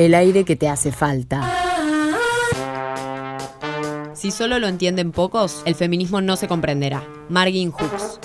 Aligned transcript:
El 0.00 0.14
aire 0.14 0.46
que 0.46 0.56
te 0.56 0.66
hace 0.66 0.92
falta. 0.92 1.42
Si 4.14 4.30
solo 4.30 4.58
lo 4.58 4.66
entienden 4.66 5.12
pocos, 5.12 5.60
el 5.66 5.74
feminismo 5.74 6.22
no 6.22 6.36
se 6.36 6.48
comprenderá. 6.48 7.06
Margin 7.28 7.70
Hooks. 7.70 8.18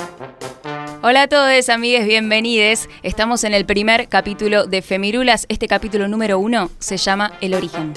Hola 1.01 1.23
a 1.23 1.27
todos, 1.27 1.67
amigues, 1.67 2.07
bienvenidos. 2.07 2.87
Estamos 3.03 3.43
en 3.43 3.53
el 3.53 3.65
primer 3.65 4.07
capítulo 4.07 4.67
de 4.67 4.81
Femirulas. 4.81 5.47
Este 5.49 5.67
capítulo 5.67 6.07
número 6.07 6.39
uno 6.39 6.71
se 6.79 6.95
llama 6.95 7.33
El 7.41 7.53
origen. 7.53 7.91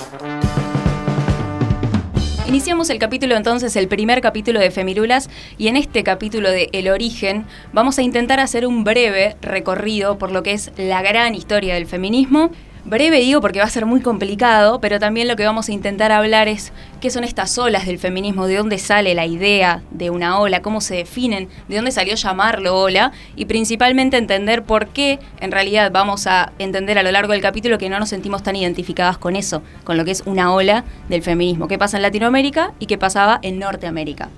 Iniciamos 2.48 2.90
el 2.90 2.98
capítulo 2.98 3.36
entonces, 3.36 3.76
el 3.76 3.86
primer 3.86 4.20
capítulo 4.22 4.58
de 4.58 4.72
Femirulas, 4.72 5.30
y 5.56 5.68
en 5.68 5.76
este 5.76 6.02
capítulo 6.02 6.50
de 6.50 6.70
El 6.72 6.88
origen 6.88 7.44
vamos 7.72 7.98
a 7.98 8.02
intentar 8.02 8.40
hacer 8.40 8.66
un 8.66 8.82
breve 8.82 9.36
recorrido 9.40 10.18
por 10.18 10.32
lo 10.32 10.42
que 10.42 10.54
es 10.54 10.72
la 10.78 11.00
gran 11.02 11.34
historia 11.34 11.74
del 11.74 11.86
feminismo 11.86 12.50
Breve 12.84 13.20
digo 13.20 13.40
porque 13.40 13.58
va 13.58 13.66
a 13.66 13.70
ser 13.70 13.86
muy 13.86 14.00
complicado, 14.00 14.80
pero 14.80 14.98
también 14.98 15.28
lo 15.28 15.36
que 15.36 15.44
vamos 15.44 15.68
a 15.68 15.72
intentar 15.72 16.12
hablar 16.12 16.48
es 16.48 16.72
qué 17.00 17.10
son 17.10 17.24
estas 17.24 17.58
olas 17.58 17.86
del 17.86 17.98
feminismo, 17.98 18.46
de 18.46 18.56
dónde 18.56 18.78
sale 18.78 19.14
la 19.14 19.26
idea 19.26 19.82
de 19.90 20.10
una 20.10 20.38
ola, 20.38 20.62
cómo 20.62 20.80
se 20.80 20.96
definen, 20.96 21.48
de 21.68 21.76
dónde 21.76 21.90
salió 21.90 22.14
llamarlo 22.14 22.78
ola 22.78 23.12
y 23.36 23.44
principalmente 23.44 24.16
entender 24.16 24.62
por 24.62 24.88
qué 24.88 25.18
en 25.40 25.52
realidad 25.52 25.90
vamos 25.92 26.26
a 26.26 26.52
entender 26.58 26.98
a 26.98 27.02
lo 27.02 27.12
largo 27.12 27.32
del 27.32 27.42
capítulo 27.42 27.78
que 27.78 27.88
no 27.88 27.98
nos 27.98 28.08
sentimos 28.08 28.42
tan 28.42 28.56
identificadas 28.56 29.18
con 29.18 29.36
eso, 29.36 29.62
con 29.84 29.96
lo 29.96 30.04
que 30.04 30.12
es 30.12 30.22
una 30.24 30.52
ola 30.52 30.84
del 31.08 31.22
feminismo, 31.22 31.68
qué 31.68 31.78
pasa 31.78 31.98
en 31.98 32.02
Latinoamérica 32.02 32.72
y 32.78 32.86
qué 32.86 32.96
pasaba 32.96 33.38
en 33.42 33.58
Norteamérica. 33.58 34.28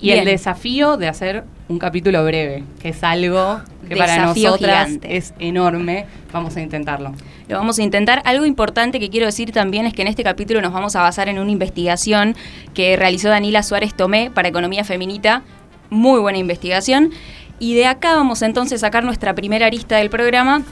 Y 0.00 0.10
el 0.10 0.24
desafío 0.24 0.96
de 0.96 1.08
hacer 1.08 1.44
un 1.68 1.78
capítulo 1.78 2.24
breve, 2.24 2.64
que 2.80 2.90
es 2.90 3.02
algo 3.02 3.60
que 3.88 3.96
para 3.96 4.26
nosotras 4.26 4.98
es 5.02 5.34
enorme. 5.38 6.06
Vamos 6.32 6.56
a 6.56 6.60
intentarlo. 6.60 7.12
Lo 7.48 7.56
vamos 7.56 7.78
a 7.78 7.82
intentar. 7.82 8.22
Algo 8.24 8.44
importante 8.44 9.00
que 9.00 9.08
quiero 9.08 9.26
decir 9.26 9.52
también 9.52 9.86
es 9.86 9.94
que 9.94 10.02
en 10.02 10.08
este 10.08 10.22
capítulo 10.22 10.60
nos 10.60 10.72
vamos 10.72 10.94
a 10.96 11.02
basar 11.02 11.28
en 11.28 11.38
una 11.38 11.50
investigación 11.50 12.36
que 12.74 12.96
realizó 12.96 13.28
Danila 13.28 13.62
Suárez 13.62 13.94
Tomé 13.94 14.30
para 14.30 14.48
Economía 14.48 14.84
Feminita. 14.84 15.42
Muy 15.90 16.20
buena 16.20 16.38
investigación. 16.38 17.10
Y 17.58 17.74
de 17.74 17.86
acá 17.86 18.14
vamos 18.14 18.42
entonces 18.42 18.82
a 18.82 18.86
sacar 18.86 19.04
nuestra 19.04 19.34
primera 19.34 19.66
arista 19.66 19.96
del 19.96 20.10
programa, 20.10 20.62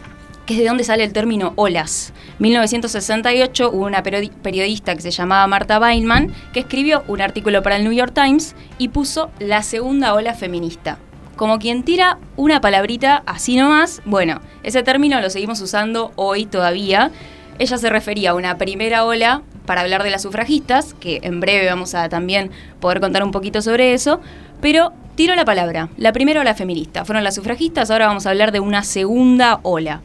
que 0.46 0.54
es 0.54 0.60
de 0.60 0.66
dónde 0.66 0.84
sale 0.84 1.04
el 1.04 1.12
término 1.12 1.52
olas. 1.56 2.12
1968 2.38 3.70
hubo 3.72 3.84
una 3.84 4.02
periodista 4.02 4.94
que 4.94 5.02
se 5.02 5.10
llamaba 5.10 5.46
Marta 5.46 5.78
Weinman 5.80 6.32
que 6.52 6.60
escribió 6.60 7.02
un 7.08 7.20
artículo 7.20 7.62
para 7.62 7.76
el 7.76 7.84
New 7.84 7.92
York 7.92 8.12
Times 8.14 8.54
y 8.78 8.88
puso 8.88 9.30
la 9.40 9.62
segunda 9.62 10.14
ola 10.14 10.34
feminista. 10.34 10.98
Como 11.34 11.58
quien 11.58 11.82
tira 11.82 12.18
una 12.36 12.60
palabrita 12.60 13.22
así 13.26 13.56
nomás, 13.56 14.00
bueno, 14.06 14.40
ese 14.62 14.82
término 14.82 15.20
lo 15.20 15.28
seguimos 15.28 15.60
usando 15.60 16.12
hoy 16.16 16.46
todavía. 16.46 17.10
Ella 17.58 17.76
se 17.76 17.90
refería 17.90 18.30
a 18.30 18.34
una 18.34 18.56
primera 18.56 19.04
ola 19.04 19.42
para 19.66 19.82
hablar 19.82 20.02
de 20.02 20.10
las 20.10 20.22
sufragistas, 20.22 20.94
que 20.94 21.20
en 21.22 21.40
breve 21.40 21.66
vamos 21.66 21.94
a 21.94 22.08
también 22.08 22.50
poder 22.80 23.00
contar 23.00 23.22
un 23.22 23.32
poquito 23.32 23.60
sobre 23.60 23.92
eso, 23.92 24.20
pero 24.62 24.92
tiro 25.14 25.34
la 25.34 25.44
palabra. 25.44 25.88
La 25.98 26.12
primera 26.12 26.40
ola 26.40 26.54
feminista 26.54 27.04
fueron 27.04 27.24
las 27.24 27.34
sufragistas, 27.34 27.90
ahora 27.90 28.06
vamos 28.06 28.26
a 28.26 28.30
hablar 28.30 28.52
de 28.52 28.60
una 28.60 28.82
segunda 28.82 29.60
ola. 29.62 30.00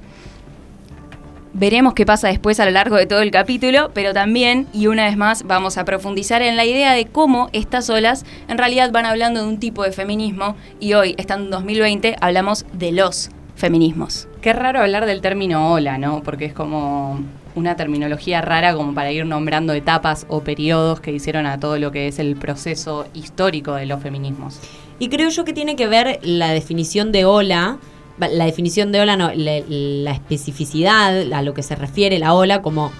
Veremos 1.53 1.93
qué 1.93 2.05
pasa 2.05 2.29
después 2.29 2.61
a 2.61 2.65
lo 2.65 2.71
largo 2.71 2.95
de 2.95 3.05
todo 3.05 3.21
el 3.21 3.29
capítulo, 3.29 3.91
pero 3.93 4.13
también, 4.13 4.67
y 4.73 4.87
una 4.87 5.05
vez 5.05 5.17
más, 5.17 5.43
vamos 5.43 5.77
a 5.77 5.83
profundizar 5.83 6.41
en 6.41 6.55
la 6.55 6.63
idea 6.63 6.93
de 6.93 7.07
cómo 7.07 7.49
estas 7.51 7.89
olas 7.89 8.25
en 8.47 8.57
realidad 8.57 8.91
van 8.91 9.05
hablando 9.05 9.41
de 9.41 9.49
un 9.49 9.59
tipo 9.59 9.83
de 9.83 9.91
feminismo 9.91 10.55
y 10.79 10.93
hoy, 10.93 11.13
estando 11.17 11.45
en 11.45 11.51
2020, 11.51 12.15
hablamos 12.21 12.65
de 12.71 12.93
los 12.93 13.31
feminismos. 13.55 14.29
Qué 14.41 14.53
raro 14.53 14.79
hablar 14.79 15.05
del 15.05 15.19
término 15.19 15.73
ola, 15.73 15.97
¿no? 15.97 16.23
Porque 16.23 16.45
es 16.45 16.53
como 16.53 17.19
una 17.53 17.75
terminología 17.75 18.39
rara 18.39 18.73
como 18.73 18.93
para 18.93 19.11
ir 19.11 19.25
nombrando 19.25 19.73
etapas 19.73 20.25
o 20.29 20.39
periodos 20.39 21.01
que 21.01 21.11
hicieron 21.11 21.45
a 21.45 21.59
todo 21.59 21.77
lo 21.77 21.91
que 21.91 22.07
es 22.07 22.19
el 22.19 22.37
proceso 22.37 23.07
histórico 23.13 23.73
de 23.73 23.87
los 23.87 24.01
feminismos. 24.01 24.57
Y 24.99 25.09
creo 25.09 25.29
yo 25.29 25.43
que 25.43 25.51
tiene 25.51 25.75
que 25.75 25.87
ver 25.87 26.19
la 26.21 26.51
definición 26.51 27.11
de 27.11 27.25
ola 27.25 27.77
la 28.29 28.45
definición 28.45 28.91
de 28.91 29.01
ola, 29.01 29.17
no, 29.17 29.31
la, 29.33 30.11
especificidad, 30.11 31.31
a 31.33 31.41
lo 31.41 31.53
que 31.53 31.63
se 31.63 31.75
refiere 31.75 32.19
la 32.19 32.33
ola, 32.33 32.61
como 32.61 32.91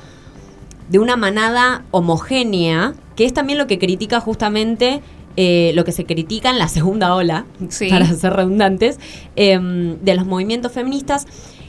de 0.89 0.99
una 0.99 1.15
manada 1.15 1.83
homogénea, 1.91 2.93
que 3.15 3.25
es 3.25 3.33
también 3.33 3.57
lo 3.57 3.67
que 3.67 3.79
critica 3.79 4.19
justamente 4.19 5.01
eh, 5.37 5.71
lo 5.75 5.85
que 5.85 5.93
se 5.93 6.05
critica 6.05 6.49
en 6.49 6.59
la 6.59 6.67
segunda 6.67 7.15
ola, 7.15 7.45
para 7.89 8.05
ser 8.05 8.33
redundantes, 8.33 8.99
em, 9.37 9.97
de 10.01 10.15
los 10.15 10.25
movimientos 10.25 10.73
feministas. 10.73 11.25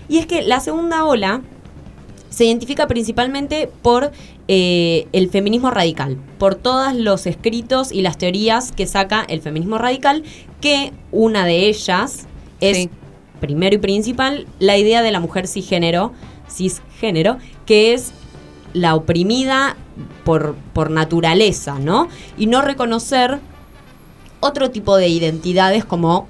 Y 0.08 0.18
es 0.18 0.26
que 0.26 0.42
la 0.42 0.58
segunda 0.58 1.04
ola 1.04 1.42
se 2.28 2.46
identifica 2.46 2.86
principalmente 2.88 3.70
por 3.82 4.10
eh, 4.48 5.06
el 5.12 5.30
feminismo 5.30 5.70
radical, 5.70 6.16
por 6.38 6.56
todos 6.56 6.94
los 6.94 7.26
escritos 7.26 7.92
y 7.92 8.02
las 8.02 8.18
teorías 8.18 8.72
que 8.72 8.86
saca 8.86 9.24
el 9.28 9.40
feminismo 9.42 9.78
radical, 9.78 10.24
que 10.60 10.92
una 11.12 11.44
de 11.44 11.68
ellas 11.68 12.26
es 12.60 12.88
primero 13.42 13.74
y 13.74 13.78
principal, 13.78 14.46
la 14.60 14.78
idea 14.78 15.02
de 15.02 15.10
la 15.10 15.18
mujer 15.18 15.48
cisgénero, 15.48 16.12
cisgénero, 16.48 17.38
que 17.66 17.92
es 17.92 18.12
la 18.72 18.94
oprimida 18.94 19.76
por, 20.24 20.54
por 20.72 20.92
naturaleza, 20.92 21.80
¿no? 21.80 22.08
Y 22.38 22.46
no 22.46 22.62
reconocer 22.62 23.40
otro 24.38 24.70
tipo 24.70 24.96
de 24.96 25.08
identidades 25.08 25.84
como 25.84 26.28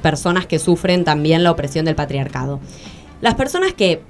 personas 0.00 0.46
que 0.46 0.60
sufren 0.60 1.02
también 1.02 1.42
la 1.42 1.50
opresión 1.50 1.84
del 1.84 1.96
patriarcado. 1.96 2.60
Las 3.20 3.34
personas 3.34 3.74
que 3.74 4.00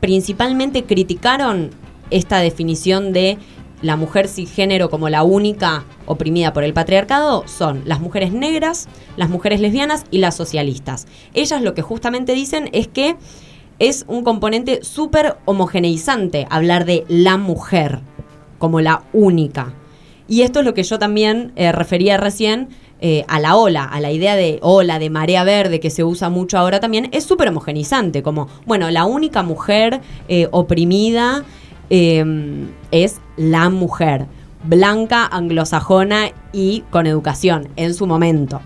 principalmente 0.00 0.84
criticaron 0.84 1.70
esta 2.10 2.38
definición 2.38 3.12
de 3.12 3.36
la 3.82 3.96
mujer 3.96 4.28
cisgénero 4.28 4.90
como 4.90 5.08
la 5.08 5.22
única 5.22 5.84
oprimida 6.06 6.52
por 6.52 6.64
el 6.64 6.72
patriarcado 6.72 7.44
son 7.46 7.82
las 7.84 8.00
mujeres 8.00 8.32
negras, 8.32 8.88
las 9.16 9.28
mujeres 9.28 9.60
lesbianas 9.60 10.04
y 10.10 10.18
las 10.18 10.36
socialistas. 10.36 11.06
Ellas 11.34 11.62
lo 11.62 11.74
que 11.74 11.82
justamente 11.82 12.32
dicen 12.32 12.68
es 12.72 12.88
que 12.88 13.16
es 13.78 14.04
un 14.08 14.24
componente 14.24 14.82
súper 14.82 15.36
homogeneizante 15.44 16.46
hablar 16.50 16.86
de 16.86 17.04
la 17.08 17.36
mujer 17.36 18.00
como 18.58 18.80
la 18.80 19.02
única. 19.12 19.74
Y 20.28 20.42
esto 20.42 20.60
es 20.60 20.64
lo 20.64 20.74
que 20.74 20.82
yo 20.82 20.98
también 20.98 21.52
eh, 21.56 21.72
refería 21.72 22.16
recién 22.16 22.68
eh, 23.00 23.24
a 23.28 23.38
la 23.38 23.56
ola, 23.56 23.84
a 23.84 24.00
la 24.00 24.10
idea 24.10 24.36
de 24.36 24.58
ola, 24.62 24.98
de 24.98 25.10
marea 25.10 25.44
verde 25.44 25.80
que 25.80 25.90
se 25.90 26.02
usa 26.02 26.30
mucho 26.30 26.56
ahora 26.56 26.80
también, 26.80 27.10
es 27.12 27.24
súper 27.24 27.48
homogeneizante, 27.48 28.22
como, 28.22 28.48
bueno, 28.64 28.90
la 28.90 29.04
única 29.04 29.42
mujer 29.42 30.00
eh, 30.28 30.48
oprimida 30.50 31.44
Em, 31.90 32.68
es 32.90 33.20
la 33.36 33.68
mujer, 33.70 34.26
blanca, 34.64 35.26
anglosajona 35.26 36.30
y 36.52 36.82
con 36.90 37.06
educación 37.06 37.68
en 37.76 37.94
su 37.94 38.06
momento. 38.06 38.60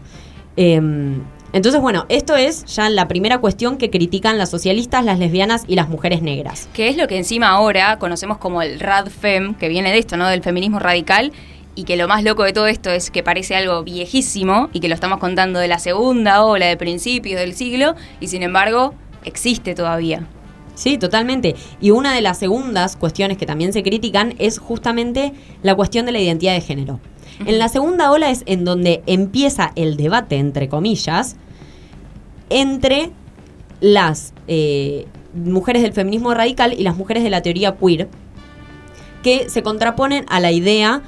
Em, 0.57 1.21
entonces, 1.53 1.81
bueno, 1.81 2.07
esto 2.09 2.37
es 2.37 2.65
ya 2.67 2.89
la 2.89 3.09
primera 3.09 3.39
cuestión 3.39 3.77
que 3.77 3.91
critican 3.91 4.39
las 4.39 4.51
socialistas, 4.51 5.05
las 5.05 5.19
lesbianas 5.19 5.65
y 5.67 5.75
las 5.75 5.89
mujeres 5.89 6.23
negras. 6.23 6.69
Que 6.73 6.89
es 6.89 6.97
lo 6.97 7.09
que 7.09 7.17
encima 7.17 7.49
ahora 7.49 7.99
conocemos 7.99 8.39
como 8.39 8.63
el 8.63 8.79
radfem, 8.79 9.55
que 9.55 9.69
viene 9.69 9.91
de 9.91 9.99
esto, 9.99 10.17
¿no? 10.17 10.29
Del 10.29 10.43
feminismo 10.43 10.79
radical. 10.79 11.33
Y 11.75 11.85
que 11.85 11.97
lo 11.97 12.09
más 12.09 12.25
loco 12.25 12.45
de 12.45 12.53
todo 12.53 12.67
esto 12.67 12.91
es 12.91 13.11
que 13.11 13.23
parece 13.23 13.55
algo 13.55 13.83
viejísimo 13.85 14.69
y 14.73 14.81
que 14.81 14.89
lo 14.89 14.95
estamos 14.95 15.19
contando 15.19 15.61
de 15.61 15.69
la 15.69 15.79
segunda 15.79 16.45
ola 16.45 16.67
de 16.67 16.77
principios 16.77 17.41
del 17.41 17.55
siglo 17.55 17.95
y 18.19 18.27
sin 18.27 18.43
embargo 18.43 18.93
existe 19.25 19.75
todavía. 19.75 20.27
Sí, 20.81 20.97
totalmente. 20.97 21.57
Y 21.79 21.91
una 21.91 22.15
de 22.15 22.23
las 22.23 22.39
segundas 22.39 22.97
cuestiones 22.97 23.37
que 23.37 23.45
también 23.45 23.75
se 23.75 23.83
critican 23.83 24.35
es 24.39 24.59
justamente 24.59 25.35
la 25.63 25.75
cuestión 25.75 26.07
de 26.07 26.13
la 26.13 26.21
identidad 26.21 26.55
de 26.55 26.63
género. 26.63 27.01
En 27.45 27.59
la 27.59 27.69
segunda 27.69 28.11
ola 28.11 28.31
es 28.31 28.45
en 28.47 28.65
donde 28.65 29.03
empieza 29.05 29.73
el 29.77 29.99
debate, 29.99 30.37
entre 30.37 30.71
comillas, 30.71 31.37
entre 32.49 33.11
las 33.83 34.33
eh, 34.49 35.05
mujeres 35.35 35.83
del 35.83 35.93
feminismo 35.93 36.33
radical 36.33 36.73
y 36.73 36.83
las 36.83 36.97
mujeres 36.97 37.25
de 37.25 37.31
la 37.31 37.43
teoría 37.43 37.77
queer, 37.77 38.09
que 39.23 39.51
se 39.51 39.63
contraponen 39.63 40.25
a 40.31 40.41
la 40.41 40.51
idea 40.51 41.03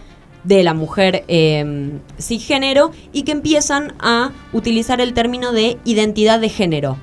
de 0.45 0.65
la 0.65 0.75
mujer 0.75 1.25
eh, 1.29 1.99
cisgénero 2.21 2.91
y 3.15 3.23
que 3.23 3.33
empiezan 3.33 3.95
a 4.01 4.33
utilizar 4.53 5.01
el 5.01 5.15
término 5.15 5.53
de 5.53 5.79
identidad 5.87 6.41
de 6.41 6.51
género 6.51 6.99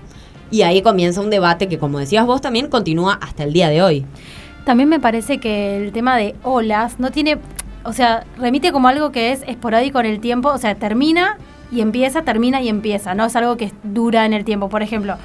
y 0.51 0.61
ahí 0.63 0.81
comienza 0.81 1.21
un 1.21 1.29
debate 1.29 1.67
que, 1.67 1.77
como 1.77 1.99
decías 1.99 2.25
vos, 2.25 2.41
también 2.41 2.67
continúa 2.69 3.19
hasta 3.21 3.43
el 3.43 3.53
día 3.53 3.69
de 3.69 3.81
hoy. 3.81 4.05
también 4.65 4.89
me 4.89 4.99
parece 4.99 5.39
que 5.39 5.77
el 5.77 5.91
tema 5.91 6.15
de 6.17 6.35
olas 6.43 6.99
no 6.99 7.11
tiene, 7.11 7.37
o 7.83 7.93
sea, 7.93 8.25
remite 8.37 8.71
como 8.71 8.87
algo 8.87 9.11
que 9.11 9.31
es 9.31 9.43
esporádico 9.47 9.99
en 9.99 10.05
el 10.05 10.19
tiempo, 10.19 10.49
o 10.49 10.57
sea, 10.57 10.75
termina 10.75 11.37
y 11.71 11.81
empieza, 11.81 12.21
termina 12.23 12.61
y 12.61 12.69
empieza, 12.69 13.15
no 13.15 13.25
es 13.25 13.35
algo 13.35 13.57
que 13.57 13.71
dura 13.83 14.25
en 14.25 14.33
el 14.33 14.45
tiempo. 14.45 14.69
Por 14.69 14.83
ejemplo, 14.83 15.15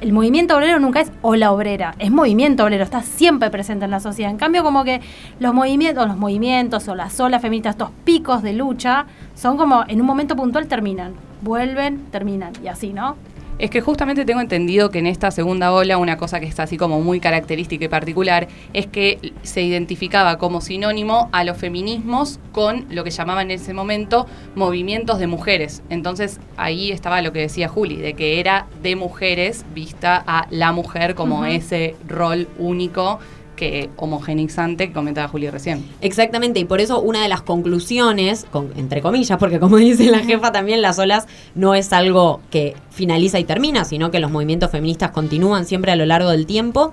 el 0.00 0.12
movimiento 0.12 0.56
obrero 0.56 0.78
nunca 0.80 1.00
es 1.00 1.12
ola 1.22 1.52
obrera, 1.52 1.94
es 1.98 2.10
movimiento 2.10 2.64
obrero, 2.64 2.84
está 2.84 3.02
siempre 3.02 3.50
presente 3.50 3.84
en 3.86 3.90
la 3.90 4.00
sociedad. 4.00 4.30
En 4.30 4.36
cambio, 4.36 4.62
como 4.62 4.84
que 4.84 5.00
los 5.38 5.54
movimientos, 5.54 6.06
los 6.06 6.16
movimientos 6.16 6.88
o 6.88 6.94
las 6.94 7.18
olas 7.20 7.40
feministas, 7.40 7.74
estos 7.74 7.90
picos 8.04 8.42
de 8.42 8.52
lucha, 8.52 9.06
son 9.34 9.56
como 9.56 9.84
en 9.88 10.00
un 10.00 10.06
momento 10.06 10.36
puntual 10.36 10.66
terminan, 10.66 11.14
vuelven, 11.42 12.06
terminan 12.10 12.52
y 12.62 12.68
así, 12.68 12.92
¿no? 12.92 13.16
Es 13.56 13.70
que 13.70 13.80
justamente 13.80 14.24
tengo 14.24 14.40
entendido 14.40 14.90
que 14.90 14.98
en 14.98 15.06
esta 15.06 15.30
segunda 15.30 15.72
ola 15.72 15.96
una 15.96 16.16
cosa 16.16 16.40
que 16.40 16.46
está 16.46 16.64
así 16.64 16.76
como 16.76 17.00
muy 17.00 17.20
característica 17.20 17.84
y 17.84 17.88
particular 17.88 18.48
es 18.72 18.88
que 18.88 19.32
se 19.42 19.62
identificaba 19.62 20.38
como 20.38 20.60
sinónimo 20.60 21.28
a 21.30 21.44
los 21.44 21.56
feminismos 21.56 22.40
con 22.50 22.86
lo 22.90 23.04
que 23.04 23.10
llamaban 23.10 23.52
en 23.52 23.60
ese 23.60 23.72
momento 23.72 24.26
movimientos 24.56 25.20
de 25.20 25.28
mujeres. 25.28 25.84
Entonces 25.88 26.40
ahí 26.56 26.90
estaba 26.90 27.22
lo 27.22 27.32
que 27.32 27.40
decía 27.40 27.68
Juli, 27.68 27.96
de 27.96 28.14
que 28.14 28.40
era 28.40 28.66
de 28.82 28.96
mujeres 28.96 29.64
vista 29.72 30.24
a 30.26 30.48
la 30.50 30.72
mujer 30.72 31.14
como 31.14 31.44
ese 31.44 31.94
rol 32.08 32.48
único 32.58 33.20
que 33.56 33.90
homogeneizante 33.96 34.88
que 34.88 34.92
comentaba 34.92 35.28
Juli 35.28 35.48
recién. 35.50 35.84
Exactamente, 36.00 36.60
y 36.60 36.64
por 36.64 36.80
eso 36.80 37.00
una 37.00 37.22
de 37.22 37.28
las 37.28 37.42
conclusiones, 37.42 38.46
con- 38.50 38.72
entre 38.76 39.00
comillas, 39.00 39.38
porque 39.38 39.60
como 39.60 39.76
dice 39.78 40.10
la 40.10 40.20
jefa 40.20 40.52
también, 40.52 40.82
las 40.82 40.98
olas 40.98 41.26
no 41.54 41.74
es 41.74 41.92
algo 41.92 42.40
que 42.50 42.74
finaliza 42.90 43.38
y 43.38 43.44
termina, 43.44 43.84
sino 43.84 44.10
que 44.10 44.20
los 44.20 44.30
movimientos 44.30 44.70
feministas 44.70 45.10
continúan 45.10 45.66
siempre 45.66 45.92
a 45.92 45.96
lo 45.96 46.06
largo 46.06 46.30
del 46.30 46.46
tiempo, 46.46 46.92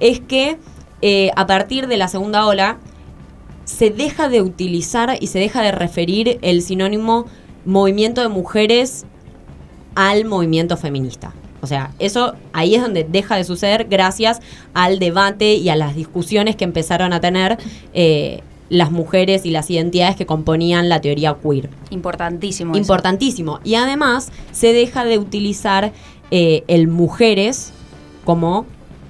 es 0.00 0.20
que 0.20 0.58
eh, 1.02 1.30
a 1.36 1.46
partir 1.46 1.86
de 1.88 1.96
la 1.96 2.08
segunda 2.08 2.46
ola 2.46 2.78
se 3.64 3.90
deja 3.90 4.28
de 4.28 4.42
utilizar 4.42 5.16
y 5.20 5.26
se 5.26 5.38
deja 5.38 5.60
de 5.62 5.72
referir 5.72 6.38
el 6.42 6.62
sinónimo 6.62 7.26
movimiento 7.64 8.20
de 8.20 8.28
mujeres 8.28 9.04
al 9.94 10.24
movimiento 10.24 10.76
feminista. 10.76 11.32
O 11.60 11.66
sea, 11.66 11.92
eso 11.98 12.34
ahí 12.52 12.74
es 12.74 12.82
donde 12.82 13.04
deja 13.04 13.36
de 13.36 13.44
suceder 13.44 13.86
gracias 13.88 14.40
al 14.74 14.98
debate 14.98 15.54
y 15.54 15.68
a 15.68 15.76
las 15.76 15.94
discusiones 15.94 16.56
que 16.56 16.64
empezaron 16.64 17.12
a 17.12 17.20
tener 17.20 17.58
eh, 17.94 18.42
las 18.68 18.90
mujeres 18.90 19.46
y 19.46 19.50
las 19.50 19.70
identidades 19.70 20.16
que 20.16 20.26
componían 20.26 20.88
la 20.88 21.00
teoría 21.00 21.36
queer. 21.42 21.70
Importantísimo. 21.90 22.72
eso. 22.72 22.80
Importantísimo. 22.80 23.60
Y 23.64 23.76
además 23.76 24.32
se 24.52 24.72
deja 24.72 25.04
de 25.04 25.18
utilizar 25.18 25.92
eh, 26.30 26.64
el 26.66 26.88
mujeres 26.88 27.72
como 28.24 28.66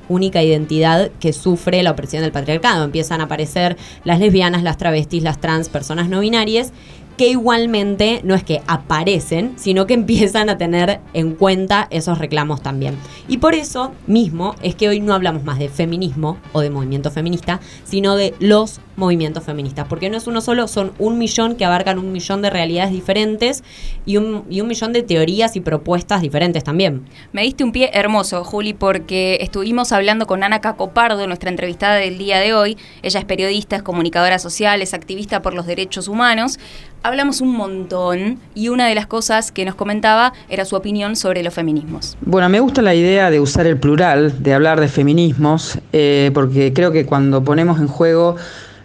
única 0.08 0.42
identidad 0.42 1.10
que 1.18 1.32
sufre 1.32 1.82
la 1.82 1.90
opresión 1.90 2.22
del 2.22 2.32
patriarcado. 2.32 2.84
Empiezan 2.84 3.20
a 3.20 3.24
aparecer 3.24 3.76
las 4.04 4.20
lesbianas, 4.20 4.62
las 4.62 4.76
travestis, 4.76 5.22
las 5.22 5.40
trans, 5.40 5.68
personas 5.68 6.08
no 6.08 6.20
binarias, 6.20 6.72
que 7.16 7.28
igualmente 7.28 8.20
no 8.24 8.34
es 8.34 8.44
que 8.44 8.62
aparecen, 8.66 9.54
sino 9.56 9.86
que 9.86 9.94
empiezan 9.94 10.48
a 10.48 10.58
tener 10.58 11.00
en 11.14 11.34
cuenta 11.34 11.88
esos 11.90 12.18
reclamos 12.18 12.62
también. 12.62 12.96
Y 13.28 13.38
por 13.38 13.54
eso 13.54 13.92
mismo 14.06 14.54
es 14.62 14.74
que 14.74 14.88
hoy 14.88 15.00
no 15.00 15.14
hablamos 15.14 15.44
más 15.44 15.58
de 15.58 15.68
feminismo 15.68 16.38
o 16.52 16.60
de 16.60 16.70
movimiento 16.70 17.10
feminista, 17.10 17.60
sino 17.84 18.16
de 18.16 18.34
los 18.38 18.80
movimientos 18.96 19.44
feministas, 19.44 19.86
porque 19.88 20.10
no 20.10 20.16
es 20.16 20.26
uno 20.26 20.40
solo, 20.40 20.68
son 20.68 20.92
un 20.98 21.18
millón 21.18 21.56
que 21.56 21.64
abarcan 21.64 21.98
un 21.98 22.12
millón 22.12 22.42
de 22.42 22.50
realidades 22.50 22.92
diferentes 22.92 23.62
y 24.04 24.16
un, 24.16 24.44
millón 24.48 24.92
de 24.92 25.02
teorías 25.02 25.54
y 25.56 25.60
propuestas 25.60 26.22
diferentes 26.22 26.64
también. 26.64 27.04
Me 27.32 27.42
diste 27.42 27.62
un 27.62 27.72
pie 27.72 27.90
hermoso, 27.92 28.42
Juli, 28.42 28.72
porque 28.72 29.38
estuvimos 29.40 29.92
hablando 29.92 30.26
con 30.26 30.42
Ana 30.42 30.60
Cacopardo, 30.60 31.26
nuestra 31.26 31.50
entrevistada 31.50 31.96
del 31.96 32.18
día 32.18 32.38
de 32.40 32.54
hoy. 32.54 32.78
Ella 33.02 33.20
es 33.20 33.26
periodista, 33.26 33.76
es 33.76 33.82
comunicadora 33.82 34.38
social, 34.38 34.82
es 34.82 34.94
activista 34.94 35.42
por 35.42 35.54
los 35.54 35.66
derechos 35.66 36.08
humanos. 36.08 36.58
Hablamos 37.06 37.40
un 37.40 37.54
montón 37.56 38.40
y 38.56 38.68
una 38.68 38.88
de 38.88 38.96
las 38.96 39.06
cosas 39.06 39.52
que 39.52 39.64
nos 39.64 39.76
comentaba 39.76 40.32
era 40.48 40.64
su 40.64 40.74
opinión 40.74 41.14
sobre 41.14 41.44
los 41.44 41.54
feminismos. 41.54 42.18
Bueno, 42.20 42.48
me 42.48 42.58
gusta 42.58 42.82
la 42.82 42.96
idea 42.96 43.30
de 43.30 43.38
usar 43.38 43.64
el 43.68 43.78
plural, 43.78 44.42
de 44.42 44.52
hablar 44.52 44.80
de 44.80 44.88
feminismos, 44.88 45.78
eh, 45.92 46.32
porque 46.34 46.72
creo 46.72 46.90
que 46.90 47.06
cuando 47.06 47.44
ponemos 47.44 47.78
en 47.78 47.86
juego 47.86 48.34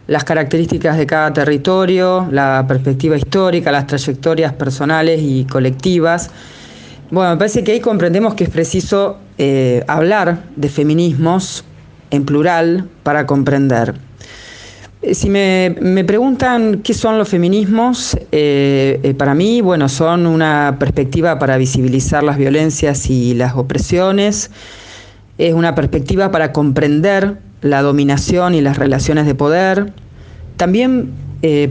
las 0.05 0.23
características 0.23 0.99
de 0.99 1.07
cada 1.07 1.33
territorio, 1.33 2.27
la 2.29 2.63
perspectiva 2.67 3.17
histórica, 3.17 3.71
las 3.71 3.87
trayectorias 3.87 4.53
personales 4.53 5.19
y 5.23 5.45
colectivas, 5.45 6.29
bueno, 7.09 7.31
me 7.31 7.37
parece 7.37 7.63
que 7.63 7.71
ahí 7.71 7.79
comprendemos 7.79 8.35
que 8.35 8.43
es 8.43 8.51
preciso 8.51 9.17
eh, 9.39 9.83
hablar 9.87 10.43
de 10.55 10.69
feminismos 10.69 11.65
en 12.11 12.23
plural 12.25 12.87
para 13.01 13.25
comprender. 13.25 13.95
Eh, 15.01 15.15
Si 15.15 15.29
me, 15.29 15.75
me 15.81 16.03
preguntan 16.03 16.81
qué 16.83 16.93
son 16.93 17.17
los 17.17 17.29
feminismos, 17.29 18.17
eh, 18.31 18.99
eh, 19.03 19.13
para 19.15 19.33
mí, 19.33 19.61
bueno, 19.61 19.89
son 19.89 20.27
una 20.27 20.77
perspectiva 20.79 21.39
para 21.39 21.57
visibilizar 21.57 22.23
las 22.23 22.37
violencias 22.37 23.09
y 23.09 23.33
las 23.33 23.55
opresiones, 23.55 24.51
es 25.37 25.53
una 25.53 25.73
perspectiva 25.73 26.29
para 26.31 26.51
comprender 26.51 27.37
la 27.61 27.81
dominación 27.81 28.53
y 28.53 28.61
las 28.61 28.77
relaciones 28.77 29.25
de 29.25 29.35
poder. 29.35 29.93
También 30.57 31.11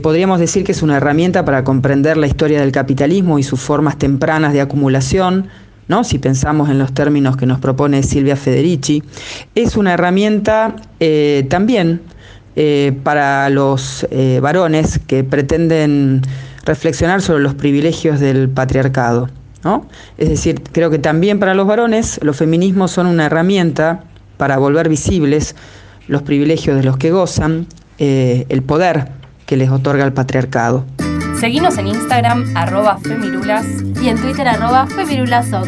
podríamos 0.01 0.39
decir 0.39 0.65
que 0.65 0.73
es 0.73 0.81
una 0.81 0.97
herramienta 0.97 1.45
para 1.45 1.63
comprender 1.63 2.17
la 2.17 2.27
historia 2.27 2.59
del 2.59 2.73
capitalismo 2.73 3.39
y 3.39 3.43
sus 3.43 3.61
formas 3.61 3.97
tempranas 3.97 4.51
de 4.51 4.59
acumulación, 4.59 5.47
¿no? 5.87 6.03
si 6.03 6.19
pensamos 6.19 6.69
en 6.69 6.77
los 6.77 6.93
términos 6.93 7.37
que 7.37 7.45
nos 7.45 7.59
propone 7.59 8.03
Silvia 8.03 8.35
Federici. 8.35 9.01
Es 9.55 9.77
una 9.77 9.93
herramienta 9.93 10.75
también 11.47 12.01
eh, 12.55 12.93
para 13.03 13.49
los 13.49 14.05
eh, 14.11 14.39
varones 14.41 14.99
que 15.07 15.23
pretenden 15.23 16.21
reflexionar 16.65 17.21
sobre 17.21 17.43
los 17.43 17.55
privilegios 17.55 18.19
del 18.19 18.49
patriarcado. 18.49 19.29
¿no? 19.63 19.87
Es 20.17 20.29
decir, 20.29 20.61
creo 20.71 20.89
que 20.89 20.99
también 20.99 21.39
para 21.39 21.53
los 21.53 21.67
varones 21.67 22.19
los 22.23 22.37
feminismos 22.37 22.91
son 22.91 23.07
una 23.07 23.27
herramienta 23.27 24.03
para 24.37 24.57
volver 24.57 24.89
visibles 24.89 25.55
los 26.07 26.23
privilegios 26.23 26.75
de 26.75 26.83
los 26.83 26.97
que 26.97 27.11
gozan, 27.11 27.67
eh, 27.99 28.45
el 28.49 28.63
poder 28.63 29.11
que 29.45 29.55
les 29.55 29.69
otorga 29.69 30.03
el 30.03 30.13
patriarcado. 30.13 30.85
Seguinos 31.39 31.77
en 31.77 31.87
Instagram, 31.87 32.45
arroba 32.55 32.97
femirulas. 32.97 33.65
Y 34.01 34.09
en 34.09 34.19
Twitter 34.19 34.47
arroba 34.47 34.87
femirulasoc. 34.87 35.67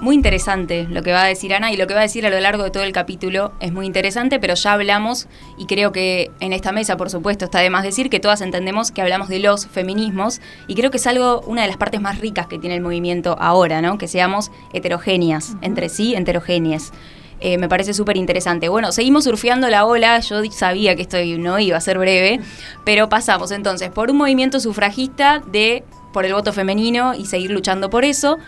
Muy 0.00 0.14
interesante 0.14 0.86
lo 0.88 1.02
que 1.02 1.10
va 1.10 1.24
a 1.24 1.26
decir 1.26 1.52
Ana 1.52 1.72
y 1.72 1.76
lo 1.76 1.88
que 1.88 1.94
va 1.94 2.00
a 2.00 2.04
decir 2.04 2.24
a 2.24 2.30
lo 2.30 2.38
largo 2.38 2.62
de 2.62 2.70
todo 2.70 2.84
el 2.84 2.92
capítulo 2.92 3.50
es 3.58 3.72
muy 3.72 3.84
interesante, 3.84 4.38
pero 4.38 4.54
ya 4.54 4.74
hablamos 4.74 5.26
y 5.58 5.66
creo 5.66 5.90
que 5.90 6.30
en 6.38 6.52
esta 6.52 6.70
mesa, 6.70 6.96
por 6.96 7.10
supuesto, 7.10 7.46
está 7.46 7.58
de 7.58 7.70
más 7.70 7.82
decir 7.82 8.08
que 8.08 8.20
todas 8.20 8.40
entendemos 8.40 8.92
que 8.92 9.02
hablamos 9.02 9.28
de 9.28 9.40
los 9.40 9.66
feminismos 9.66 10.40
y 10.68 10.76
creo 10.76 10.92
que 10.92 10.98
es 10.98 11.06
algo, 11.08 11.40
una 11.46 11.62
de 11.62 11.68
las 11.68 11.78
partes 11.78 12.00
más 12.00 12.20
ricas 12.20 12.46
que 12.46 12.60
tiene 12.60 12.76
el 12.76 12.80
movimiento 12.80 13.36
ahora, 13.40 13.82
¿no? 13.82 13.98
Que 13.98 14.06
seamos 14.06 14.52
heterogéneas, 14.72 15.56
entre 15.62 15.88
sí, 15.88 16.14
heterogéneas. 16.14 16.92
Eh, 17.40 17.58
me 17.58 17.68
parece 17.68 17.92
súper 17.92 18.16
interesante. 18.16 18.68
Bueno, 18.68 18.92
seguimos 18.92 19.24
surfeando 19.24 19.68
la 19.68 19.84
ola. 19.84 20.20
Yo 20.20 20.42
sabía 20.50 20.94
que 20.94 21.02
esto 21.02 21.18
no 21.38 21.58
iba 21.58 21.76
a 21.76 21.80
ser 21.80 21.98
breve, 21.98 22.40
pero 22.84 23.08
pasamos 23.08 23.50
entonces 23.50 23.90
por 23.90 24.10
un 24.10 24.16
movimiento 24.16 24.60
sufragista 24.60 25.42
de 25.46 25.84
por 26.12 26.24
el 26.24 26.34
voto 26.34 26.52
femenino 26.52 27.14
y 27.14 27.26
seguir 27.26 27.50
luchando 27.50 27.90
por 27.90 28.04
eso, 28.04 28.38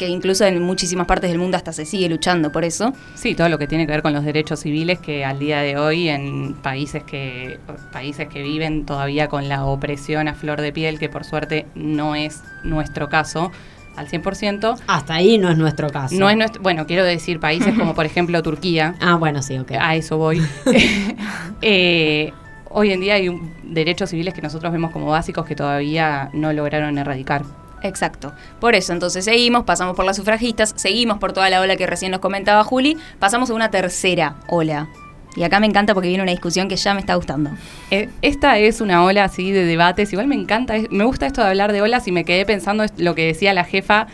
que 0.00 0.08
incluso 0.08 0.46
en 0.46 0.62
muchísimas 0.62 1.06
partes 1.06 1.28
del 1.30 1.38
mundo 1.38 1.58
hasta 1.58 1.74
se 1.74 1.84
sigue 1.84 2.08
luchando 2.08 2.50
por 2.50 2.64
eso. 2.64 2.94
Sí, 3.14 3.34
todo 3.34 3.50
lo 3.50 3.58
que 3.58 3.66
tiene 3.66 3.84
que 3.86 3.92
ver 3.92 4.00
con 4.00 4.14
los 4.14 4.24
derechos 4.24 4.60
civiles 4.60 4.98
que 4.98 5.26
al 5.26 5.38
día 5.38 5.60
de 5.60 5.76
hoy 5.76 6.08
en 6.08 6.54
países 6.54 7.02
que 7.04 7.58
países 7.92 8.26
que 8.28 8.42
viven 8.42 8.86
todavía 8.86 9.28
con 9.28 9.48
la 9.50 9.66
opresión 9.66 10.26
a 10.26 10.34
flor 10.34 10.62
de 10.62 10.72
piel, 10.72 10.98
que 10.98 11.10
por 11.10 11.24
suerte 11.24 11.66
no 11.74 12.14
es 12.14 12.42
nuestro 12.64 13.10
caso 13.10 13.52
al 13.96 14.08
100%. 14.08 14.78
Hasta 14.86 15.14
ahí 15.14 15.36
no 15.36 15.50
es 15.50 15.58
nuestro 15.58 15.90
caso. 15.90 16.14
No 16.18 16.30
es 16.30 16.36
nuestro, 16.38 16.62
bueno, 16.62 16.86
quiero 16.86 17.04
decir 17.04 17.38
países 17.38 17.74
como 17.78 17.94
por 17.94 18.06
ejemplo 18.06 18.42
Turquía, 18.42 18.94
Ah, 19.00 19.16
bueno, 19.16 19.42
sí, 19.42 19.58
ok. 19.58 19.72
a 19.78 19.94
eso 19.96 20.16
voy. 20.16 20.40
Eh, 21.62 22.32
hoy 22.70 22.92
en 22.92 23.00
día 23.00 23.14
hay 23.14 23.28
un- 23.28 23.52
derechos 23.64 24.10
civiles 24.10 24.32
que 24.34 24.42
nosotros 24.42 24.72
vemos 24.72 24.90
como 24.92 25.06
básicos 25.06 25.44
que 25.46 25.54
todavía 25.54 26.30
no 26.32 26.52
lograron 26.52 26.96
erradicar. 26.98 27.42
Exacto. 27.82 28.32
Por 28.60 28.74
eso, 28.74 28.92
entonces 28.92 29.24
seguimos, 29.24 29.64
pasamos 29.64 29.96
por 29.96 30.04
las 30.04 30.16
sufragistas, 30.16 30.72
seguimos 30.76 31.18
por 31.18 31.32
toda 31.32 31.48
la 31.50 31.60
ola 31.60 31.76
que 31.76 31.86
recién 31.86 32.10
nos 32.12 32.20
comentaba 32.20 32.62
Juli, 32.64 32.96
pasamos 33.18 33.50
a 33.50 33.54
una 33.54 33.70
tercera 33.70 34.36
ola. 34.48 34.88
Y 35.36 35.44
acá 35.44 35.60
me 35.60 35.66
encanta 35.66 35.94
porque 35.94 36.08
viene 36.08 36.22
una 36.24 36.32
discusión 36.32 36.68
que 36.68 36.74
ya 36.76 36.92
me 36.92 37.00
está 37.00 37.14
gustando. 37.14 37.50
Eh, 37.92 38.08
esta 38.20 38.58
es 38.58 38.80
una 38.80 39.04
ola 39.04 39.22
así 39.24 39.52
de 39.52 39.64
debates. 39.64 40.12
Igual 40.12 40.26
me 40.26 40.34
encanta, 40.34 40.74
es- 40.74 40.90
me 40.90 41.04
gusta 41.04 41.26
esto 41.26 41.40
de 41.40 41.48
hablar 41.48 41.72
de 41.72 41.80
olas 41.82 42.08
y 42.08 42.12
me 42.12 42.24
quedé 42.24 42.44
pensando 42.44 42.84
lo 42.96 43.14
que 43.14 43.26
decía 43.26 43.54
la 43.54 43.62
jefa. 43.64 44.08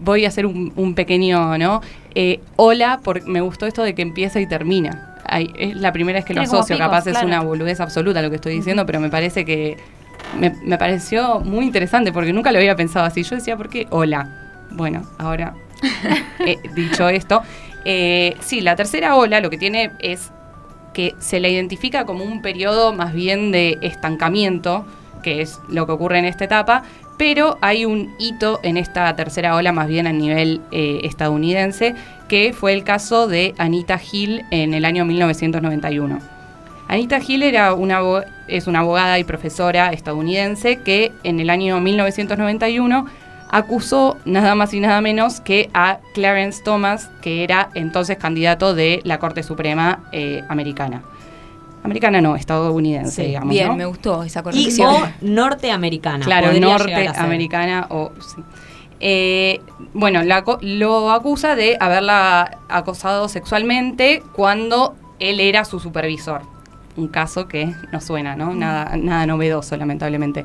Voy 0.00 0.24
a 0.24 0.28
hacer 0.28 0.46
un, 0.46 0.72
un 0.76 0.94
pequeño, 0.94 1.56
¿no? 1.58 1.80
Eh, 2.14 2.40
ola, 2.56 3.00
porque 3.02 3.24
me 3.26 3.40
gustó 3.40 3.66
esto 3.66 3.82
de 3.82 3.94
que 3.94 4.02
empieza 4.02 4.40
y 4.40 4.46
termina. 4.46 5.16
Ay, 5.24 5.50
es 5.58 5.74
la 5.74 5.92
primera 5.92 6.18
vez 6.18 6.24
que 6.24 6.34
lo 6.34 6.40
Tiene 6.42 6.54
asocio, 6.56 6.76
picos, 6.76 6.86
capaz 6.86 7.06
es 7.08 7.20
una 7.24 7.40
boludez 7.40 7.80
absoluta 7.80 8.22
lo 8.22 8.30
que 8.30 8.36
estoy 8.36 8.54
diciendo, 8.54 8.86
pero 8.86 9.00
me 9.00 9.10
parece 9.10 9.44
que 9.44 9.76
me, 10.38 10.54
me 10.62 10.78
pareció 10.78 11.40
muy 11.40 11.64
interesante 11.64 12.12
porque 12.12 12.32
nunca 12.32 12.52
lo 12.52 12.58
había 12.58 12.76
pensado 12.76 13.06
así. 13.06 13.22
Yo 13.22 13.36
decía, 13.36 13.56
¿por 13.56 13.68
qué 13.68 13.86
ola? 13.90 14.28
Bueno, 14.70 15.02
ahora 15.18 15.54
Eh, 16.46 16.58
dicho 16.74 17.08
esto, 17.08 17.42
eh, 17.84 18.36
sí, 18.40 18.60
la 18.60 18.76
tercera 18.76 19.16
ola 19.16 19.40
lo 19.40 19.50
que 19.50 19.58
tiene 19.58 19.92
es 19.98 20.30
que 20.92 21.14
se 21.18 21.40
la 21.40 21.48
identifica 21.48 22.06
como 22.06 22.24
un 22.24 22.40
periodo 22.40 22.92
más 22.92 23.12
bien 23.12 23.52
de 23.52 23.78
estancamiento, 23.82 24.84
que 25.22 25.40
es 25.40 25.60
lo 25.68 25.86
que 25.86 25.92
ocurre 25.92 26.18
en 26.18 26.24
esta 26.24 26.44
etapa, 26.44 26.84
pero 27.18 27.58
hay 27.62 27.84
un 27.84 28.14
hito 28.18 28.60
en 28.62 28.76
esta 28.76 29.14
tercera 29.16 29.56
ola 29.56 29.72
más 29.72 29.88
bien 29.88 30.06
a 30.06 30.12
nivel 30.12 30.60
eh, 30.70 31.00
estadounidense, 31.04 31.94
que 32.28 32.52
fue 32.52 32.72
el 32.72 32.84
caso 32.84 33.26
de 33.26 33.54
Anita 33.58 34.00
Hill 34.00 34.44
en 34.50 34.74
el 34.74 34.84
año 34.84 35.04
1991. 35.04 36.20
Anita 36.88 37.18
Hill 37.26 37.42
era 37.42 37.74
una, 37.74 38.00
es 38.48 38.66
una 38.66 38.80
abogada 38.80 39.18
y 39.18 39.24
profesora 39.24 39.92
estadounidense 39.92 40.76
que 40.82 41.12
en 41.24 41.40
el 41.40 41.50
año 41.50 41.80
1991 41.80 43.06
acusó 43.50 44.16
nada 44.24 44.54
más 44.54 44.74
y 44.74 44.80
nada 44.80 45.00
menos 45.00 45.40
que 45.40 45.70
a 45.72 45.98
Clarence 46.14 46.62
Thomas, 46.64 47.10
que 47.22 47.44
era 47.44 47.68
entonces 47.74 48.16
candidato 48.18 48.74
de 48.74 49.00
la 49.04 49.18
Corte 49.18 49.42
Suprema 49.42 50.00
eh, 50.12 50.42
americana. 50.48 51.02
Americana 51.84 52.20
no, 52.20 52.34
estadounidense, 52.34 53.22
Sí, 53.22 53.28
digamos. 53.28 53.50
Bien, 53.50 53.68
¿no? 53.68 53.76
me 53.76 53.84
gustó 53.86 54.24
esa 54.24 54.40
Y 54.40 54.42
corrección. 54.42 54.88
o 54.94 55.08
norteamericana. 55.20 56.24
Claro, 56.24 56.52
norteamericana 56.58 57.86
o... 57.90 58.10
sí. 58.20 58.42
Eh, 58.98 59.60
bueno, 59.92 60.24
la 60.24 60.42
co- 60.42 60.58
lo 60.62 61.10
acusa 61.12 61.54
de 61.54 61.76
haberla 61.78 62.58
acosado 62.68 63.28
sexualmente 63.28 64.22
cuando 64.32 64.96
él 65.20 65.38
era 65.38 65.64
su 65.66 65.78
supervisor. 65.80 66.40
Un 66.96 67.08
caso 67.08 67.46
que 67.46 67.74
no 67.92 68.00
suena, 68.00 68.36
¿no? 68.36 68.54
Nada, 68.54 68.96
nada 68.96 69.26
novedoso, 69.26 69.76
lamentablemente. 69.76 70.44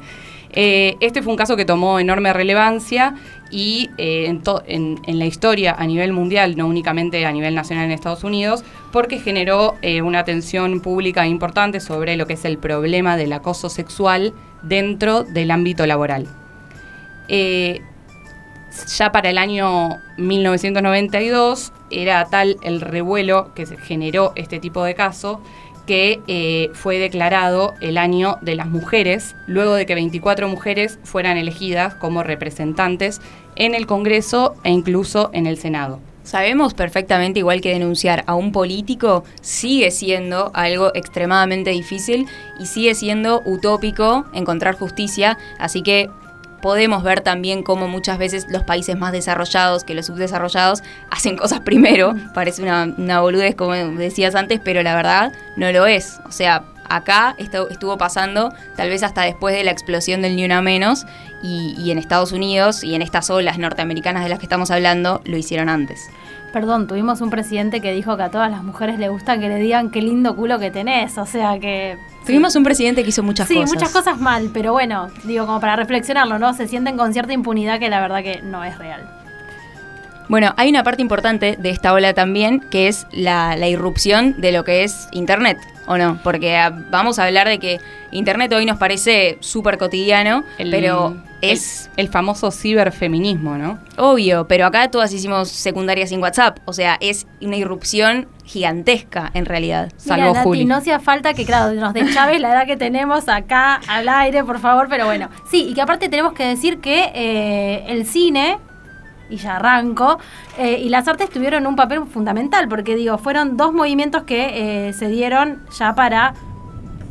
Eh, 0.53 0.97
este 0.99 1.21
fue 1.21 1.31
un 1.31 1.37
caso 1.37 1.55
que 1.55 1.63
tomó 1.63 1.99
enorme 1.99 2.33
relevancia 2.33 3.15
y 3.51 3.89
eh, 3.97 4.37
en, 4.67 4.99
la 5.07 5.25
historia 5.25 5.75
a 5.77 5.85
nivel 5.85 6.11
mundial, 6.11 6.57
no 6.57 6.67
únicamente 6.67 7.25
a 7.25 7.31
nivel 7.31 7.55
nacional 7.55 7.85
en 7.85 7.91
Estados 7.91 8.23
Unidos, 8.23 8.63
porque 8.91 9.19
generó 9.19 9.75
eh, 9.81 10.01
una 10.01 10.19
atención 10.19 10.81
pública 10.81 11.25
importante 11.25 11.79
sobre 11.79 12.17
lo 12.17 12.27
que 12.27 12.33
es 12.33 12.43
el 12.43 12.57
problema 12.57 13.15
del 13.15 13.31
acoso 13.31 13.69
sexual 13.69 14.33
dentro 14.61 15.23
del 15.23 15.51
ámbito 15.51 15.85
laboral. 15.85 16.27
Ya 18.97 19.11
para 19.11 19.29
el 19.29 19.37
año 19.37 19.99
1992 20.17 21.71
era 21.89 22.25
tal 22.25 22.57
el 22.61 22.81
revuelo 22.81 23.53
que 23.53 23.65
se 23.65 23.77
generó 23.77 24.33
este 24.35 24.59
tipo 24.59 24.83
de 24.83 24.95
caso 24.95 25.41
que 25.85 26.21
eh, 26.27 26.69
fue 26.73 26.99
declarado 26.99 27.73
el 27.81 27.97
año 27.97 28.37
de 28.41 28.55
las 28.55 28.67
mujeres, 28.67 29.35
luego 29.47 29.73
de 29.75 29.85
que 29.85 29.95
24 29.95 30.47
mujeres 30.47 30.99
fueran 31.03 31.37
elegidas 31.37 31.95
como 31.95 32.23
representantes 32.23 33.21
en 33.55 33.75
el 33.75 33.87
Congreso 33.87 34.55
e 34.63 34.71
incluso 34.71 35.29
en 35.33 35.47
el 35.47 35.57
Senado. 35.57 35.99
Sabemos 36.23 36.75
perfectamente, 36.75 37.39
igual 37.39 37.61
que 37.61 37.73
denunciar 37.73 38.23
a 38.27 38.35
un 38.35 38.51
político 38.51 39.23
sigue 39.41 39.89
siendo 39.89 40.51
algo 40.53 40.91
extremadamente 40.93 41.71
difícil 41.71 42.27
y 42.59 42.67
sigue 42.67 42.93
siendo 42.93 43.41
utópico 43.45 44.25
encontrar 44.33 44.75
justicia, 44.75 45.39
así 45.57 45.81
que 45.81 46.09
podemos 46.61 47.03
ver 47.03 47.21
también 47.21 47.63
cómo 47.63 47.87
muchas 47.87 48.17
veces 48.17 48.47
los 48.49 48.63
países 48.63 48.97
más 48.97 49.11
desarrollados 49.11 49.83
que 49.83 49.93
los 49.93 50.05
subdesarrollados 50.05 50.83
hacen 51.09 51.37
cosas 51.37 51.59
primero. 51.65 52.13
Parece 52.33 52.61
una, 52.61 53.21
boludez, 53.21 53.55
como 53.55 53.73
decías 53.73 54.35
antes, 54.35 54.59
pero 54.63 54.83
la 54.83 54.95
verdad 54.95 55.33
no 55.55 55.71
lo 55.71 55.85
es. 55.85 56.19
O 56.25 56.31
sea, 56.31 56.63
acá 56.89 57.35
esto 57.37 57.69
estuvo 57.69 57.97
pasando 57.97 58.53
tal 58.75 58.89
vez 58.89 59.03
hasta 59.03 59.23
después 59.23 59.55
de 59.55 59.63
la 59.63 59.71
explosión 59.71 60.21
del 60.21 60.35
Ni 60.35 60.45
Una 60.45 60.61
Menos 60.61 61.05
y 61.43 61.89
en 61.89 61.97
Estados 61.97 62.31
Unidos 62.31 62.83
y 62.83 62.93
en 62.93 63.01
estas 63.01 63.31
olas 63.31 63.57
norteamericanas 63.57 64.23
de 64.23 64.29
las 64.29 64.37
que 64.37 64.45
estamos 64.45 64.69
hablando 64.69 65.21
lo 65.25 65.37
hicieron 65.37 65.69
antes. 65.69 66.09
Perdón, 66.53 66.85
tuvimos 66.87 67.21
un 67.21 67.29
presidente 67.29 67.79
que 67.79 67.93
dijo 67.93 68.17
que 68.17 68.23
a 68.23 68.29
todas 68.29 68.51
las 68.51 68.63
mujeres 68.63 68.99
le 68.99 69.07
gusta 69.07 69.39
que 69.39 69.47
le 69.47 69.55
digan 69.55 69.89
qué 69.89 70.01
lindo 70.01 70.35
culo 70.35 70.59
que 70.59 70.69
tenés. 70.69 71.17
O 71.17 71.25
sea 71.25 71.57
que. 71.59 71.97
Tuvimos 72.25 72.55
un 72.55 72.63
presidente 72.63 73.03
que 73.03 73.09
hizo 73.09 73.23
muchas 73.23 73.47
sí, 73.47 73.55
cosas. 73.55 73.69
muchas 73.73 73.89
cosas 73.91 74.19
mal, 74.19 74.49
pero 74.53 74.73
bueno, 74.73 75.07
digo, 75.23 75.45
como 75.45 75.59
para 75.61 75.75
reflexionarlo, 75.77 76.37
¿no? 76.39 76.53
Se 76.53 76.67
sienten 76.67 76.97
con 76.97 77.13
cierta 77.13 77.33
impunidad 77.33 77.79
que 77.79 77.89
la 77.89 77.99
verdad 78.01 78.21
que 78.21 78.41
no 78.43 78.63
es 78.63 78.77
real. 78.77 79.09
Bueno, 80.27 80.53
hay 80.55 80.69
una 80.69 80.83
parte 80.83 81.01
importante 81.01 81.57
de 81.59 81.69
esta 81.71 81.93
ola 81.93 82.13
también, 82.13 82.59
que 82.59 82.87
es 82.87 83.05
la, 83.11 83.55
la 83.57 83.67
irrupción 83.67 84.39
de 84.39 84.51
lo 84.51 84.63
que 84.63 84.83
es 84.83 85.09
Internet, 85.11 85.57
¿o 85.87 85.97
no? 85.97 86.19
Porque 86.23 86.55
ah, 86.57 86.71
vamos 86.89 87.19
a 87.19 87.25
hablar 87.25 87.47
de 87.49 87.59
que 87.59 87.79
Internet 88.11 88.53
hoy 88.53 88.65
nos 88.65 88.77
parece 88.77 89.37
súper 89.41 89.77
cotidiano, 89.77 90.43
El- 90.57 90.69
pero 90.71 91.17
es 91.41 91.89
el, 91.97 92.05
el 92.05 92.11
famoso 92.11 92.51
ciberfeminismo, 92.51 93.57
¿no? 93.57 93.79
obvio, 93.97 94.47
pero 94.47 94.65
acá 94.65 94.89
todas 94.89 95.13
hicimos 95.13 95.49
secundaria 95.49 96.07
sin 96.07 96.21
WhatsApp, 96.21 96.59
o 96.65 96.73
sea, 96.73 96.97
es 96.99 97.27
una 97.41 97.57
irrupción 97.57 98.27
gigantesca 98.45 99.31
en 99.33 99.45
realidad. 99.45 99.91
Salvo 99.97 100.23
Mira, 100.23 100.33
Nati, 100.33 100.43
Juli. 100.43 100.65
no 100.65 100.75
hacía 100.75 100.99
falta 100.99 101.33
que, 101.33 101.45
claro, 101.45 101.73
nos 101.73 101.93
de 101.93 102.11
Chávez 102.13 102.41
la 102.41 102.53
edad 102.53 102.65
que 102.65 102.77
tenemos 102.77 103.29
acá 103.29 103.75
al 103.87 104.09
aire, 104.09 104.43
por 104.43 104.59
favor, 104.59 104.87
pero 104.89 105.05
bueno. 105.05 105.29
Sí, 105.49 105.67
y 105.69 105.73
que 105.73 105.81
aparte 105.81 106.09
tenemos 106.09 106.33
que 106.33 106.45
decir 106.45 106.79
que 106.79 107.11
eh, 107.13 107.85
el 107.87 108.05
cine, 108.05 108.57
y 109.29 109.37
ya 109.37 109.55
arranco, 109.55 110.19
eh, 110.57 110.79
y 110.83 110.89
las 110.89 111.07
artes 111.07 111.29
tuvieron 111.29 111.65
un 111.65 111.75
papel 111.75 112.05
fundamental, 112.05 112.67
porque 112.67 112.95
digo, 112.95 113.17
fueron 113.17 113.55
dos 113.55 113.71
movimientos 113.73 114.23
que 114.23 114.87
eh, 114.89 114.93
se 114.93 115.07
dieron 115.07 115.61
ya 115.77 115.95
para 115.95 116.33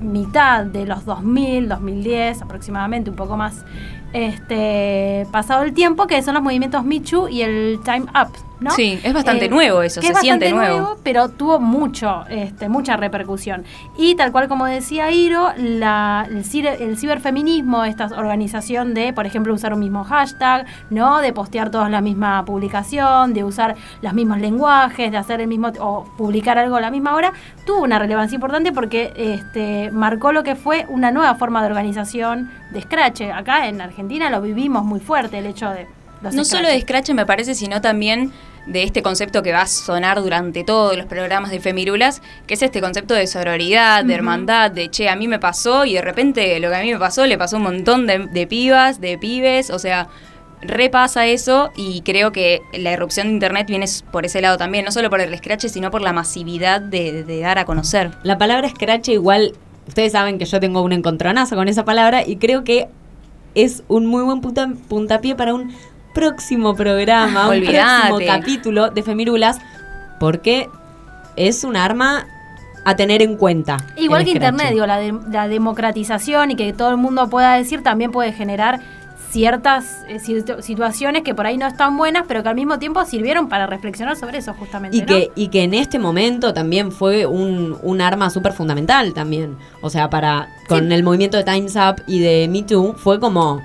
mitad 0.01 0.65
de 0.65 0.87
los 0.87 1.05
2000, 1.05 1.69
2010 1.69 2.43
aproximadamente, 2.43 3.11
un 3.11 3.17
poco 3.17 3.37
más 3.37 3.65
este 4.13 5.27
pasado 5.31 5.63
el 5.63 5.73
tiempo, 5.73 6.07
que 6.07 6.23
son 6.23 6.35
los 6.35 6.43
movimientos 6.43 6.85
Too 7.09 7.29
y 7.29 7.43
el 7.43 7.81
Time 7.85 8.07
Up, 8.15 8.31
¿no? 8.61 8.71
Sí, 8.73 9.01
es 9.03 9.13
bastante 9.13 9.49
nuevo 9.49 9.83
eso, 9.83 10.01
que 10.01 10.09
se 10.09 10.13
es 10.13 10.19
siente 10.21 10.53
bastante 10.53 10.73
nuevo. 10.75 10.97
pero 11.03 11.29
tuvo 11.31 11.59
mucho, 11.61 12.25
este, 12.29 12.69
mucha 12.69 12.97
repercusión. 12.97 13.65
Y 13.97 14.15
tal 14.15 14.33
cual 14.33 14.49
como 14.49 14.67
decía 14.67 15.11
Iro, 15.11 15.49
la, 15.57 16.27
el, 16.29 16.45
ciber- 16.45 16.81
el 16.81 16.97
ciberfeminismo, 16.99 17.85
esta 17.85 18.07
organización 18.07 18.95
de, 18.95 19.13
por 19.13 19.27
ejemplo, 19.27 19.55
usar 19.55 19.73
un 19.73 19.81
mismo 19.81 20.05
hashtag, 20.05 20.67
¿no? 20.91 21.19
De 21.21 21.33
postear 21.33 21.71
todos 21.71 21.91
la 21.91 22.01
misma 22.01 22.45
publicación, 22.45 23.33
de 23.35 23.45
usar 23.45 23.77
los 24.03 24.13
mismos 24.13 24.39
lenguajes, 24.39 25.11
de 25.11 25.17
hacer 25.17 25.41
el 25.41 25.49
mismo, 25.49 25.73
o 25.81 26.05
publicar 26.17 26.59
algo 26.59 26.77
a 26.77 26.81
la 26.81 26.91
misma 26.91 27.15
hora, 27.15 27.33
tuvo 27.67 27.83
una 27.83 27.99
relevancia 27.99 28.35
importante 28.35 28.73
porque 28.73 29.13
este, 29.17 29.91
marcó 29.91 30.33
lo 30.33 30.43
que 30.43 30.55
fue 30.57 30.87
una 30.89 31.11
nueva 31.11 31.35
forma 31.35 31.61
de 31.63 31.69
organización 31.69 32.51
de 32.73 32.83
Scratch. 32.83 33.23
Acá 33.35 33.69
en 33.69 33.81
Argentina 33.81 34.31
lo 34.31 34.41
vivimos 34.41 34.85
muy 34.85 35.01
fuerte, 35.01 35.39
el 35.39 35.47
hecho 35.47 35.71
de... 35.71 35.87
los 36.23 36.35
No 36.35 36.45
solo 36.45 36.69
de 36.69 36.81
Scratch 36.81 37.11
me 37.11 37.27
parece, 37.27 37.55
sino 37.55 37.81
también 37.81 38.33
de 38.67 38.83
este 38.83 39.03
concepto 39.03 39.43
que 39.43 39.53
va 39.53 39.63
a 39.63 39.67
sonar 39.67 40.23
durante 40.23 40.65
todos 40.65 40.97
los 40.97 41.07
programas 41.07 41.51
de 41.51 41.61
Femirulas, 41.61 42.21
que 42.47 42.55
es 42.55 42.63
este 42.63 42.81
concepto 42.81 43.15
de 43.15 43.27
sororidad, 43.27 44.05
de 44.05 44.15
hermandad, 44.15 44.71
de 44.71 44.91
che, 44.91 45.09
a 45.09 45.17
mí 45.17 45.27
me 45.29 45.39
pasó 45.39 45.87
y 45.87 45.95
de 45.95 46.03
repente 46.03 46.61
lo 46.61 46.69
que 46.69 46.77
a 46.77 46.83
mí 46.83 46.93
me 46.93 46.99
pasó 46.99 47.27
le 47.27 47.39
pasó 47.39 47.57
a 47.57 47.59
un 47.59 47.65
montón 47.65 48.07
de, 48.07 48.27
de 48.27 48.47
pibas, 48.47 49.01
de 49.01 49.17
pibes, 49.19 49.71
o 49.71 49.79
sea, 49.79 50.09
repasa 50.61 51.27
eso 51.27 51.71
y 51.75 52.03
creo 52.03 52.33
que 52.33 52.61
la 52.75 52.93
irrupción 52.93 53.29
de 53.29 53.33
Internet 53.33 53.67
viene 53.67 53.87
por 54.13 54.27
ese 54.27 54.43
lado 54.43 54.59
también, 54.59 54.85
no 54.85 54.93
solo 54.93 55.09
por 55.09 55.23
el 55.23 55.37
Scratch, 55.37 55.67
sino 55.69 55.91
por 55.91 56.03
la 56.03 56.13
masividad 56.13 56.83
de, 56.83 57.25
de 57.25 57.41
dar 57.41 57.59
a 57.59 57.65
conocer. 57.65 58.11
La 58.25 58.37
palabra 58.37 58.69
scratch 58.69 59.09
igual, 59.09 59.55
ustedes 59.89 60.13
saben 60.13 60.39
que 60.39 60.45
yo 60.45 60.61
tengo 60.61 60.83
un 60.83 60.93
encontronazo 60.93 61.57
con 61.57 61.67
esa 61.67 61.87
palabra 61.87 62.27
y 62.27 62.37
creo 62.37 62.63
que 62.63 62.89
es 63.55 63.83
un 63.89 64.05
muy 64.07 64.23
buen 64.23 64.43
punta- 64.43 64.71
puntapié 64.89 65.35
para 65.35 65.55
un 65.55 65.73
próximo 66.15 66.75
programa, 66.75 67.49
un 67.49 67.61
próximo 67.63 68.19
capítulo 68.27 68.91
de 68.91 69.03
Femirulas, 69.03 69.59
porque 70.19 70.69
es 71.37 71.65
un 71.65 71.77
arma 71.77 72.27
a 72.85 72.97
tener 72.97 73.23
en 73.23 73.37
cuenta. 73.37 73.77
Igual 73.97 74.25
que 74.25 74.31
scratch. 74.31 74.53
Internet, 74.53 74.73
digo, 74.73 74.87
la, 74.87 74.99
de- 74.99 75.15
la 75.31 75.49
democratización 75.49 76.51
y 76.53 76.57
que 76.57 76.73
todo 76.73 76.91
el 76.91 76.97
mundo 76.97 77.29
pueda 77.29 77.55
decir 77.55 77.83
también 77.83 78.11
puede 78.11 78.33
generar 78.33 78.81
ciertas 79.31 80.03
eh, 80.09 80.19
situ- 80.19 80.61
situaciones 80.61 81.23
que 81.23 81.35
por 81.35 81.47
ahí 81.47 81.57
no 81.57 81.67
están 81.67 81.97
buenas, 81.97 82.25
pero 82.27 82.43
que 82.43 82.49
al 82.49 82.57
mismo 82.57 82.79
tiempo 82.81 83.05
sirvieron 83.05 83.49
para 83.49 83.67
reflexionar 83.67 84.17
sobre 84.17 84.39
eso 84.39 84.55
justamente. 84.55 84.97
Y 84.97 85.01
¿no? 85.03 85.07
que, 85.07 85.31
y 85.37 85.49
que 85.49 85.63
en 85.63 85.75
este 85.75 85.99
momento 86.01 86.53
también 86.53 86.91
fue 86.91 87.27
un, 87.27 87.79
un 87.83 88.01
arma 88.01 88.29
súper 88.31 88.53
fundamental 88.53 89.15
también. 89.15 89.57
O 89.83 89.91
sea, 89.91 90.11
para 90.11 90.49
con 90.69 90.89
Sí. 90.89 90.95
el 90.95 91.03
movimiento 91.05 91.37
de 91.37 91.45
Time's 91.45 91.77
Up 91.77 92.03
y 92.09 92.19
de 92.19 92.49
Me 92.51 92.63
Too 92.65 92.95
fue 92.97 93.21
como 93.21 93.63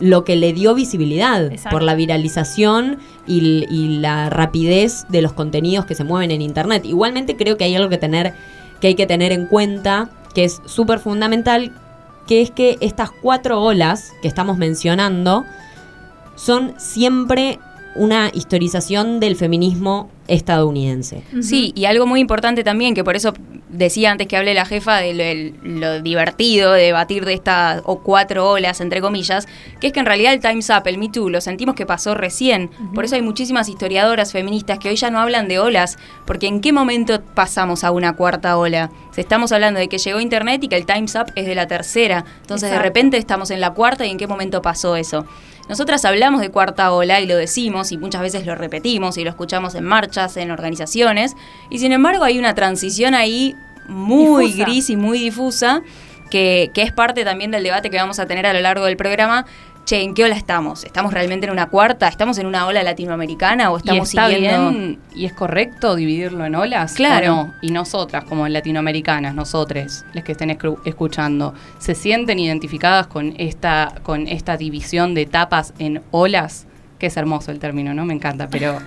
lo 0.00 0.24
que 0.24 0.36
le 0.36 0.52
dio 0.52 0.74
visibilidad 0.74 1.44
Exacto. 1.46 1.76
por 1.76 1.82
la 1.82 1.94
viralización 1.94 2.98
y 3.26 3.98
la 3.98 4.30
rapidez 4.30 5.06
de 5.08 5.22
los 5.22 5.32
contenidos 5.32 5.84
que 5.86 5.94
se 5.94 6.04
mueven 6.04 6.30
en 6.30 6.42
internet. 6.42 6.84
Igualmente 6.84 7.36
creo 7.36 7.56
que 7.56 7.64
hay 7.64 7.74
algo 7.74 7.88
que 7.88 7.98
tener 7.98 8.34
que 8.82 8.88
hay 8.88 8.94
que 8.96 9.06
tener 9.06 9.30
en 9.30 9.46
cuenta 9.46 10.10
que 10.34 10.42
es 10.44 10.60
súper 10.66 10.98
fundamental, 10.98 11.72
que 12.26 12.42
es 12.42 12.50
que 12.50 12.78
estas 12.80 13.10
cuatro 13.12 13.62
olas 13.62 14.12
que 14.22 14.28
estamos 14.28 14.58
mencionando 14.58 15.44
son 16.34 16.74
siempre 16.78 17.60
una 17.94 18.30
historización 18.34 19.20
del 19.20 19.36
feminismo 19.36 20.10
estadounidense. 20.32 21.22
Sí, 21.42 21.72
y 21.74 21.84
algo 21.86 22.06
muy 22.06 22.20
importante 22.20 22.64
también, 22.64 22.94
que 22.94 23.04
por 23.04 23.16
eso 23.16 23.32
decía 23.68 24.10
antes 24.10 24.26
que 24.28 24.36
hablé 24.36 24.52
la 24.54 24.66
jefa 24.66 24.98
de 24.98 25.14
lo, 25.14 25.22
el- 25.22 25.80
lo 25.80 26.02
divertido 26.02 26.72
de 26.72 26.82
debatir 26.84 27.24
de 27.24 27.32
estas 27.34 27.80
o 27.84 28.00
cuatro 28.00 28.50
olas, 28.50 28.80
entre 28.80 29.00
comillas, 29.00 29.46
que 29.80 29.86
es 29.88 29.92
que 29.92 30.00
en 30.00 30.06
realidad 30.06 30.32
el 30.34 30.40
Time's 30.40 30.68
Up, 30.70 30.86
el 30.86 30.98
Me 30.98 31.08
Too, 31.08 31.30
lo 31.30 31.40
sentimos 31.40 31.74
que 31.74 31.86
pasó 31.86 32.14
recién. 32.14 32.70
Por 32.94 33.04
eso 33.04 33.14
hay 33.14 33.22
muchísimas 33.22 33.68
historiadoras 33.68 34.32
feministas 34.32 34.78
que 34.78 34.88
hoy 34.90 34.96
ya 34.96 35.10
no 35.10 35.20
hablan 35.20 35.48
de 35.48 35.58
olas, 35.58 35.98
porque 36.26 36.46
¿en 36.48 36.60
qué 36.60 36.72
momento 36.72 37.20
pasamos 37.34 37.82
a 37.84 37.90
una 37.90 38.14
cuarta 38.14 38.56
ola? 38.58 38.90
Se 39.12 39.20
estamos 39.22 39.52
hablando 39.52 39.80
de 39.80 39.88
que 39.88 39.98
llegó 39.98 40.20
Internet 40.20 40.62
y 40.64 40.68
que 40.68 40.76
el 40.76 40.86
Time's 40.86 41.14
Up 41.14 41.32
es 41.34 41.46
de 41.46 41.54
la 41.54 41.66
tercera. 41.66 42.24
Entonces 42.42 42.70
de 42.70 42.78
repente 42.78 43.16
estamos 43.16 43.50
en 43.50 43.60
la 43.60 43.70
cuarta 43.70 44.04
y 44.06 44.10
en 44.10 44.18
qué 44.18 44.26
momento 44.26 44.60
pasó 44.62 44.96
eso. 44.96 45.24
Nosotras 45.68 46.04
hablamos 46.04 46.40
de 46.40 46.50
cuarta 46.50 46.92
ola 46.92 47.20
y 47.20 47.26
lo 47.26 47.36
decimos 47.36 47.92
y 47.92 47.96
muchas 47.96 48.20
veces 48.20 48.44
lo 48.46 48.54
repetimos 48.56 49.16
y 49.16 49.22
lo 49.24 49.30
escuchamos 49.30 49.74
en 49.76 49.84
en 50.36 50.50
organizaciones, 50.50 51.34
y 51.70 51.78
sin 51.78 51.92
embargo 51.92 52.24
hay 52.24 52.38
una 52.38 52.54
transición 52.54 53.14
ahí 53.14 53.54
muy 53.88 54.46
Difusa. 54.46 54.64
gris 54.64 54.90
y 54.90 54.96
muy 54.96 55.18
difusa 55.18 55.82
que, 56.30 56.70
que 56.72 56.82
es 56.82 56.92
parte 56.92 57.24
también 57.24 57.50
del 57.50 57.62
debate 57.62 57.90
que 57.90 57.96
vamos 57.96 58.18
a 58.18 58.26
tener 58.26 58.46
a 58.46 58.52
lo 58.52 58.60
largo 58.60 58.84
del 58.86 58.96
programa. 58.96 59.44
Che, 59.84 60.00
¿en 60.00 60.14
qué 60.14 60.22
ola 60.24 60.36
estamos? 60.36 60.84
¿Estamos 60.84 61.12
realmente 61.12 61.46
en 61.46 61.52
una 61.52 61.66
cuarta? 61.66 62.06
¿Estamos 62.06 62.38
en 62.38 62.46
una 62.46 62.66
ola 62.66 62.84
latinoamericana 62.84 63.72
o 63.72 63.78
estamos 63.78 64.14
y 64.14 64.16
está 64.16 64.28
siguiendo...? 64.28 64.70
bien 64.70 65.00
y 65.12 65.24
es 65.26 65.32
correcto 65.32 65.96
dividirlo 65.96 66.46
en 66.46 66.54
olas. 66.54 66.94
Claro. 66.94 67.52
Y 67.62 67.72
nosotras, 67.72 68.22
como 68.22 68.46
latinoamericanas, 68.46 69.34
nosotros, 69.34 70.04
las 70.12 70.22
que 70.22 70.32
estén 70.32 70.56
escuchando, 70.84 71.54
¿se 71.80 71.96
sienten 71.96 72.38
identificadas 72.38 73.08
con 73.08 73.34
esta, 73.38 73.92
con 74.04 74.28
esta 74.28 74.56
división 74.56 75.14
de 75.14 75.22
etapas 75.22 75.74
en 75.80 76.00
olas? 76.12 76.68
Que 77.02 77.08
es 77.08 77.16
hermoso 77.16 77.50
el 77.50 77.58
término, 77.58 77.92
¿no? 77.94 78.04
Me 78.04 78.14
encanta, 78.14 78.46
pero 78.48 78.78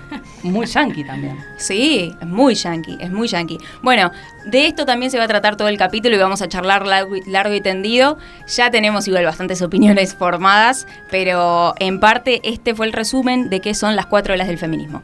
muy 0.41 0.65
yankee 0.67 1.03
también. 1.03 1.38
Sí, 1.57 2.15
es 2.22 2.25
muy 2.25 2.55
yankee, 2.55 2.95
es 3.01 3.12
muy 3.12 3.27
yankee. 3.27 3.57
Bueno, 3.84 4.10
de 4.45 4.67
esto 4.67 4.86
también 4.86 5.12
se 5.12 5.17
va 5.17 5.25
a 5.25 5.27
tratar 5.27 5.57
todo 5.57 5.67
el 5.67 5.77
capítulo 5.77 6.15
y 6.15 6.19
vamos 6.19 6.41
a 6.41 6.48
charlar 6.48 6.88
largo 6.88 7.17
y, 7.17 7.24
largo 7.29 7.53
y 7.53 7.60
tendido. 7.60 8.17
Ya 8.48 8.72
tenemos 8.72 9.05
igual 9.10 9.25
bastantes 9.25 9.62
opiniones 9.62 10.15
formadas, 10.15 10.88
pero 11.12 11.74
en 11.77 12.00
parte 12.00 12.39
este 12.45 12.74
fue 12.74 12.86
el 12.86 12.93
resumen 12.93 13.50
de 13.50 13.60
qué 13.60 13.74
son 13.74 13.98
las 13.98 14.05
cuatro 14.05 14.34
olas 14.34 14.48
del 14.48 14.60
feminismo. 14.60 15.03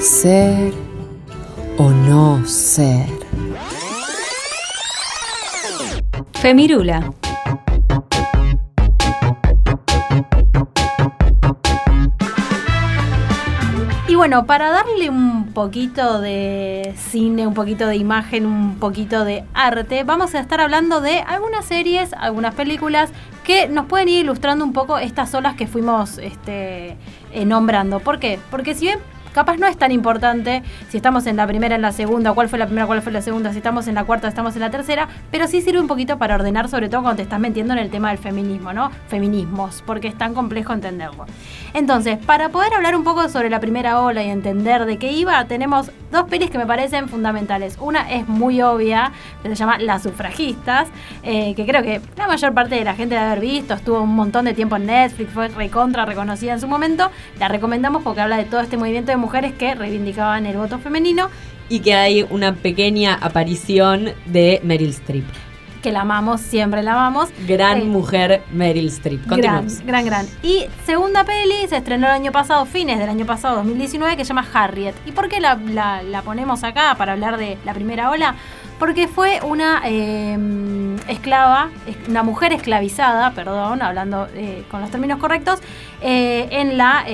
Ser 0.00 0.72
o 1.78 1.90
no 1.90 2.44
ser. 2.44 3.06
Femirula. 6.40 7.08
Bueno, 14.20 14.44
para 14.44 14.68
darle 14.68 15.08
un 15.08 15.46
poquito 15.54 16.20
de 16.20 16.92
cine, 16.94 17.46
un 17.46 17.54
poquito 17.54 17.86
de 17.86 17.96
imagen, 17.96 18.44
un 18.44 18.76
poquito 18.78 19.24
de 19.24 19.44
arte, 19.54 20.04
vamos 20.04 20.34
a 20.34 20.40
estar 20.40 20.60
hablando 20.60 21.00
de 21.00 21.20
algunas 21.20 21.64
series, 21.64 22.12
algunas 22.12 22.54
películas 22.54 23.12
que 23.44 23.66
nos 23.66 23.86
pueden 23.86 24.10
ir 24.10 24.18
ilustrando 24.18 24.62
un 24.62 24.74
poco 24.74 24.98
estas 24.98 25.34
olas 25.34 25.54
que 25.56 25.66
fuimos 25.66 26.18
este, 26.18 26.98
eh, 27.32 27.46
nombrando. 27.46 28.00
¿Por 28.00 28.18
qué? 28.18 28.38
Porque 28.50 28.74
si 28.74 28.88
bien 28.88 28.98
capaz 29.32 29.56
no 29.56 29.66
es 29.66 29.76
tan 29.76 29.92
importante 29.92 30.62
si 30.88 30.96
estamos 30.96 31.26
en 31.26 31.36
la 31.36 31.46
primera, 31.46 31.74
en 31.74 31.82
la 31.82 31.92
segunda, 31.92 32.32
cuál 32.32 32.48
fue 32.48 32.58
la 32.58 32.66
primera, 32.66 32.86
cuál 32.86 33.02
fue 33.02 33.12
la 33.12 33.22
segunda, 33.22 33.52
si 33.52 33.58
estamos 33.58 33.88
en 33.88 33.94
la 33.94 34.04
cuarta, 34.04 34.28
estamos 34.28 34.54
en 34.54 34.60
la 34.60 34.70
tercera, 34.70 35.08
pero 35.30 35.46
sí 35.46 35.60
sirve 35.60 35.80
un 35.80 35.86
poquito 35.86 36.18
para 36.18 36.34
ordenar, 36.34 36.68
sobre 36.68 36.88
todo 36.88 37.02
cuando 37.02 37.16
te 37.16 37.22
estás 37.22 37.40
metiendo 37.40 37.72
en 37.72 37.78
el 37.78 37.90
tema 37.90 38.10
del 38.10 38.18
feminismo, 38.18 38.72
¿no? 38.72 38.90
Feminismos, 39.08 39.82
porque 39.86 40.08
es 40.08 40.16
tan 40.16 40.34
complejo 40.34 40.72
entenderlo. 40.72 41.26
Entonces, 41.74 42.18
para 42.18 42.48
poder 42.48 42.74
hablar 42.74 42.96
un 42.96 43.04
poco 43.04 43.28
sobre 43.28 43.50
la 43.50 43.60
primera 43.60 44.00
ola 44.00 44.22
y 44.22 44.30
entender 44.30 44.84
de 44.86 44.98
qué 44.98 45.12
iba, 45.12 45.44
tenemos 45.44 45.90
dos 46.10 46.24
pelis 46.24 46.50
que 46.50 46.58
me 46.58 46.66
parecen 46.66 47.08
fundamentales. 47.08 47.76
Una 47.80 48.10
es 48.10 48.26
muy 48.28 48.60
obvia, 48.62 49.12
que 49.42 49.48
se 49.48 49.54
llama 49.54 49.78
Las 49.78 50.02
sufragistas, 50.02 50.88
eh, 51.22 51.54
que 51.54 51.66
creo 51.66 51.82
que 51.82 52.00
la 52.16 52.26
mayor 52.26 52.52
parte 52.52 52.74
de 52.74 52.84
la 52.84 52.94
gente 52.94 53.14
debe 53.14 53.26
haber 53.26 53.40
visto, 53.40 53.74
estuvo 53.74 54.00
un 54.00 54.14
montón 54.14 54.44
de 54.44 54.54
tiempo 54.54 54.76
en 54.76 54.86
Netflix, 54.86 55.32
fue 55.32 55.48
recontra 55.48 56.04
reconocida 56.04 56.52
en 56.52 56.60
su 56.60 56.68
momento. 56.68 57.10
La 57.38 57.48
recomendamos 57.48 58.02
porque 58.02 58.20
habla 58.20 58.36
de 58.36 58.44
todo 58.44 58.60
este 58.60 58.76
movimiento 58.76 59.12
de 59.12 59.16
mujeres 59.20 59.52
que 59.52 59.74
reivindicaban 59.74 60.46
el 60.46 60.56
voto 60.56 60.78
femenino, 60.78 61.28
Y 61.72 61.78
que 61.80 61.94
hay 61.94 62.26
una 62.30 62.52
pequeña 62.56 63.14
aparición 63.14 64.10
de 64.26 64.60
Meryl 64.64 64.90
Streep. 64.90 65.24
que 65.82 65.92
la 65.92 66.00
amamos, 66.02 66.42
siempre 66.42 66.82
la 66.82 66.92
amamos. 66.92 67.30
Gran 67.48 67.78
Eh, 67.80 67.84
mujer 67.84 68.42
Meryl 68.52 68.88
Streep. 68.88 69.26
Continuamos. 69.26 69.80
gran, 69.86 70.04
gran. 70.04 70.26
Y 70.42 70.66
segunda 70.84 71.24
peli 71.24 71.66
se 71.68 71.76
estrenó 71.78 72.06
el 72.08 72.12
año 72.12 72.32
pasado, 72.32 72.66
fines 72.66 72.98
del 72.98 73.08
año 73.08 73.24
pasado, 73.24 73.56
2019, 73.56 74.14
que 74.16 74.24
se 74.24 74.28
llama 74.34 74.46
Harriet. 74.52 74.94
¿Y 75.06 75.12
por 75.12 75.28
qué 75.30 75.40
la, 75.40 75.54
la- 75.54 76.02
la 76.02 76.20
ponemos 76.22 76.64
acá 76.64 76.94
para 76.98 77.12
hablar 77.12 77.38
de 77.38 77.56
la 77.64 77.72
primera 77.72 78.10
ola? 78.10 78.34
Porque 78.78 79.08
fue 79.08 79.40
una 79.42 79.80
eh, 79.86 80.36
esclava, 81.08 81.70
es- 81.86 81.96
una 82.08 82.22
mujer 82.24 82.52
esclavizada, 82.52 83.30
perdón, 83.32 83.80
hablando 83.80 84.26
eh, 84.34 84.64
con 84.70 84.80
los 84.82 84.90
términos 84.90 85.18
correctos, 85.18 85.60
eh, 86.02 86.48
en 86.50 86.76
la 86.76 87.04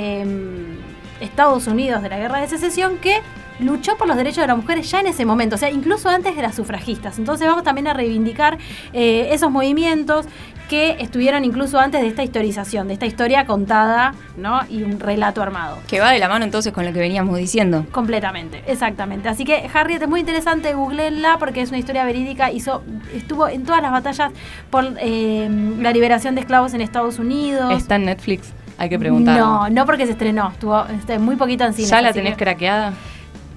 Estados 1.20 1.66
Unidos 1.66 2.02
de 2.02 2.08
la 2.08 2.18
Guerra 2.18 2.40
de 2.40 2.48
Secesión 2.48 2.98
que 2.98 3.20
luchó 3.58 3.96
por 3.96 4.06
los 4.06 4.16
derechos 4.16 4.42
de 4.42 4.48
las 4.48 4.56
mujeres 4.56 4.90
ya 4.90 5.00
en 5.00 5.06
ese 5.06 5.24
momento, 5.24 5.56
o 5.56 5.58
sea, 5.58 5.70
incluso 5.70 6.08
antes 6.08 6.36
de 6.36 6.42
las 6.42 6.54
sufragistas. 6.54 7.18
Entonces 7.18 7.46
vamos 7.46 7.64
también 7.64 7.88
a 7.88 7.94
reivindicar 7.94 8.58
eh, 8.92 9.28
esos 9.32 9.50
movimientos 9.50 10.26
que 10.68 10.96
estuvieron 10.98 11.44
incluso 11.44 11.78
antes 11.78 12.00
de 12.00 12.08
esta 12.08 12.24
historización, 12.24 12.88
de 12.88 12.94
esta 12.94 13.06
historia 13.06 13.46
contada, 13.46 14.14
¿no? 14.36 14.60
Y 14.68 14.82
un 14.82 14.98
relato 14.98 15.40
armado. 15.40 15.78
Que 15.86 16.00
va 16.00 16.10
de 16.10 16.18
la 16.18 16.28
mano 16.28 16.44
entonces 16.44 16.72
con 16.72 16.84
lo 16.84 16.92
que 16.92 16.98
veníamos 16.98 17.38
diciendo. 17.38 17.86
Completamente, 17.92 18.64
exactamente. 18.66 19.28
Así 19.28 19.44
que 19.44 19.70
Harriet 19.72 20.02
es 20.02 20.08
muy 20.08 20.20
interesante, 20.20 20.74
googleenla 20.74 21.38
porque 21.38 21.60
es 21.60 21.68
una 21.68 21.78
historia 21.78 22.04
verídica, 22.04 22.50
hizo, 22.50 22.82
estuvo 23.14 23.46
en 23.46 23.64
todas 23.64 23.80
las 23.80 23.92
batallas 23.92 24.32
por 24.70 24.96
eh, 24.98 25.48
la 25.80 25.92
liberación 25.92 26.34
de 26.34 26.40
esclavos 26.40 26.74
en 26.74 26.80
Estados 26.80 27.20
Unidos. 27.20 27.72
¿Está 27.72 27.94
en 27.94 28.06
Netflix? 28.06 28.52
Hay 28.78 28.88
que 28.88 28.98
preguntar. 28.98 29.38
No, 29.38 29.68
no 29.70 29.86
porque 29.86 30.06
se 30.06 30.12
estrenó, 30.12 30.50
estuvo 30.50 30.84
este, 30.86 31.18
muy 31.18 31.36
poquito 31.36 31.64
en 31.64 31.72
cine. 31.72 31.88
¿Ya 31.88 32.02
la 32.02 32.12
tenés 32.12 32.36
craqueada? 32.36 32.92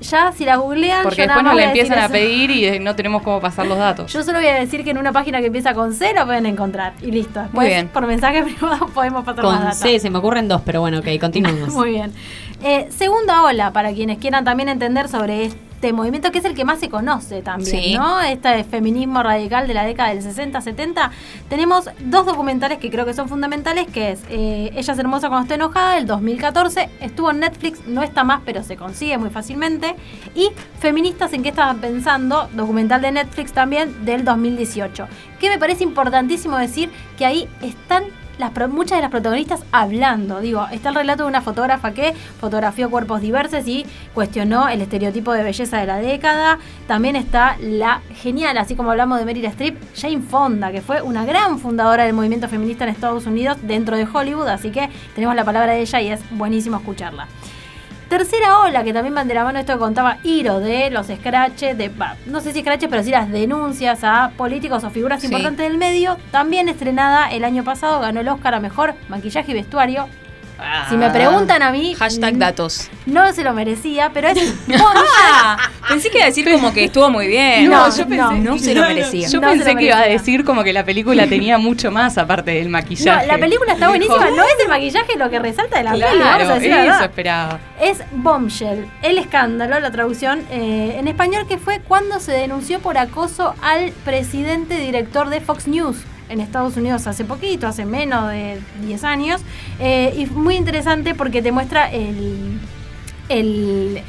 Ya, 0.01 0.32
si 0.32 0.45
la 0.45 0.55
googlean, 0.55 1.03
Porque 1.03 1.17
yo 1.17 1.23
después 1.23 1.43
más 1.43 1.53
nos 1.53 1.62
la 1.62 1.67
empiezan 1.67 1.99
a 1.99 2.05
eso. 2.05 2.13
pedir 2.13 2.51
y 2.51 2.65
eh, 2.65 2.79
no 2.79 2.95
tenemos 2.95 3.21
cómo 3.21 3.41
pasar 3.41 3.67
los 3.67 3.77
datos. 3.77 4.13
Yo 4.13 4.23
solo 4.23 4.39
voy 4.39 4.47
a 4.47 4.53
decir 4.55 4.86
que 4.86 4.91
en 4.91 4.97
una 4.97 5.12
página 5.12 5.41
que 5.41 5.47
empieza 5.47 5.73
con 5.73 5.93
C 5.93 6.13
lo 6.13 6.25
pueden 6.25 6.45
encontrar 6.45 6.93
y 7.01 7.12
listo. 7.12 7.41
Después, 7.41 7.67
bien. 7.67 7.89
por 7.89 8.08
mensaje 8.08 8.41
privado 8.45 8.88
podemos 8.88 9.25
pasar 9.25 9.43
más 9.43 9.53
Con 9.55 9.63
data. 9.65 9.75
C, 9.75 9.99
se 9.99 10.10
me 10.10 10.19
ocurren 10.19 10.47
dos, 10.47 10.62
pero 10.63 10.79
bueno, 10.79 10.99
ok, 10.99 11.08
continuamos. 11.19 11.67
Muy 11.73 11.89
bien. 11.89 12.13
Eh, 12.62 12.88
segunda 12.91 13.43
ola, 13.43 13.72
para 13.72 13.93
quienes 13.93 14.17
quieran 14.17 14.43
también 14.43 14.69
entender 14.69 15.08
sobre 15.08 15.45
este 15.45 15.93
movimiento, 15.93 16.30
que 16.34 16.39
es 16.39 16.45
el 16.45 16.56
que 16.56 16.65
más 16.65 16.80
se 16.80 16.89
conoce 16.89 17.41
también, 17.41 17.69
Sí. 17.84 17.93
¿no? 17.95 18.19
Este 18.19 18.65
feminismo 18.65 19.24
radical 19.24 19.65
de 19.65 19.74
la 19.74 19.86
década 19.86 20.10
del 20.10 20.22
60-70. 20.22 21.10
Tenemos 21.48 21.86
dos 22.02 22.26
documentales 22.26 22.80
que 22.80 22.89
creo 22.91 23.06
que 23.06 23.13
son 23.13 23.30
fundamentales, 23.30 23.88
que 23.88 24.12
es 24.12 24.19
eh, 24.30 24.72
Ella 24.76 24.91
es 24.91 25.00
hermosa 25.00 25.30
cuando 25.30 25.43
está 25.43 25.56
enojada, 25.56 25.95
del 25.95 26.06
2014. 26.06 26.89
Estuvo 27.00 27.32
en 27.32 27.39
Netflix, 27.39 27.88
no 27.88 28.04
está 28.04 28.26
más, 28.26 28.41
pero 28.45 28.62
se 28.62 28.76
consigue 28.76 29.17
muy 29.17 29.30
fácilmente. 29.30 29.95
Y 30.36 30.50
Feministas 30.80 31.32
en 31.32 31.43
qué 31.43 31.50
estaban 31.50 31.80
pensando, 31.80 32.50
documental 32.54 33.02
de 33.02 33.13
Netflix 33.13 33.54
también, 33.54 34.04
del 34.04 34.26
2018. 34.26 35.08
Que 35.39 35.50
me 35.50 35.58
parece 35.58 35.86
importantísimo 35.86 36.58
decir 36.58 36.89
que 37.17 37.26
ahí 37.26 37.48
están 37.62 38.04
las 38.39 38.69
muchas 38.69 38.97
de 38.97 39.02
las 39.02 39.12
protagonistas 39.12 39.63
hablando. 39.71 40.39
Digo, 40.39 40.65
está 40.71 40.89
el 40.89 40.95
relato 40.95 41.23
de 41.23 41.30
una 41.30 41.41
fotógrafa 41.41 41.93
que 41.93 42.13
fotografió 42.39 42.89
cuerpos 42.89 43.21
diversos 43.21 43.67
y 43.67 43.86
cuestionó 44.13 44.69
el 44.69 44.82
estereotipo 44.82 45.34
de 45.34 45.43
belleza 45.43 45.78
de 45.78 45.86
la 45.86 45.97
década. 45.97 46.58
También 46.88 47.15
está 47.15 47.58
la 47.60 48.02
genial, 48.15 48.58
así 48.58 48.75
como 48.75 48.91
hablamos 48.91 49.19
de 49.19 49.25
Meryl 49.25 49.45
Streep, 49.45 49.78
Jane 49.95 50.21
Fonda, 50.21 50.71
que 50.71 50.82
fue 50.82 51.02
una 51.02 51.25
gran 51.25 51.60
fundadora 51.60 52.06
del 52.06 52.13
movimiento 52.13 52.47
feminista 52.47 52.86
en 52.86 52.91
Estados 52.91 53.25
Unidos 53.25 53.58
dentro 53.62 53.97
de 53.97 54.08
Hollywood. 54.12 54.47
Así 54.47 54.71
que 54.71 54.89
tenemos 55.13 55.36
la 55.36 55.43
palabra 55.43 55.73
de 55.73 55.82
ella 55.82 56.02
y 56.02 56.08
es 56.08 56.21
buenísimo 56.32 56.78
escucharla. 56.78 57.28
Tercera 58.10 58.60
ola, 58.62 58.84
que 58.84 58.91
también 58.91 59.13
van 59.13 59.28
de 59.28 59.36
la 59.36 59.43
mano 59.43 59.60
esto 59.60 59.74
que 59.74 59.80
contaba 59.80 60.17
Iro, 60.24 60.60
de 60.60 60.89
los 60.89 61.08
scratches, 61.08 61.78
de, 61.78 61.89
bah, 61.89 62.15
no 62.26 62.41
sé 62.41 62.54
si 62.54 62.62
scratches, 62.62 62.89
pero 62.89 63.04
sí 63.04 63.12
las 63.12 63.30
denuncias 63.30 64.04
a 64.04 64.32
políticos 64.36 64.84
o 64.84 64.89
figuras 64.89 65.22
Sí. 65.22 65.28
importantes 65.28 65.67
del 65.69 65.78
medio, 65.78 66.17
también 66.32 66.69
estrenada 66.69 67.30
el 67.32 67.43
año 67.43 67.63
pasado, 67.63 68.00
ganó 68.00 68.22
el 68.22 68.28
Oscar 68.28 68.56
a 68.56 68.60
Mejor 68.60 68.95
Maquillaje 69.10 69.52
y 69.52 69.54
Vestuario. 69.54 70.08
Si 70.89 70.98
me 70.98 71.10
preguntan 71.10 71.62
a 71.63 71.72
mí, 71.72 71.95
Hashtag 71.95 72.36
mm, 72.36 72.39
datos. 72.39 72.89
no 73.06 73.32
se 73.34 73.43
lo 73.43 73.54
merecía, 73.54 74.12
pero 74.13 74.28
es 74.30 74.38
Ah, 74.82 75.58
pensé 75.88 76.10
que 76.10 76.17
iba 76.17 76.26
a 76.26 76.30
decir 76.30 76.52
como 76.52 76.74
que 76.74 76.86
estuvo 76.86 77.10
muy 77.10 77.28
bien. 77.28 77.69
No, 77.69 77.89
yo 77.89 77.98
yo 77.98 78.08
pensé, 78.08 78.24
pensé- 78.24 78.39
no, 78.43 78.58
se 78.58 78.76
lo 78.76 78.82
merecía. 78.82 79.28
Yo 79.28 79.41
No 79.41 79.50
pensé 79.50 79.76
que 79.76 79.86
iba 79.86 79.98
a 80.00 80.06
decir 80.06 80.43
como 80.43 80.63
que 80.63 80.74
la 80.74 80.84
película 80.84 81.28
tenía 81.28 81.58
mucho 81.58 81.91
más 81.91 82.17
aparte 82.17 82.52
del 82.52 82.69
maquillaje. 82.69 83.26
No, 83.28 83.34
la 83.34 83.39
película 83.39 83.74
está 83.74 83.91
Dijo, 83.91 83.91
buenísima, 84.15 84.30
no 84.36 84.43
es 84.43 84.56
el 84.63 84.69
maquillaje 84.69 85.17
lo 85.17 85.30
que 85.30 85.39
resalta 85.39 85.78
de 85.78 85.84
la 85.84 85.91
peli, 85.91 86.04
vamos 86.04 86.19
a 86.26 86.36
Claro, 86.38 86.54
decir 86.56 86.72
eso 86.74 87.04
esperaba. 87.04 87.60
Es 87.82 88.02
Bombshell, 88.12 88.89
el 89.02 89.17
escándalo, 89.17 89.80
la 89.80 89.91
traducción 89.91 90.41
eh, 90.52 90.95
en 91.00 91.08
español 91.08 91.45
que 91.48 91.58
fue 91.58 91.80
cuando 91.80 92.19
se 92.19 92.32
denunció 92.34 92.80
por 92.80 92.98
acoso 92.98 93.56
al 93.62 93.91
presidente 94.06 94.76
director 94.78 95.30
de 95.30 95.39
Fox 95.41 95.67
News 95.67 95.98
en 96.29 96.39
Estados 96.41 96.77
Unidos 96.77 97.05
hace 97.07 97.25
poquito, 97.25 97.67
hace 97.67 97.85
menos 97.85 98.29
de 98.29 98.59
10 98.85 99.03
años. 99.03 99.41
Eh, 99.79 100.13
y 100.17 100.25
muy 100.27 100.55
interesante 100.55 101.15
porque 101.15 101.41
te 101.41 101.51
muestra 101.51 101.91
el, 101.91 102.59
el- 103.29 104.01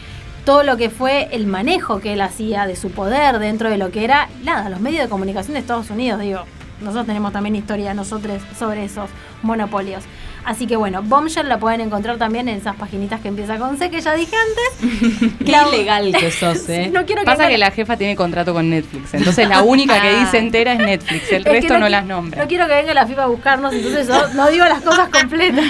todo 0.44 0.62
lo 0.62 0.76
que 0.78 0.88
fue 0.90 1.28
el 1.32 1.46
manejo 1.46 2.00
que 2.00 2.14
él 2.14 2.20
hacía 2.22 2.66
de 2.66 2.74
su 2.74 2.90
poder 2.90 3.38
dentro 3.38 3.68
de 3.68 3.76
lo 3.76 3.90
que 3.90 4.04
era, 4.04 4.28
nada, 4.42 4.68
los 4.70 4.80
medios 4.80 5.02
de 5.02 5.08
comunicación 5.08 5.52
de 5.54 5.60
Estados 5.60 5.90
Unidos, 5.90 6.20
digo, 6.20 6.44
nosotros 6.80 7.06
tenemos 7.06 7.32
también 7.32 7.56
historia 7.56 7.94
nosotros 7.94 8.40
sobre 8.58 8.84
esos 8.84 9.08
monopolios. 9.42 10.04
Así 10.42 10.66
que 10.66 10.74
bueno, 10.76 11.02
Bombshell 11.02 11.46
la 11.48 11.58
pueden 11.58 11.82
encontrar 11.82 12.16
también 12.16 12.48
en 12.48 12.56
esas 12.56 12.74
paginitas 12.74 13.20
que 13.20 13.28
empieza 13.28 13.58
con 13.58 13.76
C 13.76 13.90
que 13.90 14.00
ya 14.00 14.14
dije 14.14 14.34
antes. 14.36 15.32
Qué 15.44 15.52
La- 15.52 15.68
ilegal 15.68 16.12
que 16.18 16.30
sos, 16.30 16.66
¿eh? 16.70 16.88
No 16.92 17.04
quiero 17.04 17.20
que 17.22 17.26
Pasa 17.26 17.46
que 17.48 17.58
la 17.58 17.70
jefa 17.70 17.96
tiene 17.98 18.16
contrato 18.16 18.54
con 18.54 18.70
Netflix, 18.70 19.12
entonces 19.12 19.46
la 19.48 19.62
única 19.62 20.00
que 20.00 20.14
dice 20.20 20.38
entera 20.38 20.72
es 20.72 20.78
Netflix, 20.78 21.30
el 21.32 21.46
Es 21.46 21.52
resto 21.52 21.78
no, 21.78 21.86
qui- 21.86 21.90
las 21.90 22.06
nombra. 22.06 22.42
No 22.42 22.48
quiero 22.48 22.66
que 22.66 22.74
venga 22.74 22.94
la 22.94 23.06
FIFA 23.06 23.24
a 23.24 23.26
buscarnos, 23.26 23.74
entonces 23.74 24.08
yo 24.08 24.28
no 24.34 24.48
digo 24.48 24.64
las 24.64 24.80
cosas 24.80 25.08
completas. 25.10 25.64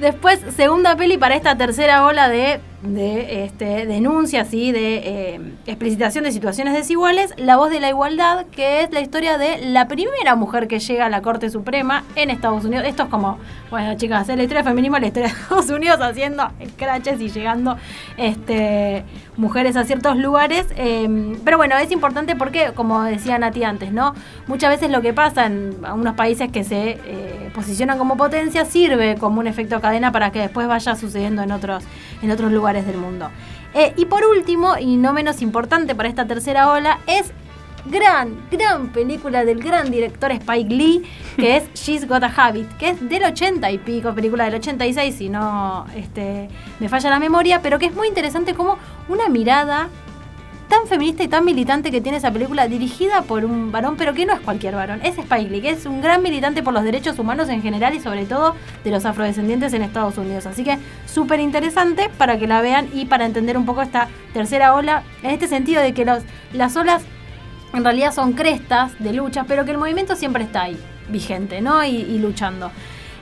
Después, 0.00 0.40
segunda 0.56 0.96
peli 0.96 1.16
para 1.16 1.36
esta 1.36 1.56
tercera 1.56 2.04
ola 2.04 2.28
de, 2.28 2.60
de 2.82 3.44
este, 3.44 3.86
denuncias 3.86 4.52
y 4.52 4.72
de 4.72 4.96
eh, 4.96 5.40
explicitación 5.66 6.24
de 6.24 6.32
situaciones 6.32 6.74
desiguales, 6.74 7.32
La 7.36 7.56
voz 7.56 7.70
de 7.70 7.80
la 7.80 7.88
igualdad, 7.88 8.46
que 8.46 8.82
es 8.82 8.92
la 8.92 9.00
historia 9.00 9.38
de 9.38 9.64
la 9.64 9.86
primera 9.86 10.34
mujer 10.34 10.66
que 10.66 10.80
llega 10.80 11.06
a 11.06 11.08
la 11.08 11.22
Corte 11.22 11.48
Suprema 11.50 12.04
en 12.16 12.30
Estados 12.30 12.64
Unidos. 12.64 12.86
Esto 12.86 13.04
es 13.04 13.08
como, 13.08 13.38
bueno 13.70 13.96
chicas, 13.96 14.26
la 14.28 14.34
historia 14.34 14.62
del 14.62 14.64
feminismo, 14.64 14.98
la 14.98 15.06
historia 15.06 15.28
de 15.28 15.34
Estados 15.34 15.70
Unidos 15.70 16.00
haciendo 16.00 16.50
scratches 16.70 17.20
y 17.20 17.28
llegando 17.28 17.76
este, 18.16 19.04
mujeres 19.36 19.76
a 19.76 19.84
ciertos 19.84 20.16
lugares. 20.16 20.66
eh, 20.76 21.36
pero 21.44 21.56
bueno, 21.56 21.76
es 21.76 21.90
importante 21.90 22.36
porque, 22.36 22.72
como 22.74 23.02
decía 23.02 23.38
Nati 23.38 23.64
antes, 23.64 23.92
¿no? 23.92 24.14
Muchas 24.46 24.70
veces 24.70 24.90
lo 24.90 25.02
que 25.02 25.12
pasa 25.12 25.46
en 25.46 25.76
algunos 25.82 26.14
países 26.14 26.50
que 26.50 26.64
se 26.64 27.00
eh, 27.04 27.50
posicionan 27.54 27.98
como 27.98 28.16
potencia 28.16 28.64
sirve 28.64 29.16
como 29.16 29.40
un 29.40 29.46
efecto 29.46 29.80
cadena 29.80 30.12
para 30.12 30.30
que 30.32 30.40
después 30.40 30.66
vaya 30.68 30.96
sucediendo 30.96 31.42
en 31.42 31.52
otros, 31.52 31.84
en 32.22 32.30
otros 32.30 32.52
lugares 32.52 32.86
del 32.86 32.96
mundo. 32.96 33.30
Eh, 33.74 33.94
y 33.96 34.04
por 34.04 34.24
último, 34.24 34.76
y 34.78 34.96
no 34.96 35.12
menos 35.12 35.40
importante 35.40 35.94
para 35.94 36.08
esta 36.08 36.26
tercera 36.26 36.70
ola, 36.70 37.00
es 37.06 37.32
gran, 37.84 38.36
gran 38.50 38.88
película 38.88 39.44
del 39.44 39.62
gran 39.62 39.90
director 39.90 40.30
Spike 40.32 40.74
Lee, 40.74 41.02
que 41.36 41.56
es 41.56 41.64
She's 41.74 42.06
Got 42.06 42.24
a 42.24 42.32
Habit, 42.34 42.68
que 42.76 42.90
es 42.90 43.08
del 43.08 43.24
80 43.24 43.70
y 43.70 43.78
pico, 43.78 44.14
película 44.14 44.44
del 44.44 44.54
86, 44.54 45.14
si 45.14 45.28
no 45.28 45.86
este, 45.96 46.48
me 46.80 46.88
falla 46.88 47.10
la 47.10 47.18
memoria, 47.18 47.60
pero 47.62 47.78
que 47.78 47.86
es 47.86 47.94
muy 47.94 48.08
interesante 48.08 48.54
como 48.54 48.78
una 49.08 49.28
mirada 49.28 49.88
tan 50.72 50.86
feminista 50.86 51.22
y 51.22 51.28
tan 51.28 51.44
militante 51.44 51.90
que 51.90 52.00
tiene 52.00 52.16
esa 52.16 52.30
película 52.30 52.66
dirigida 52.66 53.20
por 53.20 53.44
un 53.44 53.70
varón, 53.70 53.96
pero 53.98 54.14
que 54.14 54.24
no 54.24 54.32
es 54.32 54.40
cualquier 54.40 54.74
varón, 54.74 55.00
es 55.02 55.18
Spike 55.18 55.50
Lee, 55.50 55.60
que 55.60 55.68
es 55.68 55.84
un 55.84 56.00
gran 56.00 56.22
militante 56.22 56.62
por 56.62 56.72
los 56.72 56.82
derechos 56.82 57.18
humanos 57.18 57.50
en 57.50 57.60
general 57.60 57.94
y 57.94 58.00
sobre 58.00 58.24
todo 58.24 58.54
de 58.82 58.90
los 58.90 59.04
afrodescendientes 59.04 59.74
en 59.74 59.82
Estados 59.82 60.16
Unidos. 60.16 60.46
Así 60.46 60.64
que 60.64 60.78
súper 61.04 61.40
interesante 61.40 62.08
para 62.16 62.38
que 62.38 62.46
la 62.46 62.62
vean 62.62 62.88
y 62.94 63.04
para 63.04 63.26
entender 63.26 63.58
un 63.58 63.66
poco 63.66 63.82
esta 63.82 64.08
tercera 64.32 64.72
ola, 64.72 65.02
en 65.22 65.32
este 65.32 65.46
sentido 65.46 65.82
de 65.82 65.92
que 65.92 66.06
los, 66.06 66.22
las 66.54 66.74
olas 66.74 67.02
en 67.72 67.84
realidad 67.84 68.12
son 68.12 68.32
crestas 68.32 68.92
de 68.98 69.12
luchas, 69.12 69.44
pero 69.48 69.64
que 69.64 69.70
el 69.70 69.78
movimiento 69.78 70.16
siempre 70.16 70.44
está 70.44 70.62
ahí, 70.62 70.78
vigente, 71.08 71.60
¿no? 71.60 71.84
Y, 71.84 72.18
luchando. 72.18 72.70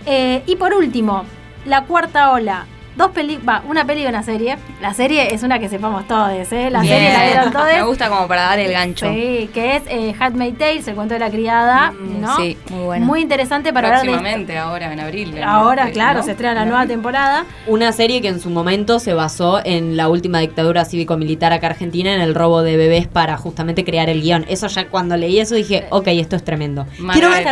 Eh, 0.07 0.43
y 0.47 0.57
por 0.57 0.75
último, 0.75 1.25
la 1.65 1.85
cuarta 1.85 2.33
ola. 2.33 2.67
Dos 2.97 3.11
va, 3.49 3.63
una 3.69 3.85
peli 3.87 4.03
y 4.03 4.07
una 4.07 4.23
serie. 4.23 4.57
La 4.83 4.93
serie 4.95 5.33
es 5.33 5.43
una 5.43 5.59
que 5.59 5.69
sepamos 5.69 6.07
todos, 6.09 6.31
¿eh? 6.53 6.71
La 6.71 6.81
serie 6.83 7.13
la 7.13 7.25
vieron 7.25 7.53
todos. 7.53 7.67
Me 7.73 7.83
gusta 7.85 8.09
como 8.09 8.27
para 8.29 8.43
dar 8.43 8.59
el 8.59 8.73
gancho. 8.73 9.07
Sí, 9.09 9.49
que 9.55 9.77
es 9.77 9.83
eh, 9.87 10.15
Handmaid's 10.19 10.59
Tale, 10.59 10.83
el 10.87 10.95
cuento 10.95 11.15
de 11.15 11.21
la 11.21 11.31
criada, 11.31 11.93
Mm, 11.93 12.21
¿no? 12.21 12.37
Sí, 12.37 12.57
muy 12.71 12.85
bueno. 12.85 13.07
Muy 13.07 13.21
interesante 13.21 13.73
para 13.73 13.89
hablar 13.89 14.03
de 14.03 14.09
Próximamente, 14.09 14.59
ahora 14.59 14.93
en 14.93 15.01
abril. 15.01 15.37
en 15.37 15.45
Ahora, 15.45 15.91
claro, 15.91 16.19
¿no? 16.19 16.25
se 16.25 16.33
estrena 16.33 16.55
la 16.55 16.65
nueva 16.65 16.87
temporada. 16.87 17.45
Una 17.67 17.93
serie 17.93 18.21
que 18.21 18.29
en 18.29 18.41
su 18.41 18.51
momento 18.51 18.99
se 18.99 19.15
basó 19.15 19.61
en 19.65 19.97
la 19.97 20.09
última 20.09 20.41
dictadura 20.41 20.85
cívico-militar 20.85 21.53
acá 21.53 21.69
argentina 21.69 22.13
en 22.15 22.21
el 22.21 22.35
robo 22.35 22.63
de 22.63 22.77
bebés 22.77 23.07
para 23.07 23.37
justamente 23.37 23.85
crear 23.85 24.09
el 24.11 24.21
guion. 24.23 24.45
Eso 24.49 24.67
ya 24.67 24.89
cuando 24.89 25.17
leí 25.17 25.39
eso 25.39 25.55
dije, 25.55 25.87
ok, 25.91 26.09
esto 26.09 26.37
es 26.37 26.45
tremendo. 26.45 26.87
Quiero 27.13 27.31
ver, 27.31 27.45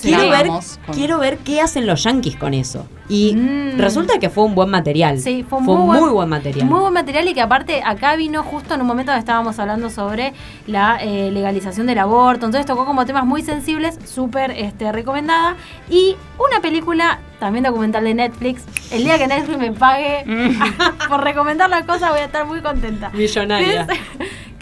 quiero, 0.00 0.24
la 0.24 0.30
ver, 0.30 0.46
con- 0.48 0.60
quiero 0.94 1.18
ver 1.18 1.38
qué 1.38 1.60
hacen 1.60 1.86
los 1.86 2.02
yankees 2.04 2.36
con 2.36 2.54
eso. 2.54 2.86
Y 3.12 3.34
Mm. 3.34 3.78
resulta 3.78 4.18
que 4.18 4.30
fue 4.30 4.44
un 4.44 4.54
buen 4.54 4.70
material. 4.70 5.18
Sí, 5.18 5.44
fue, 5.48 5.58
un 5.58 5.64
muy, 5.64 6.00
muy, 6.00 6.10
buen 6.10 6.28
material. 6.28 6.66
Muy 6.66 6.80
buen 6.80 6.92
material 6.92 7.28
y 7.28 7.34
que 7.34 7.40
aparte 7.42 7.82
acá 7.84 8.16
vino 8.16 8.42
justo 8.42 8.74
en 8.74 8.80
un 8.80 8.86
momento 8.86 9.12
donde 9.12 9.20
estábamos 9.20 9.58
hablando 9.58 9.90
sobre 9.90 10.32
la 10.66 10.98
eh, 11.00 11.30
legalización 11.30 11.86
del 11.86 11.98
aborto. 11.98 12.46
Entonces 12.46 12.66
tocó 12.66 12.86
como 12.86 13.04
temas 13.04 13.24
muy 13.26 13.42
sensibles, 13.42 13.98
súper 14.04 14.52
este, 14.52 14.90
recomendada. 14.92 15.56
Y 15.90 16.16
una 16.38 16.60
película, 16.60 17.18
también 17.38 17.64
documental 17.64 18.04
de 18.04 18.14
Netflix. 18.14 18.62
El 18.92 19.04
día 19.04 19.18
que 19.18 19.26
Netflix 19.26 19.58
me 19.58 19.72
pague 19.72 20.24
por 21.08 21.22
recomendar 21.22 21.68
la 21.68 21.84
cosa 21.84 22.10
voy 22.10 22.20
a 22.20 22.24
estar 22.24 22.46
muy 22.46 22.60
contenta. 22.60 23.10
Millonaria. 23.10 23.86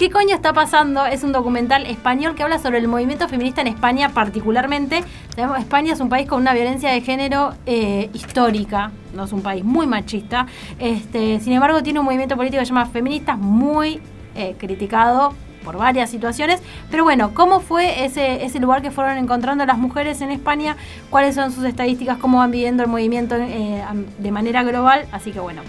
¿Qué, 0.00 0.06
es- 0.06 0.10
¿Qué 0.10 0.10
coño 0.10 0.34
está 0.34 0.52
pasando? 0.52 1.04
Es 1.06 1.22
un 1.24 1.32
documental 1.32 1.84
español 1.86 2.34
que 2.34 2.42
habla 2.42 2.58
sobre 2.58 2.78
el 2.78 2.88
movimiento 2.88 3.28
feminista 3.28 3.60
en 3.60 3.66
España 3.68 4.08
particularmente. 4.08 5.04
Sabemos, 5.36 5.58
España 5.58 5.92
es 5.92 6.00
un 6.00 6.08
país 6.08 6.26
con 6.26 6.40
una 6.40 6.54
violencia 6.54 6.90
de 6.90 7.00
género 7.02 7.52
eh, 7.66 8.08
histórica, 8.12 8.90
no 9.14 9.24
es 9.24 9.32
un 9.32 9.42
país 9.42 9.62
muy 9.64 9.86
machista. 9.86 10.46
Este, 10.78 11.38
sin 11.40 11.52
embargo, 11.52 11.82
tiene 11.82 12.00
un 12.00 12.06
movimiento 12.06 12.36
político 12.36 12.60
que 12.60 12.66
se 12.66 12.72
llama 12.72 12.86
Feministas 12.86 13.38
muy 13.38 14.00
eh, 14.34 14.56
criticado 14.58 15.34
por 15.64 15.76
varias 15.76 16.10
situaciones. 16.10 16.62
Pero 16.90 17.04
bueno, 17.04 17.32
¿cómo 17.34 17.60
fue 17.60 18.04
ese, 18.04 18.44
ese 18.44 18.58
lugar 18.58 18.80
que 18.82 18.90
fueron 18.90 19.18
encontrando 19.18 19.64
las 19.66 19.78
mujeres 19.78 20.20
en 20.22 20.30
España? 20.30 20.76
¿Cuáles 21.10 21.34
son 21.34 21.52
sus 21.52 21.64
estadísticas? 21.64 22.16
¿Cómo 22.18 22.38
van 22.38 22.50
viviendo 22.50 22.82
el 22.82 22.88
movimiento 22.88 23.36
eh, 23.36 23.82
de 24.18 24.30
manera 24.32 24.62
global? 24.62 25.04
Así 25.12 25.30
que 25.32 25.40
bueno, 25.40 25.62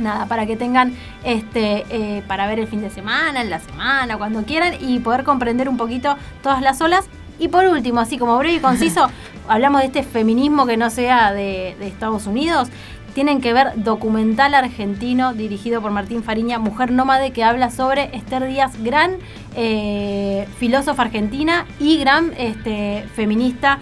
nada, 0.00 0.26
para 0.26 0.46
que 0.46 0.56
tengan 0.56 0.94
este 1.24 1.84
eh, 1.90 2.22
para 2.26 2.46
ver 2.46 2.58
el 2.58 2.66
fin 2.66 2.80
de 2.80 2.90
semana, 2.90 3.42
en 3.42 3.50
la 3.50 3.60
semana, 3.60 4.16
cuando 4.16 4.44
quieran 4.44 4.74
y 4.80 4.98
poder 5.00 5.24
comprender 5.24 5.68
un 5.68 5.76
poquito 5.76 6.16
todas 6.42 6.62
las 6.62 6.80
olas. 6.80 7.08
Y 7.38 7.48
por 7.48 7.64
último, 7.64 8.00
así 8.00 8.18
como 8.18 8.36
breve 8.36 8.56
y 8.56 8.60
conciso, 8.60 9.08
hablamos 9.48 9.80
de 9.80 9.86
este 9.86 10.02
feminismo 10.02 10.66
que 10.66 10.76
no 10.76 10.90
sea 10.90 11.32
de, 11.32 11.76
de 11.78 11.86
Estados 11.88 12.26
Unidos. 12.26 12.68
Tienen 13.14 13.40
que 13.40 13.52
ver 13.52 13.72
documental 13.76 14.54
argentino 14.54 15.34
dirigido 15.34 15.82
por 15.82 15.90
Martín 15.90 16.22
Fariña, 16.22 16.58
Mujer 16.60 16.92
Nómade, 16.92 17.32
que 17.32 17.42
habla 17.42 17.70
sobre 17.70 18.16
Esther 18.16 18.46
Díaz, 18.46 18.80
gran 18.84 19.16
eh, 19.56 20.46
filósofa 20.58 21.02
argentina 21.02 21.66
y 21.80 21.98
gran 21.98 22.32
este, 22.38 23.04
feminista, 23.16 23.80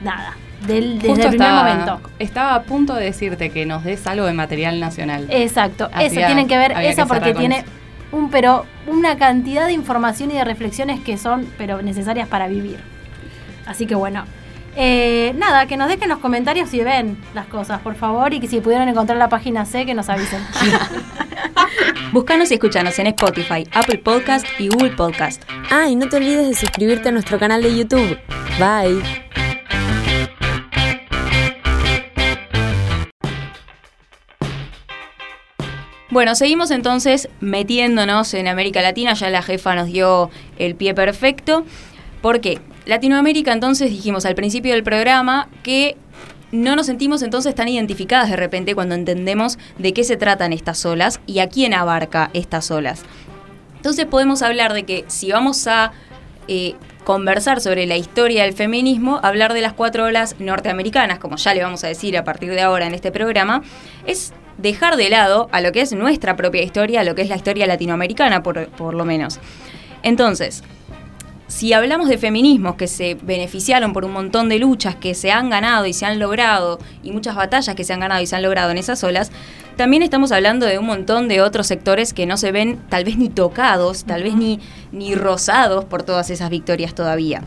nada, 0.00 0.36
del, 0.66 0.94
desde 0.98 1.08
Justo 1.08 1.22
el 1.24 1.28
primer 1.30 1.48
estaba, 1.48 1.64
momento. 1.74 2.10
estaba 2.18 2.54
a 2.54 2.62
punto 2.62 2.94
de 2.94 3.04
decirte 3.04 3.50
que 3.50 3.66
nos 3.66 3.84
des 3.84 4.06
algo 4.06 4.26
de 4.26 4.32
material 4.32 4.80
nacional. 4.80 5.26
Exacto, 5.30 5.88
Hacía- 5.92 6.06
eso 6.06 6.26
tienen 6.26 6.48
que 6.48 6.56
ver 6.58 6.74
que 6.74 7.04
porque 7.06 7.34
tiene 7.34 7.58
eso. 7.58 7.66
un 8.12 8.30
pero 8.30 8.66
una 8.86 9.16
cantidad 9.16 9.66
de 9.66 9.72
información 9.72 10.30
y 10.30 10.34
de 10.34 10.44
reflexiones 10.44 11.00
que 11.00 11.16
son 11.18 11.46
pero 11.58 11.82
necesarias 11.82 12.28
para 12.28 12.48
vivir. 12.48 12.78
Así 13.66 13.86
que 13.86 13.94
bueno, 13.94 14.24
eh, 14.76 15.32
nada, 15.38 15.66
que 15.66 15.76
nos 15.76 15.88
dejen 15.88 16.08
los 16.08 16.18
comentarios 16.18 16.68
si 16.68 16.80
ven 16.82 17.16
las 17.34 17.46
cosas, 17.46 17.80
por 17.80 17.94
favor, 17.94 18.34
y 18.34 18.40
que 18.40 18.48
si 18.48 18.60
pudieron 18.60 18.88
encontrar 18.88 19.16
la 19.18 19.28
página 19.28 19.64
C, 19.64 19.86
que 19.86 19.94
nos 19.94 20.08
avisen. 20.08 20.40
Búscanos 22.12 22.50
y 22.50 22.54
escúchanos 22.54 22.98
en 22.98 23.06
Spotify, 23.08 23.66
Apple 23.72 23.98
Podcast 23.98 24.46
y 24.58 24.68
Google 24.68 24.90
Podcast. 24.90 25.42
Ah, 25.70 25.88
y 25.88 25.96
no 25.96 26.08
te 26.08 26.16
olvides 26.16 26.48
de 26.48 26.54
suscribirte 26.54 27.08
a 27.08 27.12
nuestro 27.12 27.38
canal 27.38 27.62
de 27.62 27.76
YouTube. 27.76 28.18
Bye. 28.58 29.43
Bueno, 36.14 36.36
seguimos 36.36 36.70
entonces 36.70 37.28
metiéndonos 37.40 38.34
en 38.34 38.46
América 38.46 38.80
Latina, 38.80 39.14
ya 39.14 39.30
la 39.30 39.42
jefa 39.42 39.74
nos 39.74 39.88
dio 39.88 40.30
el 40.58 40.76
pie 40.76 40.94
perfecto. 40.94 41.64
¿Por 42.22 42.40
qué? 42.40 42.60
Latinoamérica 42.86 43.52
entonces 43.52 43.90
dijimos 43.90 44.24
al 44.24 44.36
principio 44.36 44.74
del 44.74 44.84
programa 44.84 45.48
que 45.64 45.96
no 46.52 46.76
nos 46.76 46.86
sentimos 46.86 47.22
entonces 47.22 47.56
tan 47.56 47.66
identificadas 47.66 48.30
de 48.30 48.36
repente 48.36 48.76
cuando 48.76 48.94
entendemos 48.94 49.58
de 49.76 49.92
qué 49.92 50.04
se 50.04 50.16
tratan 50.16 50.52
estas 50.52 50.86
olas 50.86 51.18
y 51.26 51.40
a 51.40 51.48
quién 51.48 51.74
abarca 51.74 52.30
estas 52.32 52.70
olas. 52.70 53.02
Entonces 53.74 54.06
podemos 54.06 54.42
hablar 54.42 54.72
de 54.72 54.84
que 54.84 55.04
si 55.08 55.32
vamos 55.32 55.66
a 55.66 55.90
eh, 56.46 56.76
conversar 57.02 57.60
sobre 57.60 57.86
la 57.86 57.96
historia 57.96 58.44
del 58.44 58.52
feminismo, 58.52 59.18
hablar 59.24 59.52
de 59.52 59.62
las 59.62 59.72
cuatro 59.72 60.04
olas 60.04 60.36
norteamericanas, 60.38 61.18
como 61.18 61.38
ya 61.38 61.54
le 61.54 61.64
vamos 61.64 61.82
a 61.82 61.88
decir 61.88 62.16
a 62.16 62.22
partir 62.22 62.50
de 62.50 62.60
ahora 62.60 62.86
en 62.86 62.94
este 62.94 63.10
programa, 63.10 63.64
es 64.06 64.32
dejar 64.58 64.96
de 64.96 65.10
lado 65.10 65.48
a 65.52 65.60
lo 65.60 65.72
que 65.72 65.80
es 65.80 65.92
nuestra 65.92 66.36
propia 66.36 66.62
historia, 66.62 67.00
a 67.00 67.04
lo 67.04 67.14
que 67.14 67.22
es 67.22 67.28
la 67.28 67.36
historia 67.36 67.66
latinoamericana 67.66 68.42
por, 68.42 68.68
por 68.68 68.94
lo 68.94 69.04
menos. 69.04 69.40
Entonces, 70.02 70.62
si 71.46 71.72
hablamos 71.72 72.08
de 72.08 72.18
feminismos 72.18 72.74
que 72.74 72.88
se 72.88 73.14
beneficiaron 73.22 73.92
por 73.92 74.04
un 74.04 74.12
montón 74.12 74.48
de 74.48 74.58
luchas 74.58 74.96
que 74.96 75.14
se 75.14 75.30
han 75.30 75.50
ganado 75.50 75.86
y 75.86 75.92
se 75.92 76.06
han 76.06 76.18
logrado, 76.18 76.78
y 77.02 77.12
muchas 77.12 77.36
batallas 77.36 77.74
que 77.74 77.84
se 77.84 77.92
han 77.92 78.00
ganado 78.00 78.22
y 78.22 78.26
se 78.26 78.34
han 78.34 78.42
logrado 78.42 78.70
en 78.70 78.78
esas 78.78 79.04
olas, 79.04 79.30
también 79.76 80.02
estamos 80.02 80.32
hablando 80.32 80.66
de 80.66 80.78
un 80.78 80.86
montón 80.86 81.28
de 81.28 81.42
otros 81.42 81.66
sectores 81.66 82.12
que 82.14 82.26
no 82.26 82.36
se 82.36 82.52
ven 82.52 82.80
tal 82.88 83.04
vez 83.04 83.18
ni 83.18 83.28
tocados, 83.28 84.04
tal 84.04 84.22
vez 84.22 84.34
ni, 84.34 84.60
ni 84.90 85.14
rozados 85.14 85.84
por 85.84 86.02
todas 86.02 86.30
esas 86.30 86.50
victorias 86.50 86.94
todavía. 86.94 87.42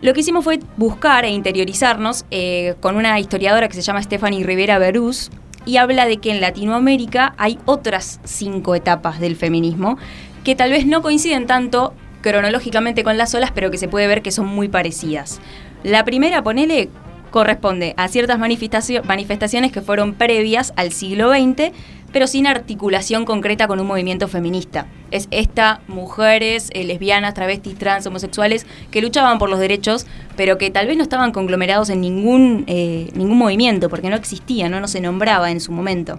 Lo 0.00 0.14
que 0.14 0.20
hicimos 0.20 0.44
fue 0.44 0.60
buscar 0.76 1.24
e 1.24 1.30
interiorizarnos 1.30 2.24
eh, 2.30 2.76
con 2.80 2.96
una 2.96 3.18
historiadora 3.18 3.68
que 3.68 3.74
se 3.74 3.82
llama 3.82 4.02
Stephanie 4.02 4.44
Rivera 4.44 4.78
Berús 4.78 5.30
y 5.68 5.76
habla 5.76 6.06
de 6.06 6.16
que 6.16 6.30
en 6.30 6.40
Latinoamérica 6.40 7.34
hay 7.36 7.58
otras 7.66 8.20
cinco 8.24 8.74
etapas 8.74 9.20
del 9.20 9.36
feminismo 9.36 9.98
que 10.42 10.54
tal 10.54 10.70
vez 10.70 10.86
no 10.86 11.02
coinciden 11.02 11.46
tanto 11.46 11.92
cronológicamente 12.22 13.04
con 13.04 13.18
las 13.18 13.34
olas, 13.34 13.50
pero 13.54 13.70
que 13.70 13.76
se 13.76 13.86
puede 13.86 14.06
ver 14.06 14.22
que 14.22 14.30
son 14.30 14.46
muy 14.46 14.68
parecidas. 14.68 15.40
La 15.84 16.06
primera, 16.06 16.42
ponele, 16.42 16.88
corresponde 17.30 17.92
a 17.98 18.08
ciertas 18.08 18.38
manifestaciones 18.38 19.70
que 19.70 19.82
fueron 19.82 20.14
previas 20.14 20.72
al 20.76 20.90
siglo 20.90 21.30
XX, 21.30 21.70
pero 22.12 22.26
sin 22.26 22.46
articulación 22.46 23.24
concreta 23.24 23.66
con 23.66 23.80
un 23.80 23.86
movimiento 23.86 24.28
feminista. 24.28 24.86
Es 25.10 25.28
esta 25.30 25.80
mujeres, 25.88 26.70
eh, 26.72 26.84
lesbianas, 26.84 27.34
travestis, 27.34 27.76
trans, 27.76 28.06
homosexuales, 28.06 28.66
que 28.90 29.02
luchaban 29.02 29.38
por 29.38 29.50
los 29.50 29.58
derechos, 29.58 30.06
pero 30.36 30.58
que 30.58 30.70
tal 30.70 30.86
vez 30.86 30.96
no 30.96 31.02
estaban 31.02 31.32
conglomerados 31.32 31.90
en 31.90 32.00
ningún, 32.00 32.64
eh, 32.66 33.10
ningún 33.14 33.38
movimiento, 33.38 33.88
porque 33.88 34.10
no 34.10 34.16
existía, 34.16 34.68
no, 34.68 34.80
no 34.80 34.88
se 34.88 35.00
nombraba 35.00 35.50
en 35.50 35.60
su 35.60 35.72
momento. 35.72 36.18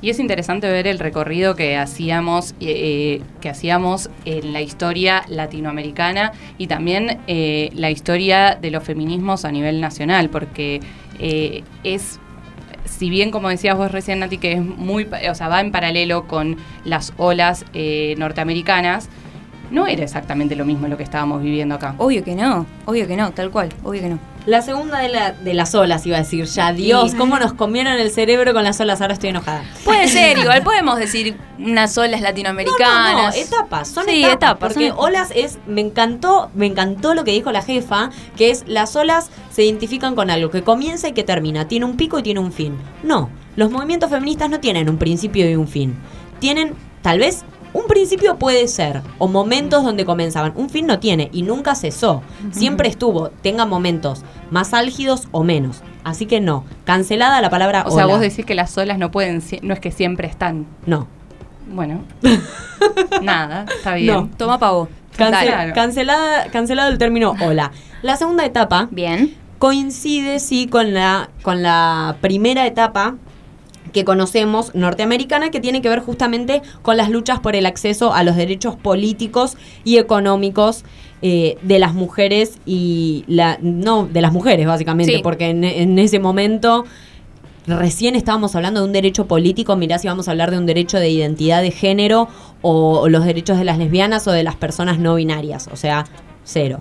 Y 0.00 0.10
es 0.10 0.18
interesante 0.18 0.70
ver 0.70 0.86
el 0.86 0.98
recorrido 0.98 1.56
que 1.56 1.78
hacíamos, 1.78 2.54
eh, 2.60 3.22
que 3.40 3.48
hacíamos 3.48 4.10
en 4.26 4.52
la 4.52 4.60
historia 4.60 5.24
latinoamericana 5.28 6.32
y 6.58 6.66
también 6.66 7.20
la 7.26 7.90
historia 7.90 8.58
de 8.60 8.70
los 8.70 8.84
feminismos 8.84 9.46
a 9.46 9.50
nivel 9.50 9.80
nacional, 9.80 10.28
porque 10.28 10.82
es 11.84 12.20
si 12.98 13.10
bien 13.10 13.30
como 13.30 13.48
decías 13.48 13.76
vos 13.76 13.90
recién 13.90 14.20
Nati 14.20 14.38
que 14.38 14.52
es 14.52 14.64
muy 14.64 15.08
o 15.30 15.34
sea 15.34 15.48
va 15.48 15.60
en 15.60 15.72
paralelo 15.72 16.26
con 16.26 16.56
las 16.84 17.12
olas 17.16 17.64
norteamericanas 18.16 19.08
no 19.70 19.86
era 19.86 20.04
exactamente 20.04 20.54
lo 20.56 20.64
mismo 20.64 20.86
lo 20.88 20.96
que 20.96 21.02
estábamos 21.02 21.42
viviendo 21.42 21.74
acá. 21.74 21.94
Obvio 21.98 22.22
que 22.22 22.34
no 22.34 22.66
obvio 22.86 23.06
que 23.06 23.16
no 23.16 23.32
tal 23.32 23.50
cual 23.50 23.70
obvio 23.82 24.02
que 24.02 24.08
no 24.08 24.18
la 24.46 24.60
segunda 24.62 24.98
de, 24.98 25.08
la, 25.08 25.32
de 25.32 25.54
las 25.54 25.74
olas, 25.74 26.06
iba 26.06 26.16
a 26.16 26.20
decir 26.20 26.44
ya. 26.44 26.72
Dios, 26.72 27.14
cómo 27.14 27.38
nos 27.38 27.54
comieron 27.54 27.94
el 27.94 28.10
cerebro 28.10 28.52
con 28.52 28.64
las 28.64 28.78
olas. 28.80 29.00
Ahora 29.00 29.14
estoy 29.14 29.30
enojada. 29.30 29.64
Puede 29.84 30.08
ser, 30.08 30.38
igual 30.42 30.62
podemos 30.62 30.98
decir 30.98 31.36
unas 31.58 31.96
olas 31.96 32.20
latinoamericanas. 32.20 33.34
No, 33.34 33.42
etapas, 33.42 33.88
son 33.88 34.08
etapas. 34.08 34.56
porque 34.58 34.92
olas 34.92 35.30
es. 35.34 35.58
Me 35.66 35.80
encantó, 35.80 36.50
me 36.54 36.66
encantó 36.66 37.14
lo 37.14 37.24
que 37.24 37.30
dijo 37.30 37.52
la 37.52 37.62
jefa, 37.62 38.10
que 38.36 38.50
es 38.50 38.64
las 38.66 38.96
olas 38.96 39.30
se 39.50 39.64
identifican 39.64 40.14
con 40.14 40.30
algo 40.30 40.50
que 40.50 40.62
comienza 40.62 41.08
y 41.08 41.12
que 41.12 41.24
termina. 41.24 41.66
Tiene 41.66 41.86
un 41.86 41.96
pico 41.96 42.18
y 42.18 42.22
tiene 42.22 42.40
un 42.40 42.52
fin. 42.52 42.76
No, 43.02 43.30
los 43.56 43.70
movimientos 43.70 44.10
feministas 44.10 44.50
no 44.50 44.60
tienen 44.60 44.88
un 44.88 44.98
principio 44.98 45.48
y 45.48 45.56
un 45.56 45.68
fin. 45.68 45.94
Tienen, 46.40 46.74
tal 47.02 47.18
vez, 47.18 47.44
un 47.74 47.88
principio 47.88 48.38
puede 48.38 48.68
ser, 48.68 49.02
o 49.18 49.26
momentos 49.26 49.84
donde 49.84 50.04
comenzaban. 50.04 50.52
Un 50.54 50.70
fin 50.70 50.86
no 50.86 51.00
tiene 51.00 51.28
y 51.32 51.42
nunca 51.42 51.74
cesó. 51.74 52.22
Siempre 52.52 52.88
estuvo, 52.88 53.28
tenga 53.28 53.66
momentos 53.66 54.22
más 54.50 54.72
álgidos 54.72 55.28
o 55.32 55.42
menos. 55.42 55.82
Así 56.04 56.26
que 56.26 56.40
no, 56.40 56.64
cancelada 56.84 57.40
la 57.40 57.50
palabra 57.50 57.84
O 57.86 57.90
sea, 57.90 58.06
vos 58.06 58.20
decís 58.20 58.46
que 58.46 58.54
las 58.54 58.78
olas 58.78 58.98
no 58.98 59.10
pueden, 59.10 59.42
no 59.62 59.74
es 59.74 59.80
que 59.80 59.90
siempre 59.90 60.28
están. 60.28 60.66
No. 60.86 61.08
Bueno. 61.66 62.04
Nada, 63.22 63.66
está 63.76 63.94
bien. 63.94 64.14
No. 64.14 64.30
Toma 64.36 64.58
pavo. 64.58 64.88
cancelada, 65.16 66.46
cancelado 66.52 66.90
el 66.90 66.98
término 66.98 67.34
ola. 67.40 67.72
La 68.02 68.16
segunda 68.16 68.44
etapa. 68.44 68.86
Bien. 68.92 69.34
Coincide, 69.58 70.38
sí, 70.38 70.68
con 70.68 70.94
la, 70.94 71.30
con 71.42 71.62
la 71.62 72.18
primera 72.20 72.66
etapa 72.66 73.16
que 73.94 74.04
conocemos 74.04 74.74
norteamericana 74.74 75.50
que 75.50 75.60
tiene 75.60 75.80
que 75.80 75.88
ver 75.88 76.00
justamente 76.00 76.60
con 76.82 76.98
las 76.98 77.08
luchas 77.08 77.40
por 77.40 77.56
el 77.56 77.64
acceso 77.64 78.12
a 78.12 78.24
los 78.24 78.36
derechos 78.36 78.76
políticos 78.76 79.56
y 79.84 79.96
económicos 79.96 80.84
eh, 81.22 81.56
de 81.62 81.78
las 81.78 81.94
mujeres 81.94 82.58
y 82.66 83.24
la 83.28 83.56
no 83.62 84.06
de 84.06 84.20
las 84.20 84.32
mujeres 84.32 84.66
básicamente 84.66 85.20
porque 85.22 85.48
en, 85.48 85.98
ese 85.98 86.18
momento 86.18 86.84
recién 87.66 88.16
estábamos 88.16 88.54
hablando 88.56 88.80
de 88.80 88.86
un 88.86 88.92
derecho 88.92 89.26
político, 89.26 89.76
mirá 89.76 89.98
si 89.98 90.08
vamos 90.08 90.28
a 90.28 90.32
hablar 90.32 90.50
de 90.50 90.58
un 90.58 90.66
derecho 90.66 90.98
de 90.98 91.08
identidad 91.08 91.62
de 91.62 91.70
género 91.70 92.28
o, 92.60 93.08
los 93.08 93.24
derechos 93.24 93.56
de 93.56 93.64
las 93.64 93.78
lesbianas 93.78 94.26
o 94.26 94.32
de 94.32 94.42
las 94.42 94.56
personas 94.56 94.98
no 94.98 95.14
binarias, 95.14 95.68
o 95.72 95.76
sea, 95.76 96.04
cero. 96.42 96.80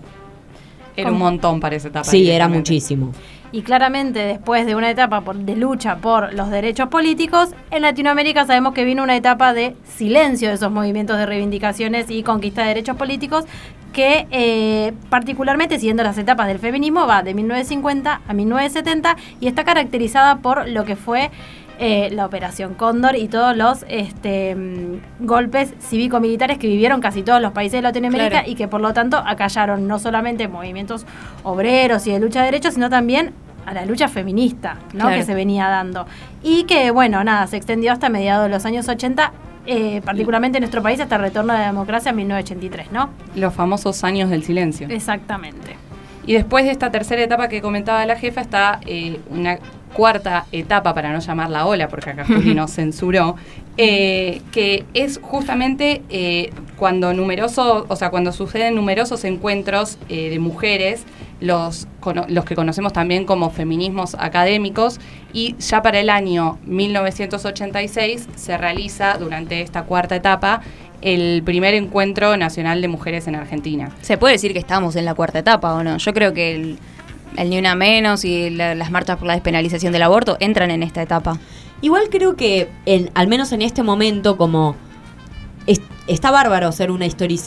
Era 0.97 1.11
un 1.11 1.19
montón 1.19 1.59
para 1.59 1.75
esa 1.75 1.87
etapa. 1.87 2.03
Sí, 2.03 2.29
era 2.29 2.49
muchísimo. 2.49 3.13
Y 3.53 3.61
claramente 3.61 4.17
después 4.17 4.65
de 4.65 4.75
una 4.75 4.89
etapa 4.89 5.23
de 5.35 5.55
lucha 5.55 5.97
por 5.97 6.33
los 6.33 6.49
derechos 6.49 6.89
políticos, 6.89 7.51
en 7.69 7.83
Latinoamérica 7.83 8.47
sabemos 8.47 8.73
que 8.73 8.83
vino 8.83 9.03
una 9.03 9.15
etapa 9.15 9.53
de 9.53 9.75
silencio 9.85 10.49
de 10.49 10.55
esos 10.55 10.71
movimientos 10.71 11.19
de 11.19 11.27
reivindicaciones 11.27 12.09
y 12.09 12.23
conquista 12.23 12.63
de 12.63 12.69
derechos 12.69 12.97
políticos 12.97 13.45
que 13.93 14.25
eh, 14.31 14.93
particularmente 15.11 15.77
siguiendo 15.77 16.01
las 16.01 16.17
etapas 16.17 16.47
del 16.47 16.57
feminismo 16.57 17.05
va 17.05 17.21
de 17.21 17.35
1950 17.35 18.21
a 18.27 18.33
1970 18.33 19.17
y 19.39 19.45
está 19.45 19.63
caracterizada 19.63 20.37
por 20.37 20.67
lo 20.67 20.83
que 20.83 20.95
fue 20.95 21.29
eh, 21.79 22.09
la 22.11 22.25
Operación 22.25 22.75
Cóndor 22.75 23.15
y 23.15 23.27
todos 23.27 23.57
los 23.57 23.83
este, 23.89 24.55
mm, 24.55 25.25
golpes 25.25 25.73
cívico-militares 25.79 26.57
que 26.59 26.67
vivieron 26.67 27.01
casi 27.01 27.23
todos 27.23 27.41
los 27.41 27.51
países 27.51 27.79
de 27.79 27.81
Latinoamérica 27.81 28.47
y 28.47 28.55
que 28.55 28.67
por 28.67 28.79
lo 28.79 28.93
tanto 28.93 29.17
acallaron 29.17 29.87
no 29.87 29.97
solamente 29.97 30.47
movimientos 30.47 31.05
obreros 31.43 32.05
y 32.05 32.11
de 32.11 32.19
lucha 32.19 32.41
de 32.41 32.45
derechos, 32.45 32.75
sino 32.75 32.89
también 32.89 33.33
a 33.65 33.73
la 33.73 33.85
lucha 33.85 34.07
feminista 34.07 34.77
¿no? 34.93 35.09
que 35.09 35.23
se 35.23 35.33
venía 35.33 35.67
dando. 35.67 36.05
Y 36.43 36.63
que, 36.63 36.91
bueno, 36.91 37.23
nada, 37.23 37.47
se 37.47 37.57
extendió 37.57 37.91
hasta 37.91 38.09
mediados 38.09 38.45
de 38.45 38.49
los 38.49 38.65
años 38.65 38.87
80, 38.87 39.31
eh, 39.65 40.01
particularmente 40.03 40.57
en 40.57 40.61
nuestro 40.61 40.83
país, 40.83 40.99
hasta 40.99 41.15
el 41.15 41.21
retorno 41.21 41.53
de 41.53 41.59
la 41.59 41.67
democracia 41.67 42.09
en 42.09 42.17
1983, 42.17 42.91
¿no? 42.91 43.09
Los 43.35 43.53
famosos 43.53 44.03
años 44.03 44.29
del 44.29 44.43
silencio. 44.43 44.87
Exactamente. 44.89 45.75
Y 46.25 46.33
después 46.33 46.65
de 46.65 46.71
esta 46.71 46.91
tercera 46.91 47.21
etapa 47.21 47.49
que 47.49 47.61
comentaba 47.61 48.05
la 48.05 48.15
jefa 48.15 48.41
está 48.41 48.79
eh, 48.85 49.19
una 49.29 49.57
cuarta 49.93 50.45
etapa, 50.51 50.93
para 50.93 51.13
no 51.13 51.19
llamarla 51.19 51.65
ola, 51.65 51.87
porque 51.87 52.09
acá 52.09 52.25
Juli 52.25 52.53
nos 52.55 52.71
censuró, 52.71 53.35
eh, 53.77 54.41
que 54.51 54.85
es 54.93 55.19
justamente 55.21 56.01
eh, 56.09 56.51
cuando 56.77 57.13
numeroso, 57.13 57.85
o 57.87 57.95
sea, 57.95 58.09
cuando 58.09 58.31
suceden 58.31 58.75
numerosos 58.75 59.23
encuentros 59.23 59.97
de 60.09 60.37
mujeres, 60.39 61.05
los, 61.39 61.87
los 62.27 62.45
que 62.45 62.55
conocemos 62.55 62.93
también 62.93 63.25
como 63.25 63.49
feminismos 63.49 64.15
académicos, 64.19 64.99
y 65.33 65.55
ya 65.57 65.81
para 65.81 65.99
el 65.99 66.09
año 66.09 66.57
1986 66.65 68.29
se 68.35 68.57
realiza 68.57 69.17
durante 69.17 69.61
esta 69.61 69.83
cuarta 69.83 70.15
etapa 70.15 70.61
el 71.03 71.43
primer 71.43 71.73
encuentro 71.73 72.37
nacional 72.37 72.81
de 72.81 72.87
mujeres 72.87 73.27
en 73.27 73.35
Argentina. 73.35 73.91
Se 74.01 74.17
puede 74.17 74.35
decir 74.35 74.53
que 74.53 74.59
estamos 74.59 74.95
en 74.95 75.03
la 75.03 75.13
cuarta 75.13 75.39
etapa 75.39 75.73
o 75.73 75.83
no. 75.83 75.97
Yo 75.97 76.13
creo 76.13 76.33
que 76.33 76.55
el, 76.55 76.79
Ni 77.37 77.57
Una 77.57 77.75
Menos 77.75 78.25
y 78.25 78.49
las 78.49 78.91
marchas 78.91 79.17
por 79.17 79.27
la 79.27 79.33
despenalización 79.33 79.93
del 79.93 80.03
aborto 80.03 80.37
entran 80.39 80.71
en 80.71 80.83
esta 80.83 81.01
etapa. 81.01 81.39
Igual 81.81 82.09
creo 82.09 82.35
que, 82.35 82.69
en, 82.85 83.11
al 83.13 83.27
menos 83.27 83.51
en 83.51 83.61
este 83.61 83.83
momento, 83.83 84.37
como 84.37 84.75
está 86.07 86.31
bárbaro 86.31 86.71
ser 86.71 86.91
una, 86.91 87.05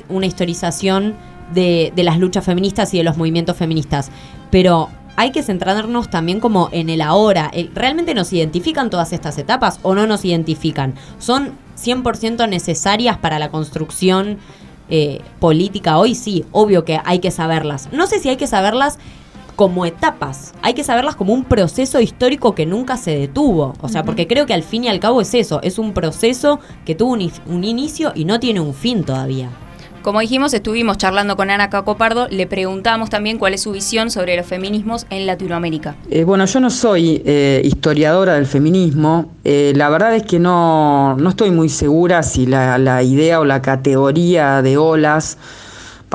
una 0.08 0.26
historización 0.26 1.14
de, 1.52 1.92
de 1.94 2.02
las 2.02 2.18
luchas 2.18 2.44
feministas 2.44 2.92
y 2.94 2.98
de 2.98 3.04
los 3.04 3.16
movimientos 3.16 3.56
feministas, 3.56 4.10
pero 4.50 4.88
hay 5.16 5.32
que 5.32 5.42
centrarnos 5.42 6.10
también 6.10 6.40
como 6.40 6.68
en 6.72 6.90
el 6.90 7.00
ahora. 7.00 7.50
¿Realmente 7.74 8.14
nos 8.14 8.32
identifican 8.32 8.90
todas 8.90 9.12
estas 9.12 9.38
etapas 9.38 9.80
o 9.82 9.94
no 9.94 10.06
nos 10.06 10.24
identifican? 10.24 10.94
¿Son 11.18 11.52
100% 11.82 12.48
necesarias 12.48 13.16
para 13.16 13.38
la 13.38 13.50
construcción 13.50 14.38
eh, 14.90 15.22
política 15.40 15.98
hoy? 15.98 16.14
Sí, 16.14 16.44
obvio 16.52 16.84
que 16.84 17.00
hay 17.04 17.18
que 17.18 17.30
saberlas. 17.30 17.88
No 17.92 18.06
sé 18.06 18.18
si 18.18 18.28
hay 18.28 18.36
que 18.36 18.46
saberlas 18.46 18.98
como 19.56 19.86
etapas, 19.86 20.54
hay 20.62 20.74
que 20.74 20.84
saberlas 20.84 21.16
como 21.16 21.32
un 21.32 21.44
proceso 21.44 22.00
histórico 22.00 22.54
que 22.54 22.66
nunca 22.66 22.96
se 22.96 23.18
detuvo. 23.18 23.74
O 23.80 23.88
sea, 23.88 24.04
porque 24.04 24.26
creo 24.26 24.46
que 24.46 24.54
al 24.54 24.62
fin 24.62 24.84
y 24.84 24.88
al 24.88 25.00
cabo 25.00 25.20
es 25.20 25.34
eso, 25.34 25.60
es 25.62 25.78
un 25.78 25.94
proceso 25.94 26.60
que 26.84 26.94
tuvo 26.94 27.12
un 27.14 27.64
inicio 27.64 28.12
y 28.14 28.24
no 28.26 28.38
tiene 28.38 28.60
un 28.60 28.74
fin 28.74 29.02
todavía. 29.02 29.50
Como 30.06 30.20
dijimos, 30.20 30.54
estuvimos 30.54 30.98
charlando 30.98 31.34
con 31.34 31.50
Ana 31.50 31.68
Cacopardo, 31.68 32.28
le 32.28 32.46
preguntamos 32.46 33.10
también 33.10 33.38
cuál 33.38 33.54
es 33.54 33.62
su 33.62 33.72
visión 33.72 34.08
sobre 34.12 34.36
los 34.36 34.46
feminismos 34.46 35.04
en 35.10 35.26
Latinoamérica. 35.26 35.96
Eh, 36.10 36.22
bueno, 36.22 36.44
yo 36.44 36.60
no 36.60 36.70
soy 36.70 37.22
eh, 37.26 37.60
historiadora 37.64 38.34
del 38.34 38.46
feminismo, 38.46 39.32
eh, 39.42 39.72
la 39.74 39.88
verdad 39.88 40.14
es 40.14 40.22
que 40.22 40.38
no, 40.38 41.16
estoy 41.28 41.50
muy 41.50 41.68
segura 41.68 42.22
si 42.22 42.46
la, 42.46 43.02
idea 43.02 43.40
o 43.40 43.44
la 43.44 43.60
categoría 43.62 44.62
de 44.62 44.76
olas 44.76 45.38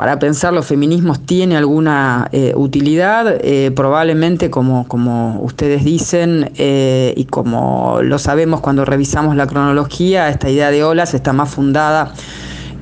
para 0.02 0.18
pensar 0.18 0.52
los 0.52 0.66
feminismos 0.66 1.24
tiene 1.24 1.56
alguna 1.56 2.28
utilidad, 2.56 3.40
probablemente 3.76 4.50
como, 4.50 4.88
como 4.88 5.40
ustedes 5.42 5.84
dicen 5.84 6.50
y 6.58 7.24
como 7.26 8.00
lo 8.02 8.18
sabemos 8.18 8.60
cuando 8.60 8.84
revisamos 8.84 9.36
la 9.36 9.46
cronología, 9.46 10.28
esta 10.28 10.50
idea 10.50 10.72
de 10.72 10.82
olas 10.82 11.14
está 11.14 11.32
más 11.32 11.50
fundada 11.50 12.12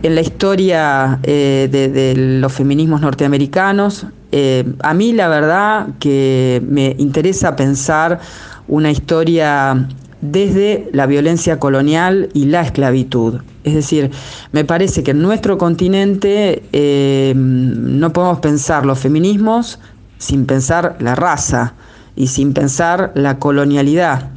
en 0.03 0.15
la 0.15 0.21
historia 0.21 1.19
eh, 1.23 1.69
de, 1.71 2.15
los 2.17 2.53
feminismos 2.53 3.01
norteamericanos. 3.01 4.07
Eh, 4.33 4.65
a 4.83 4.95
mí 4.95 5.13
la 5.13 5.29
verdad 5.29 5.89
que 5.99 6.63
me 6.67 6.95
interesa 6.99 7.57
pensar 7.57 8.21
una 8.69 8.91
historia 8.91 9.89
desde 10.21 10.89
la 10.93 11.07
violencia 11.07 11.59
colonial 11.59 12.29
y 12.35 12.47
la 12.47 12.63
esclavitud. 12.63 13.41
Es 13.65 13.75
decir, 13.75 14.11
me 14.53 14.65
parece 14.65 15.03
que 15.03 15.13
en 15.13 15.23
nuestro 15.23 15.59
continente 15.59 16.63
eh, 16.73 17.33
no 17.37 18.13
podemos 18.13 18.41
pensar 18.41 18.87
los 18.87 18.99
feminismos 18.99 19.79
sin 20.19 20.47
pensar 20.47 20.97
la 21.01 21.15
raza 21.15 21.75
y 22.17 22.27
sin 22.27 22.53
pensar 22.53 23.13
la 23.15 23.39
colonialidad. 23.39 24.31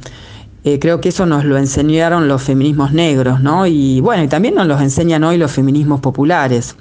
Eh, 0.64 0.78
creo 0.78 1.00
que 1.00 1.10
eso 1.10 1.26
nos 1.26 1.44
lo 1.44 1.58
enseñaron 1.58 2.26
los 2.26 2.42
feminismos 2.42 2.92
negros, 2.92 3.42
¿no? 3.42 3.66
Y 3.66 4.00
bueno, 4.00 4.22
y 4.22 4.28
también 4.28 4.54
nos 4.54 4.66
los 4.66 4.80
enseñan 4.80 5.22
hoy 5.22 5.36
los 5.36 5.52
feminismos 5.52 6.00
populares. 6.00 6.74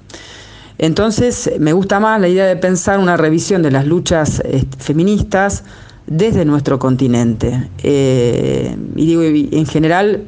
Entonces, 0.77 1.51
me 1.59 1.73
gusta 1.73 1.99
más 1.99 2.19
la 2.19 2.29
idea 2.29 2.45
de 2.45 2.55
pensar 2.55 2.99
una 2.99 3.17
revisión 3.17 3.61
de 3.61 3.71
las 3.71 3.85
luchas 3.85 4.41
eh, 4.45 4.65
feministas 4.79 5.65
desde 6.07 6.45
nuestro 6.45 6.79
continente. 6.79 7.69
Eh, 7.79 8.75
y 8.95 9.05
digo, 9.05 9.23
en 9.23 9.65
general, 9.65 10.25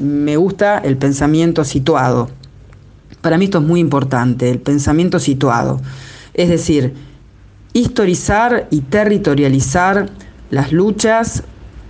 me 0.00 0.36
gusta 0.36 0.78
el 0.78 0.96
pensamiento 0.96 1.64
situado. 1.64 2.30
Para 3.20 3.38
mí 3.38 3.46
esto 3.46 3.58
es 3.58 3.64
muy 3.64 3.80
importante, 3.80 4.50
el 4.50 4.60
pensamiento 4.60 5.18
situado. 5.18 5.80
Es 6.34 6.48
decir, 6.48 6.94
historizar 7.72 8.66
y 8.70 8.80
territorializar 8.80 10.10
las 10.50 10.72
luchas 10.72 11.42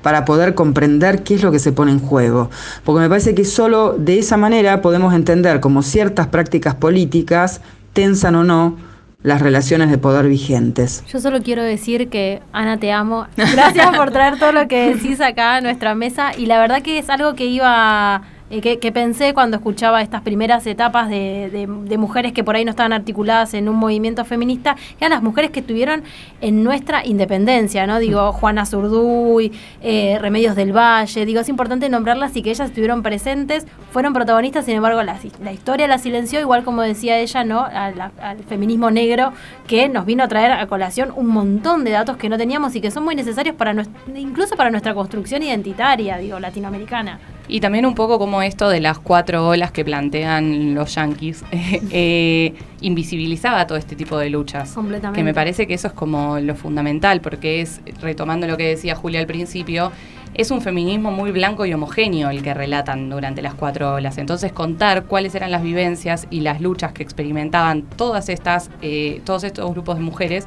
para 0.03 0.25
poder 0.25 0.55
comprender 0.55 1.23
qué 1.23 1.35
es 1.35 1.43
lo 1.43 1.51
que 1.51 1.59
se 1.59 1.73
pone 1.73 1.91
en 1.91 1.99
juego. 1.99 2.51
Porque 2.85 3.01
me 3.01 3.09
parece 3.09 3.35
que 3.35 3.45
solo 3.45 3.95
de 3.99 4.19
esa 4.19 4.37
manera 4.37 4.83
podemos 4.83 5.15
entender 5.15 5.61
cómo 5.61 5.83
ciertas 5.83 6.27
prácticas 6.27 6.75
políticas 6.75 7.63
tensan 7.95 8.35
o 8.35 8.45
no 8.45 8.77
las 9.25 9.41
relaciones 9.41 9.91
de 9.91 9.97
poder 9.97 10.29
vigentes. 10.29 11.03
Yo 11.09 11.19
solo 11.19 11.43
quiero 11.43 11.63
decir 11.63 12.11
que, 12.11 12.43
Ana, 12.53 12.77
te 12.77 12.93
amo. 12.93 13.27
Gracias 13.37 13.97
por 13.97 14.11
traer 14.11 14.39
todo 14.39 14.53
lo 14.53 14.69
que 14.69 14.95
decís 14.95 15.21
acá 15.23 15.57
a 15.57 15.61
nuestra 15.63 15.95
mesa. 15.95 16.33
Y 16.37 16.45
la 16.45 16.59
verdad 16.61 16.83
que 16.83 16.99
es 16.99 17.09
algo 17.09 17.35
que 17.35 17.47
iba 17.47 18.21
eh, 18.55 18.79
que, 18.79 18.93
pensé 18.93 19.35
cuando 19.35 19.57
escuchaba 19.57 20.01
estas 20.01 20.23
primeras 20.23 20.65
etapas 20.67 21.09
de, 21.09 21.67
mujeres 21.99 22.33
que 22.33 22.45
por 22.45 22.55
ahí 22.55 22.65
no 22.65 22.71
estaban 22.71 22.93
articuladas 22.93 23.53
en 23.55 23.69
un 23.69 23.77
movimiento 23.77 24.25
feminista, 24.25 24.77
eran 24.99 25.11
las 25.11 25.23
mujeres 25.23 25.51
que 25.51 25.61
estuvieron 25.61 26.05
en 26.41 26.63
nuestra 26.63 27.05
independencia, 27.05 27.87
¿no? 27.87 27.99
Digo, 27.99 28.31
mm. 28.31 28.33
Juana 28.33 28.65
Zurduy, 28.65 29.53
eh, 29.83 30.19
Remedios 30.21 30.55
del 30.55 30.73
Valle, 30.73 31.27
digo, 31.27 31.41
es 31.41 31.49
importante 31.49 31.89
nombrarlas 31.89 32.37
y 32.37 32.43
que 32.43 32.51
ellas 32.51 32.69
estuvieron 32.69 33.03
presentes, 33.03 33.67
fueron 33.91 34.13
protagonistas, 34.13 34.67
sin 34.67 34.77
embargo, 34.77 35.03
la, 35.03 35.19
historia 35.53 35.89
la 35.89 35.99
silenció, 35.99 36.39
igual 36.39 36.63
como 36.63 36.83
decía 36.83 37.19
ella, 37.19 37.43
¿no? 37.43 37.61
Al, 37.65 38.13
feminismo 38.49 38.91
negro, 38.91 39.33
que 39.67 39.89
nos 39.89 40.07
vino 40.07 40.23
a 40.23 40.29
traer 40.29 40.53
a 40.53 40.67
colación 40.69 41.13
un 41.17 41.27
montón 41.27 41.83
de 41.83 41.91
datos 41.91 42.17
que 42.17 42.29
no 42.29 42.39
teníamos 42.39 42.77
y 42.77 42.81
que 42.81 42.91
son 42.93 43.05
muy 43.05 43.17
necesarios 43.17 43.57
para 43.57 43.75
incluso 44.15 44.55
para 44.55 44.71
nuestra 44.71 44.95
construcción 44.95 45.43
identitaria, 45.43 46.19
digo, 46.19 46.39
latinoamericana. 46.39 47.19
Y 47.47 47.61
también 47.61 47.85
un 47.85 47.95
poco 47.95 48.19
como 48.19 48.43
esto 48.43 48.69
de 48.69 48.81
las 48.81 48.99
cuatro 48.99 49.47
olas 49.47 49.71
que 49.71 49.85
plantean 49.85 50.75
los 50.75 50.95
yanquis, 50.95 51.45
eh, 51.53 52.55
invisibilizaba 52.81 53.67
todo 53.67 53.77
este 53.77 53.97
tipo 53.97 54.17
de 54.19 54.31
luchas. 54.31 54.73
Completamente. 54.73 55.21
Que 55.21 55.25
me 55.25 55.35
parece 55.35 55.67
que 55.67 55.75
eso 55.75 55.89
es 55.89 55.93
como 55.93 56.39
lo 56.41 56.55
fundamental, 56.55 57.21
porque 57.21 57.61
es, 57.61 57.81
retomando 58.01 58.47
lo 58.47 58.57
que 58.57 58.69
decía 58.69 58.95
Julia 58.95 59.21
al 59.21 59.27
principio, 59.27 59.93
es 60.35 60.51
un 60.51 60.61
feminismo 60.61 61.13
muy 61.13 61.31
blanco 61.31 61.65
y 61.65 61.73
homogéneo 61.73 62.31
el 62.31 62.43
que 62.43 62.55
relatan 62.55 63.09
durante 63.09 63.41
las 63.41 63.55
cuatro 63.55 63.95
olas. 63.95 64.19
Entonces 64.19 64.53
contar 64.53 65.05
cuáles 65.05 65.35
eran 65.35 65.51
las 65.51 65.63
vivencias 65.63 66.27
y 66.31 66.41
las 66.41 66.61
luchas 66.61 66.93
que 66.93 67.03
experimentaban 67.03 67.83
todas 67.83 68.29
estas, 68.29 68.71
eh, 68.83 69.21
todos 69.25 69.45
estos 69.45 69.71
grupos 69.71 69.97
de 69.97 70.03
mujeres 70.03 70.47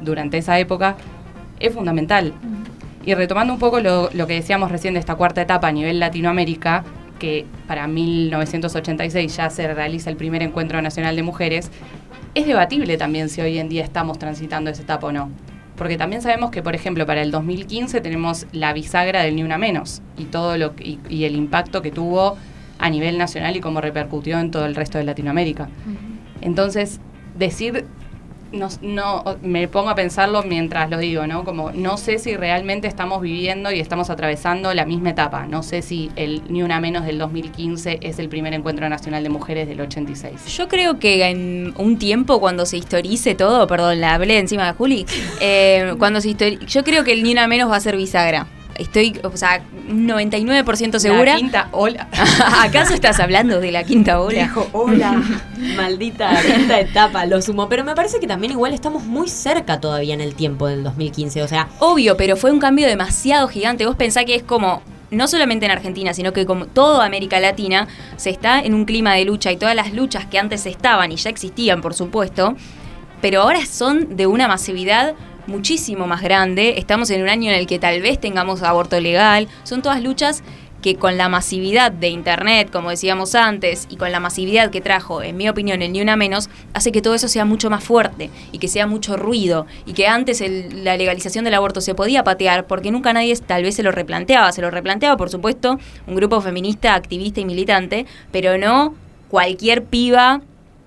durante 0.00 0.38
esa 0.38 0.58
época 0.58 0.96
es 1.60 1.72
fundamental. 1.72 2.32
Y 3.08 3.14
retomando 3.14 3.54
un 3.54 3.58
poco 3.58 3.80
lo, 3.80 4.10
que 4.10 4.34
decíamos 4.34 4.70
recién 4.70 4.92
de 4.92 5.00
esta 5.00 5.14
cuarta 5.14 5.40
etapa 5.40 5.68
a 5.68 5.72
nivel 5.72 5.98
Latinoamérica, 5.98 6.84
que 7.18 7.46
para 7.66 7.86
1986 7.88 9.34
ya 9.34 9.48
se 9.48 9.72
realiza 9.72 10.10
el 10.10 10.16
primer 10.16 10.42
encuentro 10.42 10.82
nacional 10.82 11.16
de 11.16 11.22
mujeres, 11.22 11.70
es 12.34 12.46
debatible 12.46 12.98
también 12.98 13.30
si 13.30 13.40
hoy 13.40 13.56
en 13.56 13.70
día 13.70 13.82
estamos 13.82 14.18
transitando 14.18 14.68
esa 14.68 14.82
etapa 14.82 15.06
o 15.06 15.12
no. 15.12 15.30
Porque 15.74 15.96
también 15.96 16.20
sabemos 16.20 16.50
que, 16.50 16.62
por 16.62 16.74
ejemplo, 16.74 17.06
para 17.06 17.22
el 17.22 17.30
2015 17.30 18.02
tenemos 18.02 18.46
la 18.52 18.74
bisagra 18.74 19.22
del 19.22 19.36
Ni 19.36 19.42
Una 19.42 19.56
Menos 19.56 20.02
y, 20.18 20.24
todo 20.24 20.58
lo, 20.58 20.74
y, 20.78 21.24
el 21.24 21.34
impacto 21.34 21.80
que 21.80 21.90
tuvo 21.90 22.36
a 22.78 22.90
nivel 22.90 23.16
nacional 23.16 23.56
y 23.56 23.60
cómo 23.60 23.80
repercutió 23.80 24.38
en 24.38 24.50
todo 24.50 24.66
el 24.66 24.74
resto 24.74 24.98
de 24.98 25.04
Latinoamérica. 25.04 25.70
Entonces, 26.42 27.00
decir 27.38 27.86
no, 28.52 28.68
no, 28.82 29.24
me 29.42 29.68
pongo 29.68 29.90
a 29.90 29.94
pensarlo 29.94 30.42
mientras 30.42 30.90
lo 30.90 30.98
digo, 30.98 31.26
¿no? 31.26 31.44
Como 31.44 31.70
no 31.72 31.96
sé 31.96 32.18
si 32.18 32.36
realmente 32.36 32.88
estamos 32.88 33.20
viviendo 33.20 33.70
y 33.70 33.80
estamos 33.80 34.10
atravesando 34.10 34.72
la 34.74 34.86
misma 34.86 35.10
etapa. 35.10 35.46
No 35.46 35.62
sé 35.62 35.82
si 35.82 36.10
el 36.16 36.42
Ni 36.48 36.62
Una 36.62 36.80
Menos 36.80 37.04
del 37.04 37.18
2015 37.18 38.00
es 38.02 38.18
el 38.18 38.28
primer 38.28 38.54
encuentro 38.54 38.88
nacional 38.88 39.22
de 39.22 39.28
mujeres 39.28 39.68
del 39.68 39.80
86. 39.80 40.56
Yo 40.56 40.68
creo 40.68 40.98
que 40.98 41.26
en 41.28 41.74
un 41.76 41.98
tiempo, 41.98 42.40
cuando 42.40 42.66
se 42.66 42.76
historice 42.76 43.34
todo, 43.34 43.66
perdón, 43.66 44.00
la 44.00 44.14
hablé 44.14 44.38
encima 44.38 44.66
de 44.66 44.72
Juli, 44.72 45.06
eh, 45.40 45.94
cuando 45.98 46.20
se 46.20 46.28
yo 46.66 46.84
creo 46.84 47.04
que 47.04 47.12
el 47.12 47.22
Ni 47.22 47.32
Una 47.32 47.46
Menos 47.48 47.70
va 47.70 47.76
a 47.76 47.80
ser 47.80 47.96
bisagra 47.96 48.46
estoy, 48.78 49.20
o 49.22 49.36
sea, 49.36 49.60
99% 49.88 50.98
segura. 50.98 51.32
La 51.32 51.38
quinta 51.38 51.68
ola. 51.72 52.08
¿Acaso 52.62 52.94
estás 52.94 53.20
hablando 53.20 53.60
de 53.60 53.72
la 53.72 53.84
quinta 53.84 54.20
ola? 54.20 54.42
Dijo, 54.42 54.68
hola, 54.72 55.22
maldita 55.76 56.30
quinta 56.42 56.80
etapa, 56.80 57.26
lo 57.26 57.40
sumo. 57.42 57.68
Pero 57.68 57.84
me 57.84 57.94
parece 57.94 58.20
que 58.20 58.26
también 58.26 58.52
igual 58.52 58.74
estamos 58.74 59.04
muy 59.04 59.28
cerca 59.28 59.80
todavía 59.80 60.14
en 60.14 60.20
el 60.20 60.34
tiempo 60.34 60.66
del 60.66 60.84
2015, 60.84 61.42
o 61.42 61.48
sea. 61.48 61.68
Obvio, 61.78 62.16
pero 62.16 62.36
fue 62.36 62.50
un 62.50 62.58
cambio 62.58 62.86
demasiado 62.86 63.48
gigante. 63.48 63.86
Vos 63.86 63.96
pensás 63.96 64.24
que 64.24 64.34
es 64.34 64.42
como 64.42 64.82
no 65.10 65.26
solamente 65.26 65.66
en 65.66 65.72
Argentina, 65.72 66.12
sino 66.12 66.32
que 66.32 66.46
como 66.46 66.66
toda 66.66 67.04
América 67.04 67.40
Latina 67.40 67.88
se 68.16 68.30
está 68.30 68.60
en 68.60 68.74
un 68.74 68.84
clima 68.84 69.14
de 69.14 69.24
lucha 69.24 69.50
y 69.52 69.56
todas 69.56 69.74
las 69.74 69.92
luchas 69.92 70.26
que 70.26 70.38
antes 70.38 70.66
estaban 70.66 71.12
y 71.12 71.16
ya 71.16 71.30
existían, 71.30 71.80
por 71.80 71.94
supuesto, 71.94 72.54
pero 73.20 73.42
ahora 73.42 73.64
son 73.66 74.16
de 74.16 74.26
una 74.26 74.48
masividad 74.48 75.14
muchísimo 75.48 76.06
más 76.06 76.22
grande. 76.22 76.74
Estamos 76.78 77.10
en 77.10 77.22
un 77.22 77.28
año 77.28 77.50
en 77.50 77.58
el 77.58 77.66
que 77.66 77.78
tal 77.78 78.00
vez 78.00 78.20
tengamos 78.20 78.62
aborto 78.62 79.00
legal. 79.00 79.48
Son 79.64 79.82
todas 79.82 80.02
luchas 80.02 80.44
que 80.82 80.94
con 80.94 81.16
la 81.16 81.28
masividad 81.28 81.90
de 81.90 82.08
Internet, 82.08 82.70
como 82.70 82.90
decíamos 82.90 83.34
antes, 83.34 83.86
y 83.90 83.96
con 83.96 84.12
la 84.12 84.20
masividad 84.20 84.70
que 84.70 84.80
trajo, 84.80 85.22
en 85.22 85.36
mi 85.36 85.48
opinión, 85.48 85.82
el 85.82 85.92
Ni 85.92 86.00
Una 86.00 86.14
Menos, 86.14 86.48
hace 86.72 86.92
que 86.92 87.02
todo 87.02 87.14
eso 87.14 87.26
sea 87.26 87.44
mucho 87.44 87.68
más 87.68 87.82
fuerte 87.82 88.30
y 88.52 88.58
que 88.58 88.68
sea 88.68 88.86
mucho 88.86 89.16
ruido 89.16 89.66
y 89.86 89.92
que 89.92 90.06
antes 90.06 90.40
la 90.72 90.96
legalización 90.96 91.44
del 91.44 91.54
aborto 91.54 91.80
se 91.80 91.96
podía 91.96 92.22
patear 92.22 92.66
porque 92.66 92.92
nunca 92.92 93.12
nadie 93.12 93.36
tal 93.38 93.64
vez 93.64 93.74
se 93.74 93.82
lo 93.82 93.90
replanteaba. 93.90 94.52
Se 94.52 94.62
lo 94.62 94.70
replanteaba, 94.70 95.16
por 95.16 95.30
supuesto, 95.30 95.78
un 96.06 96.14
grupo 96.14 96.40
feminista, 96.40 96.94
activista 96.94 97.40
y 97.40 97.44
militante, 97.44 98.06
pero 98.30 98.56
no 98.56 98.94
cualquier 99.28 99.84
piba 99.84 100.42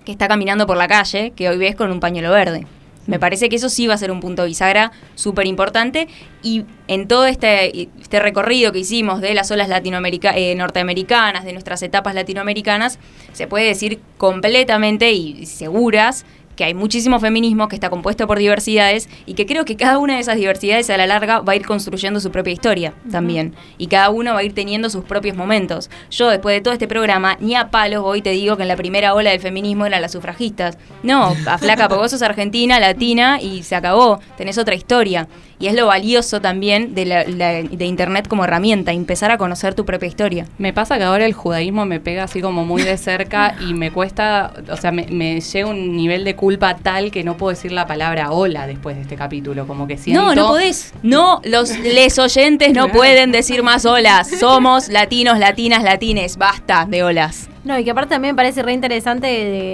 que 0.06 0.12
está 0.12 0.28
caminando 0.28 0.66
por 0.66 0.78
la 0.78 0.88
calle 0.88 1.34
que 1.36 1.50
hoy 1.50 1.58
ves 1.58 1.76
con 1.76 1.92
un 1.92 2.00
pañuelo 2.00 2.32
verde. 2.32 2.66
Me 3.08 3.20
parece 3.20 3.50
que 3.50 3.56
eso 3.56 3.70
sí 3.70 3.88
va 3.88 3.96
a 3.96 3.98
ser 3.98 4.12
un 4.12 4.20
punto 4.20 4.46
bisagra 4.46 4.92
súper 5.16 5.48
importante 5.48 6.08
y 6.44 6.66
en 6.88 7.08
todo 7.08 7.26
este, 7.26 7.90
este, 8.00 8.20
recorrido 8.20 8.72
que 8.72 8.80
hicimos 8.80 9.22
de 9.22 9.34
las 9.34 9.50
olas 9.52 9.70
latinoamerica 9.70 10.38
eh, 10.38 10.54
norteamericanas, 10.56 11.44
de 11.44 11.54
nuestras 11.54 11.82
etapas 11.82 12.14
latinoamericanas, 12.14 13.00
se 13.34 13.48
puede 13.48 13.66
decir 13.66 14.00
completamente 14.18 15.12
y 15.12 15.46
seguras 15.46 16.26
que 16.56 16.64
hay 16.64 16.74
muchísimo 16.74 17.20
feminismo 17.20 17.68
que 17.68 17.76
está 17.76 17.90
compuesto 17.90 18.28
por 18.28 18.40
diversidades 18.40 19.10
y 19.26 19.34
que 19.34 19.46
creo 19.46 19.66
que 19.66 19.76
cada 19.76 19.98
una 19.98 20.16
de 20.16 20.22
esas 20.22 20.38
diversidades 20.38 20.90
a 20.90 20.98
la 20.98 21.08
larga 21.08 21.40
va 21.40 21.54
a 21.54 21.56
ir 21.56 21.66
construyendo 21.66 22.20
su 22.20 22.32
propia 22.32 22.54
historia 22.54 22.94
también 23.12 23.56
y 23.78 23.88
cada 23.88 24.10
uno 24.10 24.34
va 24.34 24.40
a 24.40 24.44
ir 24.44 24.54
teniendo 24.54 24.90
sus 24.90 25.04
propios 25.04 25.36
momentos. 25.36 25.90
Yo 26.10 26.30
después 26.30 26.56
de 26.56 26.62
todo 26.62 26.74
este 26.74 26.88
programa 26.88 27.38
ni 27.40 27.56
a 27.56 27.70
palos 27.70 28.04
hoy 28.06 28.22
te 28.22 28.32
digo 28.32 28.58
que 28.58 28.64
en 28.64 28.68
la 28.68 28.76
primera 28.76 29.14
ola 29.14 29.32
del 29.32 29.40
feminismo 29.40 29.86
eran 29.86 30.02
las 30.02 30.12
sufragistas. 30.12 30.78
No, 31.04 31.36
a 31.46 31.58
flaca 31.58 31.88
porque 31.88 32.02
vos 32.02 32.12
sos 32.12 32.22
argentina, 32.22 32.80
latina 32.80 33.40
y 33.42 33.64
se 33.64 33.76
acabó, 33.76 34.20
tenés 34.38 34.58
otra 34.58 34.76
historia. 34.76 35.28
Y 35.60 35.68
es 35.68 35.76
lo 35.76 35.86
valioso 35.86 36.42
también 36.42 36.96
de, 36.96 37.06
la, 37.06 37.24
de 37.24 37.86
Internet 37.86 38.28
como 38.28 38.46
herramienta, 38.46 38.94
empezar 38.94 39.30
a 39.30 39.38
conocer 39.38 39.76
tu 39.76 39.86
propia 39.86 40.08
historia. 40.08 40.48
Me 40.58 40.74
pasa 40.74 40.98
que 40.98 41.04
ahora 41.04 41.24
el 41.24 41.34
judaísmo 41.34 41.86
me 41.86 42.00
pega 42.00 42.24
así 42.24 42.42
como 42.42 42.66
muy 42.66 42.82
de 42.82 42.98
cerca 42.98 43.56
y 43.68 43.76
me 43.76 43.92
cuesta, 43.92 44.54
o 44.72 44.78
sea, 44.78 44.92
me, 44.92 45.06
me 45.12 45.40
llega 45.40 45.70
un 45.70 45.96
nivel 45.96 46.24
de 46.24 46.36
culpa 46.42 46.76
tal 46.76 47.12
que 47.12 47.24
no 47.24 47.38
puedo 47.38 47.52
decir 47.52 47.72
la 47.72 47.86
palabra 47.86 48.32
hola 48.32 48.66
después 48.66 48.96
de 48.96 49.04
este 49.04 49.16
capítulo, 49.16 49.68
como 49.68 49.86
que 49.86 49.96
siento... 49.96 50.24
No, 50.24 50.34
no 50.34 50.48
podés. 50.48 50.92
No, 51.04 51.40
los 51.46 51.78
les 51.78 52.18
oyentes 52.18 52.74
no 52.74 52.88
pueden 52.90 53.32
decir 53.32 53.62
más 53.62 53.86
olas. 53.86 54.28
Somos 54.28 54.90
latinos, 54.90 55.38
latinas, 55.38 55.84
latines. 55.84 56.38
Basta 56.38 56.88
de 56.90 57.04
olas. 57.04 57.48
No, 57.64 57.78
y 57.78 57.84
que 57.84 57.92
aparte 57.92 58.16
también 58.16 58.34
me 58.34 58.38
parece 58.38 58.64
re 58.64 58.74
interesante 58.74 59.28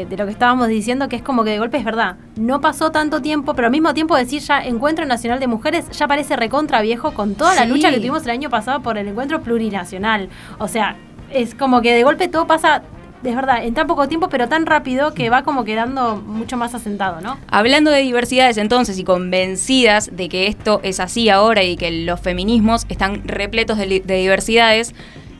de, 0.09 0.17
lo 0.17 0.25
que 0.25 0.31
estábamos 0.33 0.67
diciendo, 0.67 1.07
que 1.07 1.15
es 1.15 1.21
como 1.21 1.45
que 1.45 1.51
de 1.51 1.59
golpe 1.59 1.77
es 1.77 1.85
verdad. 1.85 2.17
No 2.35 2.59
pasó 2.59 2.91
tanto 2.91 3.21
tiempo, 3.21 3.53
pero 3.53 3.67
al 3.67 3.71
mismo 3.71 3.93
tiempo 3.93 4.17
decir 4.17 4.41
ya 4.41 4.61
Encuentro 4.61 5.05
Nacional 5.05 5.39
de 5.39 5.47
Mujeres 5.47 5.89
ya 5.91 6.05
parece 6.05 6.35
recontra 6.35 6.81
viejo 6.81 7.13
con 7.13 7.35
toda 7.35 7.55
la 7.55 7.65
lucha 7.65 7.91
que 7.91 7.97
tuvimos 7.97 8.23
el 8.23 8.31
año 8.31 8.49
pasado 8.49 8.81
por 8.81 8.97
el 8.97 9.07
encuentro 9.07 9.41
plurinacional. 9.41 10.27
O 10.57 10.67
sea, 10.67 10.97
es 11.31 11.55
como 11.55 11.81
que 11.81 11.93
de 11.93 12.03
golpe 12.03 12.27
todo 12.27 12.45
pasa 12.45 12.83
es 13.23 13.35
verdad, 13.35 13.63
en 13.63 13.73
tan 13.73 13.87
poco 13.87 14.07
tiempo, 14.07 14.29
pero 14.29 14.47
tan 14.47 14.65
rápido 14.65 15.13
que 15.13 15.29
va 15.29 15.43
como 15.43 15.63
quedando 15.63 16.17
mucho 16.17 16.57
más 16.57 16.75
asentado, 16.75 17.21
¿no? 17.21 17.37
Hablando 17.49 17.91
de 17.91 18.01
diversidades 18.01 18.57
entonces 18.57 18.97
y 18.99 19.03
convencidas 19.03 20.09
de 20.15 20.29
que 20.29 20.47
esto 20.47 20.79
es 20.83 20.99
así 20.99 21.29
ahora 21.29 21.63
y 21.63 21.77
que 21.77 21.91
los 21.91 22.19
feminismos 22.19 22.85
están 22.89 23.27
repletos 23.27 23.77
de 23.77 24.01
diversidades, 24.01 24.93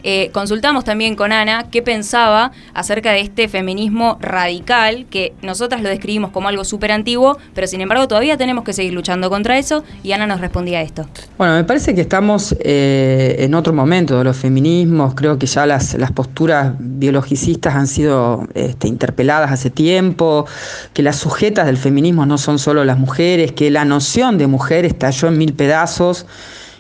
eh, 0.03 0.29
consultamos 0.31 0.83
también 0.83 1.15
con 1.15 1.31
Ana 1.31 1.67
qué 1.71 1.81
pensaba 1.81 2.51
acerca 2.73 3.11
de 3.11 3.21
este 3.21 3.47
feminismo 3.47 4.17
radical, 4.21 5.05
que 5.09 5.33
nosotras 5.41 5.81
lo 5.81 5.89
describimos 5.89 6.31
como 6.31 6.47
algo 6.47 6.63
súper 6.63 6.91
antiguo, 6.91 7.37
pero 7.53 7.67
sin 7.67 7.81
embargo 7.81 8.07
todavía 8.07 8.37
tenemos 8.37 8.63
que 8.63 8.73
seguir 8.73 8.93
luchando 8.93 9.29
contra 9.29 9.57
eso, 9.57 9.83
y 10.03 10.11
Ana 10.11 10.27
nos 10.27 10.41
respondía 10.41 10.81
esto. 10.81 11.05
Bueno, 11.37 11.55
me 11.55 11.63
parece 11.63 11.95
que 11.95 12.01
estamos 12.01 12.55
eh, 12.59 13.35
en 13.39 13.53
otro 13.53 13.73
momento 13.73 14.17
de 14.17 14.23
los 14.23 14.37
feminismos, 14.37 15.13
creo 15.15 15.37
que 15.37 15.47
ya 15.47 15.65
las, 15.65 15.93
las 15.95 16.11
posturas 16.11 16.73
biologicistas 16.79 17.75
han 17.75 17.87
sido 17.87 18.47
este, 18.53 18.87
interpeladas 18.87 19.51
hace 19.51 19.69
tiempo, 19.69 20.45
que 20.93 21.03
las 21.03 21.17
sujetas 21.17 21.65
del 21.65 21.77
feminismo 21.77 22.25
no 22.25 22.37
son 22.37 22.59
solo 22.59 22.85
las 22.85 22.97
mujeres, 22.97 23.51
que 23.51 23.69
la 23.71 23.85
noción 23.85 24.37
de 24.37 24.47
mujer 24.47 24.85
estalló 24.85 25.27
en 25.27 25.37
mil 25.37 25.53
pedazos 25.53 26.25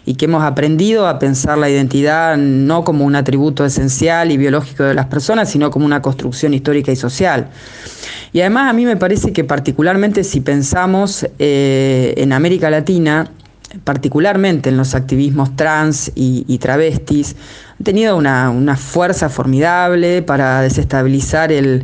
y 0.07 0.15
que 0.15 0.23
hemos 0.23 0.41
aprendido 0.41 1.05
a 1.05 1.19
pensar 1.19 1.57
la 1.57 1.69
identidad 1.69 2.37
no 2.37 2.85
como 2.85 3.03
un 3.03 3.17
atributo 3.17 3.65
esencial 3.65 4.31
y 4.31 4.37
biológico 4.37 4.85
de 4.85 4.93
las 4.93 5.07
personas, 5.07 5.51
sino 5.51 5.69
como 5.69 5.85
una 5.85 6.01
construcción 6.01 6.53
histórica 6.53 6.93
y 6.93 6.95
social. 6.95 7.49
Y 8.31 8.39
además 8.39 8.69
a 8.69 8.73
mí 8.73 8.85
me 8.85 8.95
parece 8.95 9.33
que 9.33 9.43
particularmente 9.43 10.23
si 10.23 10.39
pensamos 10.39 11.27
eh, 11.39 12.13
en 12.15 12.31
América 12.31 12.69
Latina, 12.69 13.29
particularmente 13.83 14.69
en 14.69 14.77
los 14.77 14.95
activismos 14.95 15.53
trans 15.57 16.09
y, 16.15 16.57
travestis, 16.57 17.35
han 17.77 17.83
tenido 17.83 18.15
una, 18.15 18.77
fuerza 18.77 19.27
formidable 19.27 20.21
para 20.21 20.61
desestabilizar 20.61 21.51
el, 21.51 21.83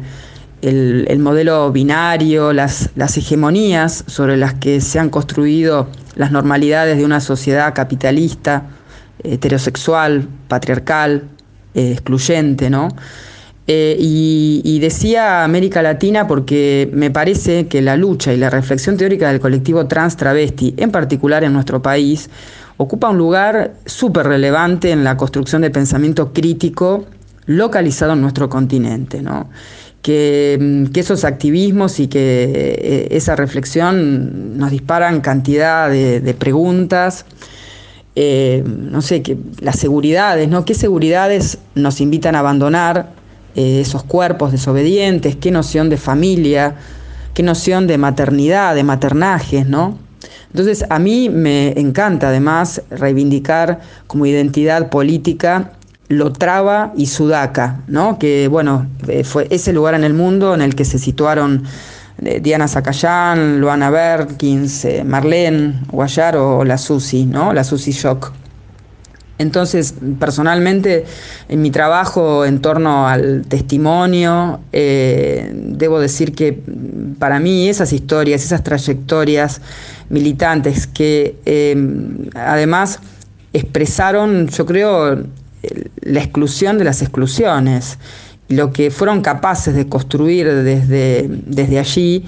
modelo 1.19 1.71
binario, 1.71 2.53
las, 2.53 2.89
las 2.95 3.17
hegemonías 3.17 4.03
sobre 4.07 4.37
las 4.37 4.53
que 4.53 4.79
se 4.81 4.99
han 4.99 5.09
construido 5.09 5.87
las 6.15 6.31
normalidades 6.31 6.97
de 6.97 7.05
una 7.05 7.19
sociedad 7.19 7.73
capitalista, 7.73 8.67
heterosexual, 9.23 10.27
patriarcal, 10.47 11.23
eh, 11.73 11.91
excluyente, 11.91 12.69
¿no? 12.69 12.89
Eh, 13.65 13.95
y, 13.97 14.79
decía 14.79 15.45
América 15.45 15.81
Latina 15.81 16.27
porque 16.27 16.89
me 16.91 17.09
parece 17.09 17.67
que 17.67 17.81
la 17.81 17.95
lucha 17.95 18.33
y 18.33 18.37
la 18.37 18.49
reflexión 18.49 18.97
teórica 18.97 19.29
del 19.29 19.39
colectivo 19.39 19.87
trans 19.87 20.17
travesti, 20.17 20.73
en 20.75 20.91
particular 20.91 21.45
en 21.45 21.53
nuestro 21.53 21.81
país, 21.81 22.29
ocupa 22.75 23.09
un 23.09 23.17
lugar 23.17 23.75
súper 23.85 24.27
relevante 24.27 24.91
en 24.91 25.05
la 25.05 25.15
construcción 25.15 25.61
de 25.61 25.69
pensamiento 25.69 26.33
crítico 26.33 27.05
localizado 27.45 28.13
en 28.13 28.21
nuestro 28.21 28.49
continente. 28.49 29.21
¿no? 29.21 29.49
Que, 30.03 30.89
esos 30.93 31.23
activismos 31.23 31.99
y 31.99 32.07
que 32.07 32.51
eh, 32.77 33.07
esa 33.11 33.35
reflexión 33.35 34.57
nos 34.57 34.69
disparan 34.69 35.21
cantidad 35.21 35.89
de, 35.89 36.35
preguntas. 36.37 37.25
Eh, 38.15 38.63
no 38.67 39.01
sé, 39.01 39.23
que 39.23 39.37
las 39.59 39.79
seguridades, 39.79 40.47
¿no? 40.47 40.65
¿Qué 40.65 40.75
seguridades 40.75 41.57
nos 41.73 41.99
invitan 41.99 42.35
a 42.35 42.39
abandonar 42.39 43.13
eh, 43.55 43.79
esos 43.81 44.03
cuerpos 44.03 44.51
desobedientes? 44.51 45.35
¿Qué 45.37 45.49
noción 45.49 45.89
de 45.89 45.97
familia? 45.97 46.75
¿Qué 47.33 47.41
noción 47.41 47.87
de 47.87 47.97
maternidad, 47.97 48.75
de 48.75 48.83
maternajes, 48.83 49.65
¿no? 49.65 49.97
Entonces, 50.49 50.85
a 50.89 50.99
mí 50.99 51.29
me 51.29 51.79
encanta 51.79 52.27
además 52.27 52.83
reivindicar 52.91 53.79
como 54.05 54.27
identidad 54.27 54.89
política 54.89 55.71
Lotrava 56.17 56.93
y 56.95 57.07
Sudaca, 57.07 57.81
¿no? 57.87 58.17
que 58.19 58.47
bueno, 58.47 58.87
eh, 59.07 59.23
fue 59.23 59.47
ese 59.49 59.73
lugar 59.73 59.93
en 59.93 60.03
el 60.03 60.13
mundo 60.13 60.53
en 60.53 60.61
el 60.61 60.75
que 60.75 60.85
se 60.85 60.99
situaron 60.99 61.63
eh, 62.23 62.39
Diana 62.41 62.67
Zacayán, 62.67 63.59
Luana 63.59 63.89
Berkins, 63.89 64.85
eh, 64.85 65.03
Marlene 65.03 65.81
Guayar 65.91 66.37
o 66.37 66.63
la 66.63 66.77
Susi, 66.77 67.25
¿no? 67.25 67.53
la 67.53 67.63
Susi 67.63 67.91
Shock. 67.91 68.31
Entonces, 69.39 69.95
personalmente, 70.19 71.05
en 71.49 71.61
mi 71.61 71.71
trabajo 71.71 72.45
en 72.45 72.61
torno 72.61 73.07
al 73.07 73.41
testimonio, 73.47 74.59
debo 74.71 75.99
decir 75.99 76.33
que 76.33 76.61
para 77.17 77.39
mí 77.39 77.67
esas 77.67 77.91
historias, 77.93 78.45
esas 78.45 78.63
trayectorias 78.63 79.59
militantes 80.09 80.85
que 80.85 81.35
además 82.35 82.99
expresaron, 83.53 84.47
yo 84.47 84.65
creo, 84.65 85.23
la 86.01 86.19
exclusión 86.19 86.77
de 86.77 86.83
las 86.83 87.01
exclusiones. 87.01 87.97
Lo 88.49 88.71
que 88.71 88.91
fueron 88.91 89.21
capaces 89.21 89.73
de 89.73 89.87
construir 89.87 90.47
desde, 90.47 91.27
desde 91.27 91.79
allí, 91.79 92.25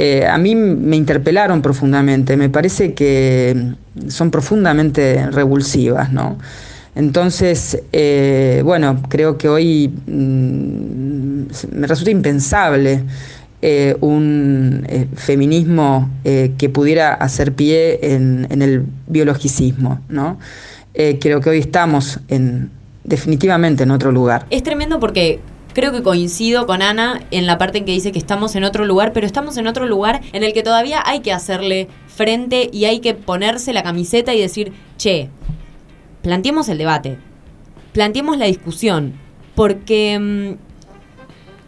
eh, 0.00 0.24
a 0.24 0.38
mí 0.38 0.54
me 0.54 0.94
interpelaron 0.94 1.60
profundamente, 1.60 2.36
me 2.36 2.48
parece 2.48 2.94
que 2.94 3.74
son 4.06 4.30
profundamente 4.30 5.26
revulsivas, 5.32 6.12
¿no? 6.12 6.38
Entonces, 6.94 7.82
eh, 7.92 8.62
bueno, 8.64 9.02
creo 9.08 9.36
que 9.36 9.48
hoy 9.48 9.88
mm, 10.06 11.42
me 11.72 11.86
resulta 11.88 12.12
impensable 12.12 13.02
eh, 13.60 13.96
un 14.00 14.86
feminismo 15.16 16.08
que 16.22 16.68
pudiera 16.68 17.14
hacer 17.14 17.52
pie 17.52 17.98
en, 18.14 18.46
en 18.50 18.62
el 18.62 18.84
biologicismo, 19.08 20.00
¿no? 20.08 20.38
Eh, 21.00 21.20
creo 21.20 21.40
que 21.40 21.48
hoy 21.48 21.58
estamos 21.58 22.18
en, 22.26 22.72
definitivamente 23.04 23.84
en 23.84 23.92
otro 23.92 24.10
lugar. 24.10 24.46
Es 24.50 24.64
tremendo 24.64 24.98
porque 24.98 25.38
creo 25.72 25.92
que 25.92 26.02
coincido 26.02 26.66
con 26.66 26.82
Ana 26.82 27.22
en 27.30 27.46
la 27.46 27.56
parte 27.56 27.78
en 27.78 27.84
que 27.84 27.92
dice 27.92 28.10
que 28.10 28.18
estamos 28.18 28.56
en 28.56 28.64
otro 28.64 28.84
lugar, 28.84 29.12
pero 29.12 29.24
estamos 29.24 29.56
en 29.58 29.68
otro 29.68 29.86
lugar 29.86 30.20
en 30.32 30.42
el 30.42 30.52
que 30.52 30.64
todavía 30.64 31.00
hay 31.06 31.20
que 31.20 31.32
hacerle 31.32 31.86
frente 32.08 32.68
y 32.72 32.86
hay 32.86 32.98
que 32.98 33.14
ponerse 33.14 33.72
la 33.72 33.84
camiseta 33.84 34.34
y 34.34 34.40
decir, 34.40 34.72
che, 34.96 35.30
planteemos 36.22 36.68
el 36.68 36.78
debate, 36.78 37.16
planteemos 37.92 38.36
la 38.36 38.46
discusión, 38.46 39.12
porque 39.54 40.18
mm, 40.18 40.54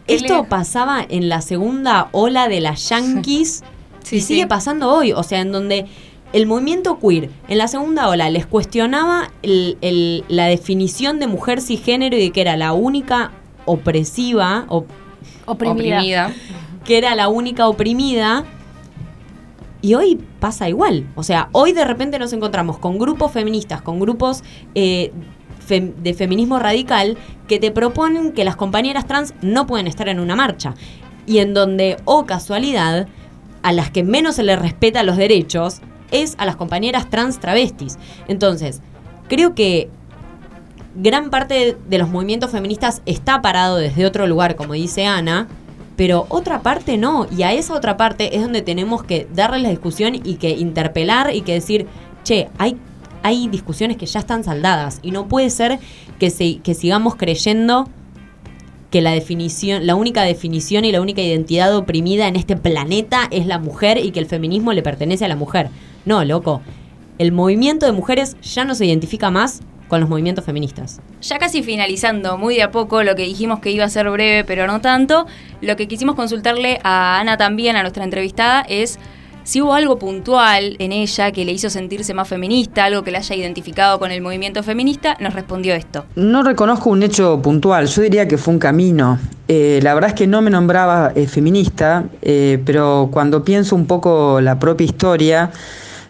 esto 0.07 0.43
pasaba 0.49 1.05
en 1.07 1.29
la 1.29 1.39
segunda 1.39 2.09
ola 2.11 2.49
de 2.49 2.59
las 2.59 2.89
yankees 2.89 3.63
y 4.11 4.19
sigue 4.19 4.45
pasando 4.45 4.91
hoy, 4.91 5.13
o 5.13 5.23
sea, 5.23 5.39
en 5.39 5.53
donde 5.53 5.85
el 6.33 6.45
movimiento 6.45 6.99
queer 6.99 7.29
en 7.47 7.57
la 7.57 7.67
segunda 7.67 8.07
ola 8.07 8.29
les 8.29 8.45
cuestionaba 8.45 9.31
la 9.43 10.45
definición 10.45 11.19
de 11.19 11.27
mujer 11.27 11.61
cisgénero 11.61 12.15
y 12.15 12.21
de 12.21 12.31
que 12.31 12.41
era 12.41 12.55
la 12.57 12.73
única 12.73 13.31
opresiva, 13.65 14.65
oprimida. 15.45 16.33
que 16.85 16.97
era 16.97 17.15
la 17.15 17.27
única 17.27 17.67
oprimida. 17.67 18.45
Y 19.83 19.95
hoy 19.95 20.19
pasa 20.39 20.69
igual. 20.69 21.07
O 21.15 21.23
sea, 21.23 21.49
hoy 21.53 21.73
de 21.73 21.83
repente 21.83 22.19
nos 22.19 22.33
encontramos 22.33 22.77
con 22.77 22.99
grupos 22.99 23.31
feministas, 23.31 23.81
con 23.81 23.99
grupos 23.99 24.43
eh, 24.75 25.11
de 25.69 26.13
feminismo 26.13 26.59
radical 26.59 27.17
que 27.47 27.57
te 27.57 27.71
proponen 27.71 28.33
que 28.33 28.43
las 28.43 28.55
compañeras 28.55 29.07
trans 29.07 29.33
no 29.41 29.65
pueden 29.65 29.87
estar 29.87 30.07
en 30.07 30.19
una 30.19 30.35
marcha. 30.35 30.75
Y 31.25 31.39
en 31.39 31.53
donde, 31.53 31.97
oh 32.05 32.25
casualidad, 32.25 33.07
a 33.63 33.71
las 33.71 33.89
que 33.89 34.03
menos 34.03 34.35
se 34.35 34.43
les 34.43 34.59
respeta 34.59 35.03
los 35.03 35.17
derechos 35.17 35.81
es 36.11 36.35
a 36.37 36.45
las 36.45 36.55
compañeras 36.55 37.09
trans 37.09 37.39
travestis. 37.39 37.97
Entonces, 38.27 38.81
creo 39.27 39.55
que 39.55 39.89
gran 40.95 41.29
parte 41.29 41.77
de 41.87 41.97
los 41.97 42.09
movimientos 42.09 42.51
feministas 42.51 43.01
está 43.05 43.41
parado 43.41 43.77
desde 43.77 44.05
otro 44.05 44.27
lugar, 44.27 44.55
como 44.55 44.73
dice 44.73 45.05
Ana, 45.05 45.47
pero 45.95 46.25
otra 46.29 46.61
parte 46.61 46.97
no. 46.97 47.27
Y 47.35 47.43
a 47.43 47.53
esa 47.53 47.73
otra 47.73 47.97
parte 47.97 48.35
es 48.35 48.41
donde 48.41 48.61
tenemos 48.61 49.03
que 49.03 49.27
darle 49.33 49.59
la 49.59 49.69
discusión 49.69 50.15
y 50.15 50.35
que 50.35 50.51
interpelar 50.51 51.33
y 51.33 51.41
que 51.41 51.53
decir, 51.53 51.87
che, 52.23 52.49
hay, 52.57 52.77
hay 53.23 53.47
discusiones 53.47 53.97
que 53.97 54.05
ya 54.05 54.19
están 54.19 54.43
saldadas 54.43 54.99
y 55.01 55.11
no 55.11 55.27
puede 55.27 55.49
ser 55.49 55.79
que, 56.19 56.29
se, 56.29 56.57
que 56.57 56.73
sigamos 56.73 57.15
creyendo 57.15 57.87
que 58.89 59.01
la 59.01 59.11
definición, 59.11 59.87
la 59.87 59.95
única 59.95 60.23
definición 60.23 60.83
y 60.83 60.91
la 60.91 60.99
única 60.99 61.21
identidad 61.21 61.73
oprimida 61.75 62.27
en 62.27 62.35
este 62.35 62.57
planeta 62.57 63.27
es 63.31 63.45
la 63.45 63.57
mujer 63.57 63.97
y 63.97 64.11
que 64.11 64.19
el 64.19 64.25
feminismo 64.25 64.73
le 64.73 64.83
pertenece 64.83 65.23
a 65.23 65.29
la 65.29 65.37
mujer. 65.37 65.69
No, 66.05 66.23
loco. 66.25 66.61
El 67.17 67.31
movimiento 67.31 67.85
de 67.85 67.91
mujeres 67.91 68.35
ya 68.41 68.65
no 68.65 68.73
se 68.73 68.85
identifica 68.85 69.29
más 69.29 69.61
con 69.87 69.99
los 69.99 70.09
movimientos 70.09 70.45
feministas. 70.45 71.01
Ya 71.21 71.37
casi 71.37 71.63
finalizando, 71.63 72.37
muy 72.37 72.55
de 72.55 72.63
a 72.63 72.71
poco, 72.71 73.03
lo 73.03 73.13
que 73.15 73.23
dijimos 73.23 73.59
que 73.59 73.71
iba 73.71 73.83
a 73.85 73.89
ser 73.89 74.09
breve, 74.09 74.45
pero 74.45 74.65
no 74.65 74.79
tanto, 74.79 75.27
lo 75.59 75.75
que 75.75 75.87
quisimos 75.87 76.15
consultarle 76.15 76.79
a 76.83 77.19
Ana 77.19 77.35
también, 77.37 77.75
a 77.75 77.81
nuestra 77.81 78.05
entrevistada, 78.05 78.61
es 78.61 78.97
si 79.43 79.61
hubo 79.61 79.73
algo 79.73 79.97
puntual 79.97 80.75
en 80.79 80.91
ella 80.91 81.31
que 81.31 81.43
le 81.45 81.51
hizo 81.51 81.69
sentirse 81.69 82.13
más 82.13 82.27
feminista, 82.27 82.85
algo 82.85 83.03
que 83.03 83.11
la 83.11 83.17
haya 83.17 83.35
identificado 83.35 83.99
con 83.99 84.11
el 84.11 84.21
movimiento 84.21 84.63
feminista, 84.63 85.17
nos 85.19 85.33
respondió 85.33 85.73
esto. 85.73 86.05
No 86.15 86.43
reconozco 86.43 86.89
un 86.89 87.03
hecho 87.03 87.41
puntual, 87.41 87.87
yo 87.87 88.01
diría 88.03 88.27
que 88.27 88.37
fue 88.37 88.53
un 88.53 88.59
camino. 88.59 89.19
Eh, 89.47 89.79
la 89.83 89.93
verdad 89.93 90.11
es 90.11 90.15
que 90.15 90.27
no 90.27 90.41
me 90.41 90.51
nombraba 90.51 91.11
eh, 91.15 91.27
feminista, 91.27 92.05
eh, 92.21 92.61
pero 92.65 93.09
cuando 93.11 93.43
pienso 93.43 93.75
un 93.75 93.87
poco 93.87 94.39
la 94.39 94.59
propia 94.59 94.85
historia, 94.85 95.51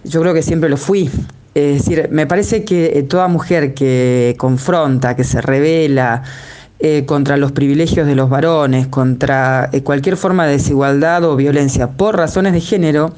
yo 0.04 0.22
creo 0.22 0.34
que 0.34 0.42
siempre 0.42 0.70
lo 0.70 0.78
fui. 0.78 1.10
Es 1.54 1.80
decir, 1.80 2.08
me 2.12 2.26
parece 2.28 2.64
que 2.64 2.98
eh, 2.98 3.04
toda 3.04 3.28
mujer 3.28 3.74
que 3.74 4.36
confronta, 4.38 5.16
que 5.16 5.24
se 5.24 5.42
revela 5.42 6.24
eh, 6.80 7.06
contra 7.06 7.36
los 7.36 7.52
privilegios 7.52 8.08
de 8.08 8.16
los 8.16 8.30
varones, 8.30 8.88
contra 8.88 9.70
eh, 9.74 9.84
cualquier 9.84 10.16
forma 10.16 10.46
de 10.46 10.54
desigualdad 10.54 11.26
o 11.26 11.36
violencia 11.36 11.90
por 11.90 12.16
razones 12.16 12.54
de 12.54 12.62
género, 12.62 13.14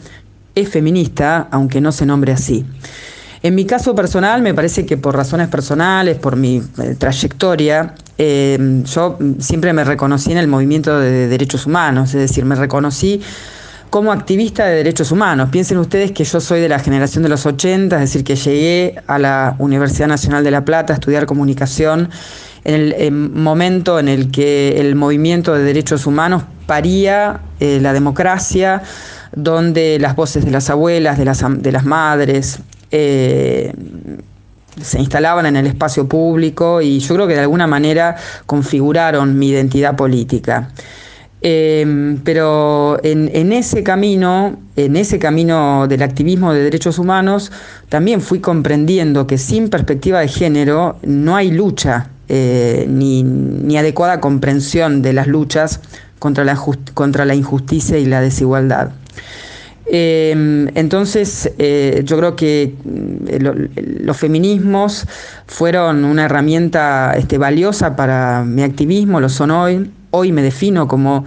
es 0.55 0.69
feminista, 0.69 1.47
aunque 1.51 1.79
no 1.79 1.91
se 1.91 2.05
nombre 2.05 2.31
así. 2.31 2.65
En 3.43 3.55
mi 3.55 3.65
caso 3.65 3.93
personal, 3.93 4.41
me 4.41 4.53
parece 4.53 4.85
que 4.85 4.97
por 4.97 5.15
razones 5.15 5.49
personales, 5.49 6.17
por 6.17 6.35
mi 6.37 6.61
trayectoria, 6.97 7.93
yo 8.17 9.17
siempre 9.39 9.73
me 9.73 9.83
reconocí 9.83 10.31
en 10.31 10.37
el 10.37 10.47
movimiento 10.47 10.97
de 10.97 11.27
derechos 11.27 11.65
humanos, 11.65 12.13
es 12.13 12.21
decir, 12.21 12.45
me 12.45 12.55
reconocí 12.55 13.21
como 13.93 14.11
activista 14.11 14.65
de 14.65 14.77
derechos 14.77 15.11
humanos. 15.11 15.49
Piensen 15.51 15.77
ustedes 15.77 16.11
que 16.13 16.23
yo 16.23 16.39
soy 16.39 16.59
de 16.59 16.67
la 16.67 16.79
generación 16.79 17.21
de 17.21 17.29
los 17.29 17.45
80, 17.45 17.95
es 17.97 18.01
decir, 18.01 18.23
que 18.23 18.35
llegué 18.35 18.95
a 19.05 19.19
la 19.19 19.55
Universidad 19.59 20.07
Nacional 20.07 20.43
de 20.43 20.49
La 20.49 20.65
Plata 20.65 20.93
a 20.93 20.95
estudiar 20.95 21.27
comunicación 21.27 22.09
en 22.63 22.73
el 22.73 22.93
en 22.93 23.39
momento 23.39 23.99
en 23.99 24.07
el 24.07 24.31
que 24.31 24.81
el 24.81 24.95
movimiento 24.95 25.53
de 25.53 25.61
derechos 25.61 26.07
humanos 26.07 26.41
paría 26.65 27.41
eh, 27.59 27.77
la 27.79 27.93
democracia, 27.93 28.81
donde 29.35 29.99
las 29.99 30.15
voces 30.15 30.43
de 30.43 30.49
las 30.49 30.71
abuelas, 30.71 31.19
de 31.19 31.25
las, 31.25 31.43
de 31.47 31.71
las 31.71 31.85
madres, 31.85 32.61
eh, 32.89 33.75
se 34.81 34.99
instalaban 34.99 35.45
en 35.45 35.55
el 35.55 35.67
espacio 35.67 36.07
público 36.07 36.81
y 36.81 36.97
yo 36.97 37.13
creo 37.13 37.27
que 37.27 37.35
de 37.35 37.41
alguna 37.41 37.67
manera 37.67 38.15
configuraron 38.47 39.37
mi 39.37 39.49
identidad 39.49 39.95
política. 39.95 40.71
Eh, 41.45 42.15
pero 42.23 43.03
en, 43.03 43.51
ese 43.51 43.83
camino, 43.83 44.57
en 44.77 44.95
ese 44.95 45.19
camino 45.19 45.87
del 45.89 46.01
activismo 46.01 46.53
de 46.53 46.63
derechos 46.63 46.97
humanos, 46.97 47.51
también 47.89 48.21
fui 48.21 48.39
comprendiendo 48.39 49.27
que 49.27 49.37
sin 49.37 49.69
perspectiva 49.69 50.21
de 50.21 50.29
género 50.29 50.95
no 51.03 51.35
hay 51.35 51.51
lucha 51.51 52.07
eh, 52.29 52.85
ni, 52.89 53.23
ni, 53.23 53.77
adecuada 53.77 54.21
comprensión 54.21 55.01
de 55.01 55.11
las 55.11 55.27
luchas 55.27 55.81
contra 56.17 56.45
la, 56.45 56.57
contra 56.93 57.25
la 57.25 57.35
injusticia 57.35 57.97
y 57.97 58.05
la 58.05 58.21
desigualdad. 58.21 58.91
Eh, 59.85 60.31
entonces, 60.75 61.51
eh, 61.59 62.03
yo 62.05 62.17
creo 62.17 62.37
que 62.37 62.73
mm, 62.85 63.43
lo, 63.43 63.53
los 64.05 64.15
feminismos 64.15 65.05
fueron 65.45 66.05
una 66.05 66.23
herramienta 66.23 67.13
este, 67.17 67.37
valiosa 67.37 67.97
para 67.97 68.45
mi 68.45 68.63
activismo, 68.63 69.19
lo 69.19 69.27
son 69.27 69.51
hoy. 69.51 69.91
Hoy 70.15 70.31
me 70.31 70.43
defino 70.43 70.87
como 70.87 71.25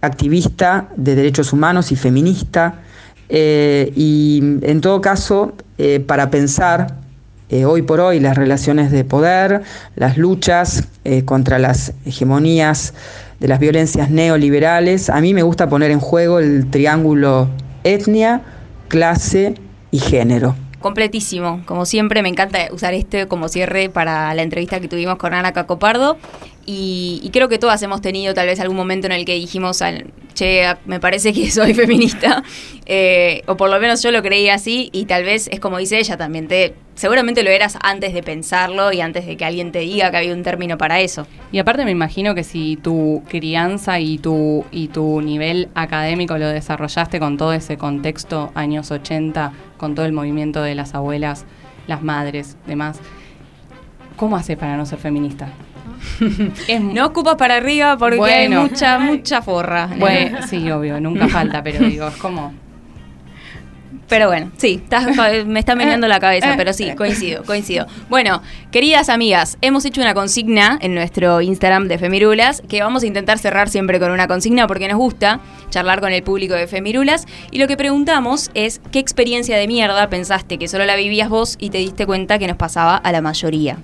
activista 0.00 0.88
de 0.96 1.14
derechos 1.14 1.52
humanos 1.52 1.92
y 1.92 1.96
feminista. 1.96 2.80
Eh, 3.28 3.92
y 3.94 4.40
en 4.62 4.80
todo 4.80 5.00
caso, 5.00 5.52
eh, 5.78 6.00
para 6.00 6.30
pensar 6.30 6.96
eh, 7.48 7.64
hoy 7.64 7.82
por 7.82 8.00
hoy 8.00 8.18
las 8.18 8.36
relaciones 8.36 8.90
de 8.90 9.04
poder, 9.04 9.62
las 9.94 10.18
luchas 10.18 10.82
contra 11.26 11.60
las 11.60 11.92
hegemonías 12.06 12.92
de 13.38 13.46
las 13.46 13.60
violencias 13.60 14.10
neoliberales, 14.10 15.10
a 15.10 15.20
mí 15.20 15.32
me 15.32 15.44
gusta 15.44 15.68
poner 15.68 15.92
en 15.92 16.00
juego 16.00 16.40
el 16.40 16.68
triángulo 16.70 17.48
etnia, 17.84 18.42
clase 18.88 19.54
y 19.92 20.00
género. 20.00 20.56
Completísimo. 20.84 21.62
Como 21.64 21.86
siempre, 21.86 22.20
me 22.20 22.28
encanta 22.28 22.68
usar 22.70 22.92
este 22.92 23.26
como 23.26 23.48
cierre 23.48 23.88
para 23.88 24.34
la 24.34 24.42
entrevista 24.42 24.80
que 24.80 24.86
tuvimos 24.86 25.16
con 25.16 25.32
Ana 25.32 25.54
Cacopardo. 25.54 26.18
Y, 26.66 27.26
creo 27.32 27.48
que 27.48 27.58
todas 27.58 27.82
hemos 27.82 28.02
tenido 28.02 28.34
tal 28.34 28.48
vez 28.48 28.60
algún 28.60 28.76
momento 28.76 29.06
en 29.06 29.12
el 29.12 29.24
que 29.24 29.32
dijimos, 29.32 29.82
che, 30.34 30.66
me 30.84 31.00
parece 31.00 31.32
que 31.32 31.50
soy 31.50 31.72
feminista, 31.72 32.42
eh, 32.84 33.40
o 33.46 33.56
por 33.56 33.70
lo 33.70 33.80
menos 33.80 34.02
yo 34.02 34.10
lo 34.10 34.20
creía 34.20 34.52
así, 34.56 34.90
y 34.92 35.06
tal 35.06 35.24
vez 35.24 35.48
es 35.50 35.58
como 35.58 35.78
dice 35.78 35.98
ella 35.98 36.18
también, 36.18 36.48
te, 36.48 36.74
seguramente 36.94 37.42
lo 37.42 37.50
eras 37.50 37.78
antes 37.82 38.14
de 38.14 38.22
pensarlo 38.22 38.92
y 38.92 39.00
antes 39.00 39.26
de 39.26 39.36
que 39.36 39.44
alguien 39.44 39.72
te 39.72 39.80
diga 39.80 40.10
que 40.10 40.16
había 40.16 40.32
un 40.32 40.42
término 40.42 40.78
para 40.78 41.00
eso. 41.00 41.26
Y 41.52 41.58
aparte 41.58 41.84
me 41.84 41.90
imagino 41.90 42.34
que 42.34 42.44
si 42.44 42.76
tu 42.76 43.22
crianza 43.28 44.00
y 44.00 44.18
tu, 44.18 44.64
y 44.70 44.88
tu 44.88 45.20
nivel 45.20 45.68
académico 45.74 46.38
lo 46.38 46.48
desarrollaste 46.48 47.18
con 47.18 47.36
todo 47.36 47.52
ese 47.52 47.76
contexto 47.76 48.52
años 48.54 48.90
80, 48.90 49.52
con 49.76 49.94
todo 49.94 50.06
el 50.06 50.12
movimiento 50.12 50.62
de 50.62 50.74
las 50.74 50.94
abuelas, 50.94 51.44
las 51.86 52.02
madres, 52.02 52.56
demás, 52.66 53.00
¿cómo 54.16 54.36
hace 54.36 54.56
para 54.56 54.76
no 54.76 54.86
ser 54.86 54.98
feminista? 54.98 55.48
es, 56.68 56.80
no 56.80 57.06
ocupas 57.06 57.36
para 57.36 57.56
arriba 57.56 57.96
porque 57.98 58.16
bueno, 58.16 58.60
hay 58.60 58.68
mucha, 58.68 58.98
mucha 58.98 59.42
forra. 59.42 59.88
Bueno, 59.98 60.38
sí, 60.46 60.70
obvio, 60.70 61.00
nunca 61.00 61.28
falta, 61.28 61.62
pero 61.62 61.84
digo, 61.84 62.08
es 62.08 62.16
como. 62.16 62.63
Pero 64.08 64.28
bueno, 64.28 64.50
sí, 64.56 64.80
estás, 64.82 65.06
me 65.46 65.58
está 65.58 65.74
meneando 65.74 66.06
la 66.08 66.20
cabeza, 66.20 66.54
pero 66.56 66.72
sí, 66.72 66.92
coincido, 66.96 67.42
coincido. 67.44 67.86
Bueno, 68.08 68.42
queridas 68.70 69.08
amigas, 69.08 69.58
hemos 69.60 69.84
hecho 69.84 70.00
una 70.00 70.14
consigna 70.14 70.78
en 70.80 70.94
nuestro 70.94 71.40
Instagram 71.40 71.88
de 71.88 71.98
Femirulas, 71.98 72.62
que 72.68 72.82
vamos 72.82 73.02
a 73.02 73.06
intentar 73.06 73.38
cerrar 73.38 73.68
siempre 73.68 73.98
con 73.98 74.10
una 74.10 74.26
consigna 74.26 74.66
porque 74.66 74.88
nos 74.88 74.98
gusta 74.98 75.40
charlar 75.70 76.00
con 76.00 76.12
el 76.12 76.22
público 76.22 76.54
de 76.54 76.66
Femirulas. 76.66 77.26
Y 77.50 77.58
lo 77.58 77.66
que 77.66 77.76
preguntamos 77.76 78.50
es, 78.54 78.80
¿qué 78.92 78.98
experiencia 78.98 79.56
de 79.56 79.66
mierda 79.66 80.08
pensaste 80.08 80.58
que 80.58 80.68
solo 80.68 80.84
la 80.84 80.96
vivías 80.96 81.28
vos 81.28 81.56
y 81.58 81.70
te 81.70 81.78
diste 81.78 82.06
cuenta 82.06 82.38
que 82.38 82.46
nos 82.46 82.56
pasaba 82.56 82.96
a 82.96 83.12
la 83.12 83.20
mayoría? 83.20 83.78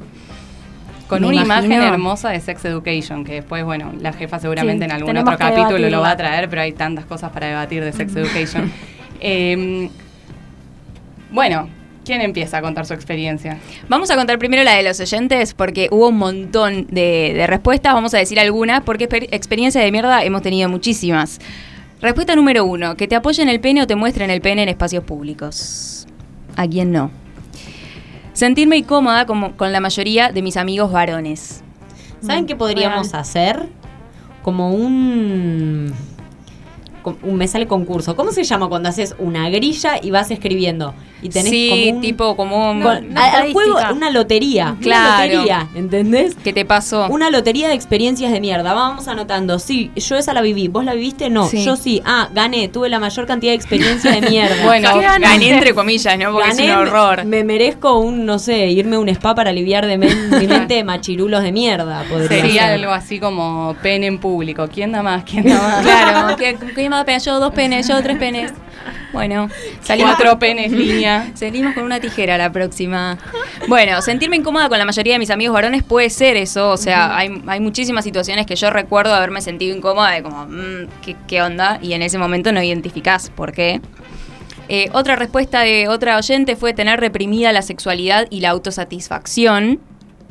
con 1.08 1.24
una 1.24 1.42
imagen 1.42 1.72
hermosa 1.72 2.28
de 2.30 2.38
Sex 2.38 2.64
Education, 2.66 3.24
que 3.24 3.32
después, 3.32 3.64
bueno, 3.64 3.92
la 4.00 4.12
jefa 4.12 4.38
seguramente 4.38 4.84
sí, 4.84 4.90
en 4.90 4.92
algún 4.92 5.16
otro 5.16 5.36
capítulo 5.36 5.90
lo 5.90 6.00
va 6.02 6.12
a 6.12 6.16
traer, 6.16 6.48
pero 6.48 6.62
hay 6.62 6.70
tantas 6.70 7.04
cosas 7.04 7.32
para 7.32 7.48
debatir 7.48 7.82
de 7.82 7.92
Sex 7.92 8.14
Education. 8.14 8.70
eh, 9.20 9.90
bueno, 11.32 11.68
¿quién 12.04 12.20
empieza 12.20 12.58
a 12.58 12.62
contar 12.62 12.86
su 12.86 12.94
experiencia? 12.94 13.58
Vamos 13.88 14.10
a 14.10 14.16
contar 14.16 14.38
primero 14.38 14.62
la 14.64 14.74
de 14.74 14.82
los 14.82 15.00
oyentes, 15.00 15.54
porque 15.54 15.88
hubo 15.90 16.08
un 16.08 16.18
montón 16.18 16.86
de, 16.90 17.32
de 17.34 17.46
respuestas, 17.46 17.94
vamos 17.94 18.14
a 18.14 18.18
decir 18.18 18.38
algunas, 18.40 18.82
porque 18.82 19.08
experiencia 19.30 19.80
de 19.80 19.92
mierda 19.92 20.24
hemos 20.24 20.42
tenido 20.42 20.68
muchísimas. 20.68 21.38
Respuesta 22.00 22.34
número 22.34 22.64
uno, 22.64 22.96
que 22.96 23.06
te 23.06 23.14
apoyen 23.14 23.48
el 23.48 23.60
pene 23.60 23.82
o 23.82 23.86
te 23.86 23.94
muestren 23.94 24.30
el 24.30 24.40
pene 24.40 24.62
en 24.62 24.68
espacios 24.70 25.04
públicos. 25.04 26.06
¿A 26.56 26.66
quién 26.66 26.92
no? 26.92 27.10
Sentirme 28.32 28.78
incómoda 28.78 29.26
como, 29.26 29.56
con 29.56 29.72
la 29.72 29.80
mayoría 29.80 30.30
de 30.32 30.40
mis 30.40 30.56
amigos 30.56 30.90
varones. 30.90 31.62
¿Saben 32.22 32.46
qué 32.46 32.56
podríamos 32.56 33.10
Real. 33.10 33.20
hacer? 33.20 33.68
Como 34.42 34.72
un, 34.72 35.92
un. 37.22 37.36
Me 37.36 37.48
sale 37.48 37.66
concurso. 37.66 38.16
¿Cómo 38.16 38.32
se 38.32 38.44
llama 38.44 38.68
cuando 38.68 38.88
haces 38.88 39.14
una 39.18 39.50
grilla 39.50 40.00
y 40.02 40.10
vas 40.10 40.30
escribiendo? 40.30 40.94
Y 41.22 41.28
tenés 41.28 41.50
sí, 41.50 41.68
como 41.70 41.96
un, 41.96 42.00
tipo 42.00 42.36
como 42.36 42.70
un, 42.70 42.82
con, 42.82 43.10
una 43.10 43.24
al 43.24 43.52
juego 43.52 43.76
una 43.92 44.10
lotería. 44.10 44.76
Claro. 44.80 45.24
Una 45.24 45.26
lotería, 45.26 45.68
¿entendés? 45.74 46.34
¿Qué 46.42 46.52
te 46.52 46.64
pasó? 46.64 47.08
Una 47.08 47.30
lotería 47.30 47.68
de 47.68 47.74
experiencias 47.74 48.32
de 48.32 48.40
mierda. 48.40 48.72
Vamos 48.72 49.08
anotando. 49.08 49.58
Sí, 49.58 49.90
yo 49.96 50.16
esa 50.16 50.32
la 50.32 50.40
viví. 50.40 50.68
¿Vos 50.68 50.84
la 50.84 50.94
viviste? 50.94 51.30
No. 51.30 51.46
Sí. 51.46 51.64
Yo 51.64 51.76
sí. 51.76 52.02
Ah, 52.04 52.28
gané. 52.32 52.68
Tuve 52.68 52.88
la 52.88 52.98
mayor 52.98 53.26
cantidad 53.26 53.52
de 53.52 53.56
experiencias 53.56 54.20
de 54.20 54.28
mierda. 54.28 54.56
bueno, 54.64 54.90
gané 55.20 55.50
entre 55.50 55.74
comillas, 55.74 56.18
¿no? 56.18 56.32
Porque 56.32 56.48
gané, 56.48 56.66
es 56.66 56.72
un 56.72 56.78
horror. 56.78 57.24
Me, 57.24 57.38
me, 57.38 57.44
merezco 57.44 57.98
un, 57.98 58.24
no 58.24 58.38
sé, 58.38 58.68
irme 58.68 58.96
a 58.96 58.98
un 58.98 59.08
spa 59.10 59.34
para 59.34 59.50
aliviar 59.50 59.86
de 59.86 59.98
men, 59.98 60.30
mi 60.40 60.46
mente 60.46 60.74
de 60.74 60.84
machirulos 60.84 61.42
de 61.42 61.52
mierda. 61.52 62.04
Podría 62.08 62.28
Sería 62.28 62.62
ser. 62.62 62.72
algo 62.72 62.92
así 62.92 63.20
como 63.20 63.76
pene 63.82 64.06
en 64.06 64.18
público. 64.18 64.68
¿Quién 64.72 64.92
da 64.92 65.02
más? 65.02 65.24
¿Quién 65.24 65.44
da 65.44 65.60
más? 65.60 65.82
claro. 65.82 66.36
¿Quién 66.36 66.90
me 66.90 66.96
da 66.96 67.04
pena? 67.04 67.18
Yo 67.18 67.38
dos 67.40 67.52
penes, 67.52 67.86
yo 67.88 68.02
tres 68.02 68.18
penes. 68.18 68.52
Bueno, 69.12 69.48
salimos 69.82 70.14
cuatro 70.16 70.38
penes 70.38 70.70
línea. 70.72 71.30
Salimos 71.34 71.74
con 71.74 71.84
una 71.84 72.00
tijera 72.00 72.38
la 72.38 72.52
próxima. 72.52 73.18
Bueno, 73.66 74.00
sentirme 74.02 74.36
incómoda 74.36 74.68
con 74.68 74.78
la 74.78 74.84
mayoría 74.84 75.14
de 75.14 75.18
mis 75.18 75.30
amigos 75.30 75.54
varones 75.54 75.82
puede 75.82 76.10
ser 76.10 76.36
eso. 76.36 76.70
O 76.70 76.76
sea, 76.76 77.06
uh 77.06 77.10
-huh. 77.10 77.16
hay, 77.16 77.42
hay, 77.46 77.60
muchísimas 77.60 78.04
situaciones 78.04 78.46
que 78.46 78.56
yo 78.56 78.70
recuerdo 78.70 79.14
haberme 79.14 79.40
sentido 79.40 79.76
incómoda 79.76 80.12
de 80.12 80.22
como, 80.22 80.46
mmm, 80.46 80.88
¿qué, 81.02 81.16
¿qué, 81.26 81.42
onda? 81.42 81.78
Y 81.82 81.92
en 81.94 82.02
ese 82.02 82.18
momento 82.18 82.52
no 82.52 82.62
identificás 82.62 83.30
por 83.30 83.52
qué. 83.52 83.80
Eh, 84.72 84.88
otra 84.92 85.16
respuesta 85.16 85.62
de 85.62 85.88
otra 85.88 86.16
oyente 86.16 86.54
fue 86.54 86.72
tener 86.72 87.00
reprimida 87.00 87.50
la 87.50 87.62
sexualidad 87.62 88.28
y 88.30 88.38
la 88.38 88.50
autosatisfacción. 88.50 89.80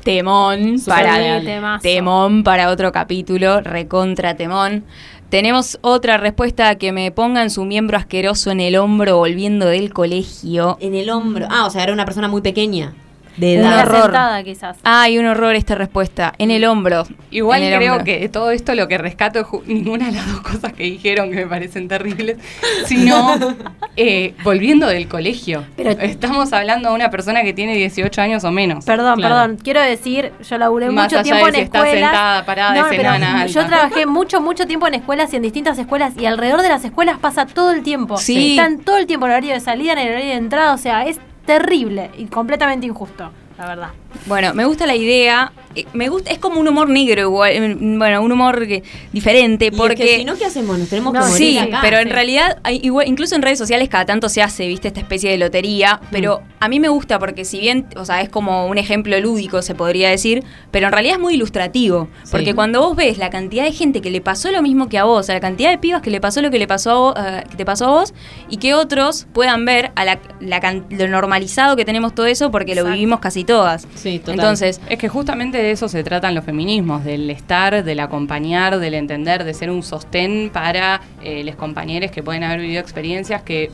Temón 0.03 0.77
para, 0.87 1.41
temón 1.81 2.45
para 2.45 2.69
otro 2.69 2.93
capítulo, 2.93 3.59
recontra 3.59 4.35
temón. 4.37 4.85
Tenemos 5.29 5.77
otra 5.81 6.17
respuesta 6.17 6.73
que 6.79 6.91
me 6.91 7.11
pongan 7.11 7.51
su 7.51 7.63
miembro 7.63 7.97
asqueroso 7.97 8.49
en 8.49 8.59
el 8.61 8.75
hombro 8.75 9.17
volviendo 9.17 9.67
del 9.67 9.93
colegio. 9.93 10.77
En 10.79 10.95
el 10.95 11.11
hombro. 11.11 11.45
Ah, 11.51 11.67
o 11.67 11.69
sea, 11.69 11.83
era 11.83 11.93
una 11.93 12.05
persona 12.05 12.27
muy 12.27 12.41
pequeña. 12.41 12.95
De 13.39 13.55
edad. 13.55 13.65
Un 13.65 13.87
horror. 13.87 14.01
Sentada, 14.03 14.43
quizás. 14.43 14.77
Ay, 14.83 15.17
un 15.17 15.25
horror 15.25 15.55
esta 15.55 15.75
respuesta. 15.75 16.33
En 16.37 16.51
el 16.51 16.65
hombro. 16.65 17.05
Igual 17.31 17.63
el 17.63 17.75
creo 17.75 17.93
hombro. 17.93 18.05
que 18.05 18.27
todo 18.29 18.51
esto 18.51 18.75
lo 18.75 18.87
que 18.87 18.97
rescato 18.97 19.39
es 19.39 19.67
ninguna 19.67 20.07
de 20.07 20.11
las 20.13 20.27
dos 20.31 20.41
cosas 20.41 20.73
que 20.73 20.83
dijeron 20.83 21.29
que 21.31 21.37
me 21.37 21.47
parecen 21.47 21.87
terribles, 21.87 22.37
sino 22.85 23.37
eh, 23.95 24.33
volviendo 24.43 24.87
del 24.87 25.07
colegio. 25.07 25.63
Pero 25.77 25.91
Estamos 25.91 26.51
hablando 26.53 26.89
de 26.89 26.95
una 26.95 27.09
persona 27.09 27.43
que 27.43 27.53
tiene 27.53 27.75
18 27.75 28.21
años 28.21 28.43
o 28.43 28.51
menos. 28.51 28.83
Perdón, 28.85 29.15
claro. 29.17 29.35
perdón. 29.35 29.57
Quiero 29.63 29.81
decir, 29.81 30.33
yo 30.47 30.57
laburé 30.57 30.89
Más 30.89 31.05
mucho 31.05 31.19
allá 31.19 31.23
tiempo 31.23 31.45
de 31.45 31.51
si 31.53 31.57
en 31.59 31.63
escuelas. 31.63 31.93
Está 31.93 32.07
sentada, 32.07 32.45
parada, 32.45 32.75
no, 32.75 32.89
de 32.89 32.97
pero 32.97 33.09
alta. 33.09 33.45
Yo 33.45 33.65
trabajé 33.65 34.05
mucho, 34.05 34.41
mucho 34.41 34.67
tiempo 34.67 34.87
en 34.87 34.95
escuelas 34.95 35.31
y 35.33 35.37
en 35.37 35.43
distintas 35.43 35.77
escuelas 35.77 36.13
y 36.17 36.25
alrededor 36.25 36.61
de 36.61 36.69
las 36.69 36.83
escuelas 36.83 37.19
pasa 37.19 37.45
todo 37.45 37.71
el 37.71 37.83
tiempo. 37.83 38.17
Sí. 38.17 38.51
Están 38.51 38.79
todo 38.79 38.97
el 38.97 39.05
tiempo 39.05 39.25
en 39.25 39.31
horario 39.31 39.53
de 39.53 39.59
salida, 39.59 39.93
en 39.93 39.99
el 39.99 40.09
horario 40.09 40.29
de 40.29 40.35
entrada. 40.35 40.73
O 40.73 40.77
sea, 40.77 41.05
es 41.05 41.19
terrible 41.49 42.11
y 42.15 42.25
completamente 42.27 42.85
injusto 42.85 43.31
la 43.57 43.65
verdad. 43.65 43.89
Bueno, 44.27 44.53
me 44.53 44.65
gusta 44.65 44.85
la 44.85 44.95
idea 44.95 45.51
me 45.93 46.09
gusta, 46.09 46.31
es 46.31 46.39
como 46.39 46.59
un 46.59 46.67
humor 46.67 46.89
negro 46.89 47.21
igual, 47.21 47.51
eh, 47.51 47.75
bueno, 47.79 48.21
un 48.21 48.31
humor 48.31 48.67
que- 48.67 48.83
diferente, 49.13 49.65
Y 49.65 49.67
es 49.69 49.75
porque... 49.75 49.95
que 49.95 50.17
si 50.17 50.25
no, 50.25 50.35
¿qué 50.35 50.45
hacemos? 50.45 50.77
Nos 50.79 50.89
tenemos 50.89 51.13
que 51.13 51.19
No, 51.19 51.25
morir 51.27 51.37
Sí, 51.37 51.57
acá. 51.57 51.79
pero 51.81 51.99
en 51.99 52.09
realidad, 52.09 52.57
hay 52.63 52.79
igual, 52.83 53.07
incluso 53.07 53.35
en 53.35 53.41
redes 53.41 53.57
sociales 53.59 53.87
cada 53.89 54.05
tanto 54.05 54.29
se 54.29 54.41
hace, 54.41 54.67
viste, 54.67 54.87
esta 54.87 54.99
especie 54.99 55.29
de 55.31 55.37
lotería, 55.37 56.01
pero 56.11 56.41
a 56.59 56.67
mí 56.69 56.79
me 56.79 56.89
gusta 56.89 57.19
porque 57.19 57.45
si 57.45 57.59
bien, 57.59 57.85
o 57.95 58.03
sea, 58.05 58.21
es 58.21 58.29
como 58.29 58.67
un 58.67 58.77
ejemplo 58.77 59.19
lúdico, 59.19 59.61
se 59.61 59.75
podría 59.75 60.09
decir, 60.09 60.43
pero 60.71 60.87
en 60.87 60.93
realidad 60.93 61.15
es 61.15 61.21
muy 61.21 61.35
ilustrativo, 61.35 62.07
Sí. 62.23 62.29
porque 62.31 62.53
cuando 62.55 62.81
vos 62.81 62.95
ves 62.95 63.17
la 63.17 63.29
cantidad 63.29 63.63
de 63.63 63.71
gente 63.71 64.01
que 64.01 64.09
le 64.09 64.21
pasó 64.21 64.51
lo 64.51 64.61
mismo 64.61 64.89
que 64.89 64.97
a 64.97 65.03
vos, 65.03 65.29
a 65.29 65.33
la 65.33 65.39
cantidad 65.39 65.69
de 65.69 65.77
pibas 65.77 66.01
que 66.01 66.09
le 66.09 66.19
pasó 66.19 66.41
lo 66.41 66.51
que 66.51 66.59
le 66.59 66.67
pasó 66.67 66.91
a 66.91 66.95
vos, 66.95 67.13
eh, 67.17 67.43
que 67.49 67.55
te 67.57 67.65
pasó 67.65 67.85
a 67.85 67.89
vos, 67.91 68.13
y 68.49 68.57
que 68.57 68.73
otros 68.73 69.27
puedan 69.33 69.65
ver 69.65 69.91
a 69.95 70.03
la, 70.05 70.19
la 70.39 70.59
can- 70.59 70.85
lo 70.89 71.07
normalizado 71.07 71.75
que 71.75 71.85
tenemos 71.85 72.13
todo 72.15 72.25
eso 72.25 72.51
porque 72.51 72.75
lo 72.75 72.85
vivimos 72.85 73.19
casi 73.19 73.43
todas. 73.43 73.87
Sí, 73.95 74.19
total. 74.19 74.35
Entonces, 74.35 74.81
Es 74.89 74.97
que 74.97 75.07
justamente 75.09 75.58
de 75.61 75.71
eso 75.71 75.87
se 75.87 76.03
tratan 76.03 76.35
los 76.35 76.43
feminismos, 76.43 77.03
del 77.03 77.29
estar, 77.29 77.83
del 77.83 77.99
acompañar, 77.99 78.79
del 78.79 78.93
entender, 78.93 79.43
de 79.43 79.53
ser 79.53 79.69
un 79.69 79.83
sostén 79.83 80.49
para 80.51 81.01
eh, 81.21 81.43
los 81.43 81.55
compañeros 81.55 82.11
que 82.11 82.23
pueden 82.23 82.43
haber 82.43 82.59
vivido 82.61 82.81
experiencias 82.81 83.43
que 83.43 83.71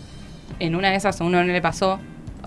en 0.59 0.75
una 0.75 0.89
de 0.89 0.95
esas 0.95 1.21
a 1.21 1.23
uno 1.23 1.43
no 1.43 1.51
le 1.51 1.61
pasó. 1.61 1.99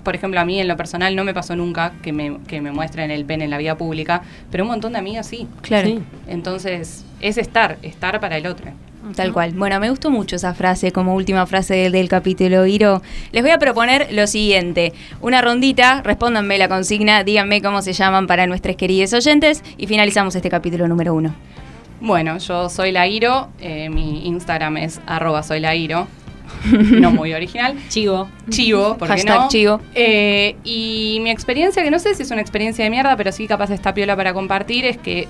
Por 0.04 0.14
ejemplo, 0.14 0.40
a 0.40 0.44
mí 0.44 0.60
en 0.60 0.68
lo 0.68 0.76
personal 0.76 1.14
no 1.16 1.24
me 1.24 1.34
pasó 1.34 1.56
nunca 1.56 1.92
que 2.02 2.12
me, 2.12 2.38
que 2.46 2.60
me 2.60 2.70
muestren 2.70 3.10
el 3.10 3.24
pene 3.24 3.44
en 3.44 3.50
la 3.50 3.58
vía 3.58 3.76
pública, 3.76 4.22
pero 4.50 4.64
un 4.64 4.70
montón 4.70 4.92
de 4.92 4.98
amigas 4.98 5.26
sí. 5.26 5.46
claro. 5.60 5.88
Sí. 5.88 6.00
Entonces, 6.28 7.04
es 7.20 7.38
estar, 7.38 7.78
estar 7.82 8.20
para 8.20 8.36
el 8.36 8.46
otro. 8.46 8.66
Tal 9.14 9.32
cual. 9.32 9.52
Bueno, 9.52 9.80
me 9.80 9.90
gustó 9.90 10.10
mucho 10.10 10.36
esa 10.36 10.54
frase 10.54 10.92
como 10.92 11.14
última 11.14 11.46
frase 11.46 11.90
del, 11.90 12.08
capítulo, 12.08 12.66
Iro. 12.66 13.02
Les 13.32 13.42
voy 13.42 13.52
a 13.52 13.58
proponer 13.58 14.08
lo 14.12 14.26
siguiente. 14.26 14.92
Una 15.20 15.40
rondita, 15.40 16.02
respóndanme 16.02 16.58
la 16.58 16.68
consigna, 16.68 17.24
díganme 17.24 17.62
cómo 17.62 17.82
se 17.82 17.92
llaman 17.92 18.26
para 18.26 18.46
nuestros 18.46 18.76
queridos 18.76 19.12
oyentes 19.12 19.62
y 19.76 19.86
finalizamos 19.86 20.34
este 20.34 20.50
capítulo 20.50 20.88
número 20.88 21.14
uno. 21.14 21.34
Bueno, 22.00 22.38
yo 22.38 22.68
soy 22.68 22.92
Lairo, 22.92 23.48
eh, 23.60 23.90
mi 23.90 24.26
Instagram 24.26 24.76
es 24.76 25.00
arroba 25.06 25.42
soy 25.42 25.60
no 26.72 27.10
muy 27.10 27.32
original. 27.34 27.76
Chivo. 27.88 28.28
Chivo, 28.48 28.96
¿por 28.96 29.08
qué 29.08 29.14
Hashtag 29.14 29.40
no? 29.40 29.48
chivo. 29.48 29.80
Eh, 29.94 30.56
y 30.64 31.18
mi 31.22 31.30
experiencia, 31.30 31.82
que 31.82 31.90
no 31.90 31.98
sé 31.98 32.14
si 32.14 32.22
es 32.22 32.30
una 32.30 32.40
experiencia 32.40 32.84
de 32.84 32.90
mierda, 32.90 33.16
pero 33.16 33.32
sí 33.32 33.46
capaz 33.46 33.70
está 33.70 33.94
piola 33.94 34.16
para 34.16 34.32
compartir, 34.32 34.84
es 34.84 34.98
que 34.98 35.28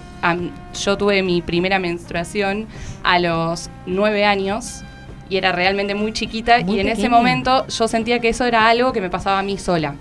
yo 0.85 0.97
tuve 0.97 1.23
mi 1.23 1.43
primera 1.43 1.79
menstruación 1.79 2.66
a 3.03 3.19
los 3.19 3.71
nueve 3.87 4.25
años 4.25 4.83
y 5.31 5.37
era 5.37 5.53
realmente 5.53 5.95
muy 5.95 6.12
chiquita 6.12 6.61
Muy 6.61 6.77
y 6.77 6.81
en 6.81 6.89
ese 6.89 7.09
momento 7.09 7.66
yo 7.69 7.87
sentía 7.87 8.19
que 8.19 8.31
eso 8.31 8.45
era 8.45 8.69
algo 8.69 8.93
que 8.93 9.01
me 9.01 9.11
pasaba 9.11 9.39
a 9.39 9.43
mí 9.43 9.59
sola 9.59 9.95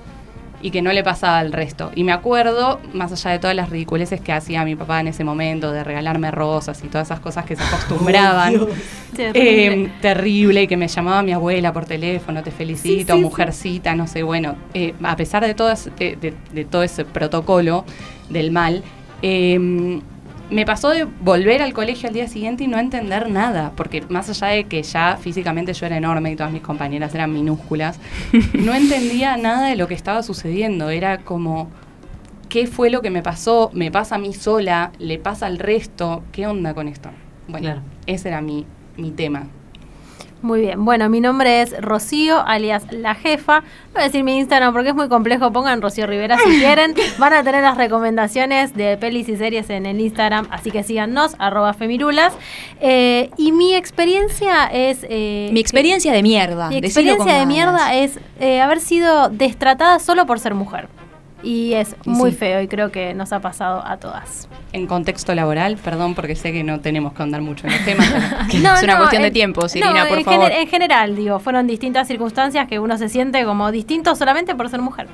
y 0.62 0.72
que 0.72 0.82
no 0.82 0.92
le 0.92 1.04
pasaba 1.04 1.40
al 1.40 1.52
resto. 1.54 1.92
Y 1.96 2.04
me 2.04 2.12
acuerdo, 2.12 2.80
más 2.94 3.12
allá 3.12 3.32
de 3.32 3.40
todas 3.40 3.56
las 3.56 3.70
ridiculeces 3.70 4.20
que 4.22 4.34
hacía 4.34 4.66
mi 4.66 4.76
papá 4.76 5.00
en 5.02 5.08
ese 5.08 5.24
momento, 5.24 5.72
de 5.72 5.84
regalarme 5.84 6.32
rosas 6.32 6.84
y 6.84 6.88
todas 6.88 7.08
esas 7.08 7.20
cosas 7.20 7.46
que 7.46 7.56
se 7.56 7.64
acostumbraban. 7.72 8.54
Terrible. 9.16 9.84
Eh, 9.86 9.92
terrible 10.02 10.64
y 10.64 10.68
que 10.68 10.76
me 10.78 10.88
llamaba 10.88 11.22
mi 11.24 11.32
abuela 11.34 11.72
por 11.74 11.86
teléfono, 11.86 12.42
te 12.44 12.52
felicito, 12.52 13.14
Sí, 13.14 13.20
sí, 13.20 13.24
mujercita, 13.24 13.96
no 13.96 14.08
sé, 14.08 14.24
bueno, 14.24 14.56
eh, 14.74 14.94
a 15.04 15.16
pesar 15.16 15.46
de 15.46 15.54
todo, 15.54 15.72
ese, 15.72 15.92
de, 15.92 16.16
de- 16.16 16.34
de 16.54 16.66
todo 16.66 16.82
ese 16.84 17.06
protocolo 17.06 17.86
del 18.30 18.52
mal, 18.52 18.84
eh, 19.22 20.00
me 20.50 20.66
pasó 20.66 20.90
de 20.90 21.06
volver 21.06 21.62
al 21.62 21.74
colegio 21.74 22.08
al 22.08 22.14
día 22.16 22.28
siguiente 22.28 22.64
y 22.64 22.68
no 22.68 22.80
entender 22.80 23.30
nada, 23.30 23.74
porque 23.76 24.02
más 24.10 24.30
allá 24.30 24.48
de 24.48 24.64
que 24.66 24.82
ya 24.84 25.18
físicamente 25.20 25.74
yo 25.74 25.86
era 25.86 25.98
enorme 25.98 26.32
y 26.32 26.36
todas 26.36 26.52
mis 26.54 26.62
compañeras 26.62 27.14
eran 27.16 27.34
minúsculas, 27.34 28.00
no 28.54 28.74
entendía 28.74 29.36
nada 29.38 29.68
de 29.68 29.76
lo 29.76 29.88
que 29.88 29.94
estaba 29.94 30.24
sucediendo, 30.24 30.90
era 30.90 31.20
como... 31.20 31.70
¿Qué 32.50 32.66
fue 32.66 32.90
lo 32.90 33.02
que 33.02 33.10
me 33.10 33.22
pasó? 33.22 33.72
¿Me 33.74 33.92
pasa 33.92 34.16
a 34.16 34.18
mí 34.20 34.34
sola? 34.34 34.94
¿Le 35.00 35.20
pasa 35.20 35.48
al 35.48 35.60
resto? 35.60 36.24
¿Qué 36.32 36.48
onda 36.48 36.74
con 36.74 36.88
esto? 36.88 37.10
Bueno, 37.50 37.66
Claro. 37.66 37.82
ese 38.06 38.30
era 38.30 38.40
mi, 38.40 38.66
mi 38.96 39.12
tema. 39.12 39.48
Muy 40.44 40.62
bien, 40.62 40.86
bueno, 40.86 41.10
mi 41.10 41.20
nombre 41.20 41.62
es 41.64 41.76
Rocío, 41.82 42.40
alias 42.46 42.86
La 42.92 43.16
Jefa. 43.16 43.64
Voy 43.94 44.02
a 44.02 44.06
decir 44.06 44.24
mi 44.24 44.38
Instagram 44.38 44.72
porque 44.72 44.90
es 44.90 44.96
muy 44.96 45.10
complejo, 45.10 45.52
pongan 45.52 45.82
Rocío 45.82 46.06
Rivera 46.06 46.38
si 46.38 46.50
quieren. 46.60 46.94
Van 47.18 47.34
a 47.34 47.44
tener 47.44 47.64
las 47.64 47.76
recomendaciones 47.76 48.76
de 48.76 48.98
pelis 48.98 49.28
y 49.30 49.36
series 49.36 49.70
en 49.72 49.88
el 49.88 50.00
Instagram, 50.00 50.48
así 50.52 50.70
que 50.70 50.84
síganos, 50.84 51.36
arroba 51.40 51.74
femirulas. 51.74 52.34
Eh, 52.80 53.32
y 53.38 53.52
mi 53.52 53.74
experiencia 53.74 54.66
es... 54.68 55.06
eh, 55.10 55.50
Mi 55.52 55.60
experiencia 55.60 56.14
de 56.14 56.22
mierda. 56.22 56.70
Mi 56.70 56.78
experiencia 56.78 57.34
de 57.34 57.46
mierda 57.48 57.96
es 57.96 58.20
eh, 58.40 58.62
haber 58.62 58.80
sido 58.80 59.30
destratada 59.30 59.98
solo 60.00 60.28
por 60.28 60.40
ser 60.40 60.54
mujer. 60.54 60.88
Y 61.44 61.74
es 61.74 61.96
Y 62.04 62.10
muy 62.10 62.32
sí. 62.32 62.38
feo 62.38 62.62
y 62.62 62.68
creo 62.68 62.92
que 62.92 63.14
nos 63.14 63.32
ha 63.32 63.40
pasado 63.42 63.86
a 63.86 63.98
todas. 63.98 64.50
En 64.74 64.88
contexto 64.88 65.36
laboral, 65.36 65.78
perdón 65.78 66.16
porque 66.16 66.36
sé 66.36 66.52
que 66.52 66.64
no 66.64 66.80
tenemos 66.80 67.14
que 67.14 67.22
andar 67.24 67.42
mucho 67.42 67.68
en 67.68 67.74
los 67.74 67.86
temas, 67.86 68.08
pero 68.52 68.74
Es 68.76 68.84
una 68.84 68.98
cuestión 68.98 69.22
de 69.22 69.32
tiempo, 69.32 69.70
Sirina, 69.70 70.04
no, 70.04 70.10
por 70.10 70.18
en 70.18 70.26
favor. 70.26 70.46
gener- 70.50 70.58
en 70.62 70.68
general, 70.68 71.16
digo, 71.16 71.40
fueron 71.40 71.68
distintas 71.68 72.08
circunstancias 72.08 72.68
que 72.68 72.80
uno 72.80 72.98
se 72.98 73.08
siente 73.08 73.46
como 73.46 73.72
distinto 73.72 74.16
solamente 74.16 74.56
por 74.56 74.68
ser 74.70 74.82
mujer. 74.82 75.08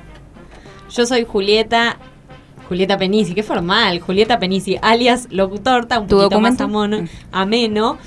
Yo 0.90 1.04
soy 1.06 1.24
Julieta. 1.24 1.98
Julieta 2.68 2.96
Penisi, 2.96 3.34
qué 3.34 3.42
formal. 3.42 4.00
Julieta 4.00 4.38
Penisi, 4.38 4.78
alias 4.80 5.28
locutorta, 5.30 5.98
un 6.00 6.06
¿Tu 6.06 6.16
poquito 6.16 6.40
más 6.40 6.56
documento? 6.56 6.64
amono- 6.64 7.02
Mm. 7.02 7.08
ameno. 7.32 7.98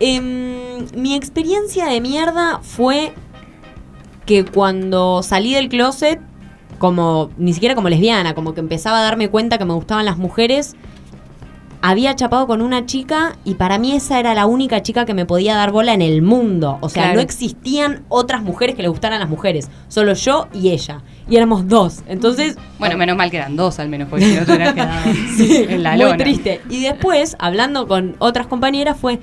Em, 0.00 0.86
mi 0.94 1.14
experiencia 1.14 1.86
de 1.86 2.00
mierda 2.00 2.60
fue 2.62 3.12
que 4.26 4.44
cuando 4.44 5.22
salí 5.22 5.54
del 5.54 5.68
closet, 5.68 6.20
como 6.78 7.30
ni 7.38 7.52
siquiera 7.54 7.74
como 7.74 7.88
lesbiana, 7.88 8.34
como 8.34 8.54
que 8.54 8.60
empezaba 8.60 9.00
a 9.00 9.02
darme 9.02 9.28
cuenta 9.28 9.58
que 9.58 9.64
me 9.64 9.74
gustaban 9.74 10.04
las 10.04 10.18
mujeres, 10.18 10.74
había 11.82 12.16
chapado 12.16 12.46
con 12.46 12.62
una 12.62 12.86
chica 12.86 13.36
y 13.44 13.54
para 13.54 13.78
mí 13.78 13.92
esa 13.92 14.18
era 14.18 14.34
la 14.34 14.46
única 14.46 14.82
chica 14.82 15.04
que 15.04 15.14
me 15.14 15.24
podía 15.26 15.54
dar 15.54 15.70
bola 15.70 15.92
en 15.94 16.02
el 16.02 16.20
mundo. 16.22 16.78
O 16.80 16.88
sea, 16.88 17.02
Claro. 17.04 17.16
no 17.16 17.20
existían 17.22 18.02
otras 18.08 18.42
mujeres 18.42 18.74
que 18.74 18.82
le 18.82 18.88
gustaran 18.88 19.18
a 19.18 19.20
las 19.20 19.28
mujeres, 19.28 19.68
solo 19.88 20.14
yo 20.14 20.48
y 20.52 20.70
ella. 20.70 21.02
Y 21.28 21.36
éramos 21.36 21.68
dos. 21.68 22.02
Entonces, 22.08 22.56
bueno, 22.78 22.96
menos 22.96 23.16
mal 23.16 23.30
que 23.30 23.36
eran 23.36 23.56
dos 23.56 23.78
al 23.78 23.88
menos, 23.88 24.08
porque 24.08 24.24
si 24.26 24.34
no 24.34 24.44
te 24.46 24.52
hubieras 24.52 24.74
quedado 24.74 25.10
en 25.74 25.82
la 25.82 25.90
muy 25.92 26.04
lona. 26.04 26.16
triste. 26.16 26.60
Y 26.70 26.82
después, 26.82 27.36
hablando 27.38 27.86
con 27.86 28.16
otras 28.18 28.46
compañeras, 28.48 28.96
fue, 28.98 29.20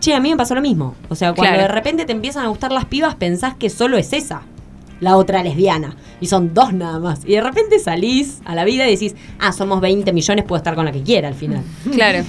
che, 0.00 0.14
a 0.14 0.20
mí 0.20 0.30
me 0.30 0.36
pasó 0.36 0.54
lo 0.54 0.62
mismo. 0.62 0.94
O 1.10 1.14
sea, 1.14 1.32
cuando 1.34 1.52
Claro. 1.54 1.68
de 1.68 1.74
repente 1.74 2.06
te 2.06 2.12
empiezan 2.12 2.44
a 2.44 2.48
gustar 2.48 2.72
las 2.72 2.86
pibas, 2.86 3.14
pensás 3.14 3.54
que 3.54 3.68
solo 3.70 3.98
es 3.98 4.12
esa, 4.12 4.42
la 5.00 5.16
otra 5.16 5.42
lesbiana. 5.42 5.96
Y 6.20 6.26
son 6.26 6.54
dos 6.54 6.72
nada 6.72 6.98
más. 6.98 7.22
Y 7.24 7.32
de 7.32 7.40
repente 7.40 7.78
salís 7.78 8.40
a 8.44 8.54
la 8.54 8.64
vida 8.64 8.86
y 8.86 8.92
decís, 8.92 9.16
ah, 9.38 9.52
somos 9.52 9.80
20 9.80 10.12
millones, 10.12 10.44
puedo 10.44 10.58
estar 10.58 10.74
con 10.74 10.84
la 10.84 10.92
que 10.92 11.02
quiera 11.02 11.28
al 11.28 11.34
final. 11.34 11.62
Claro. 11.92 12.24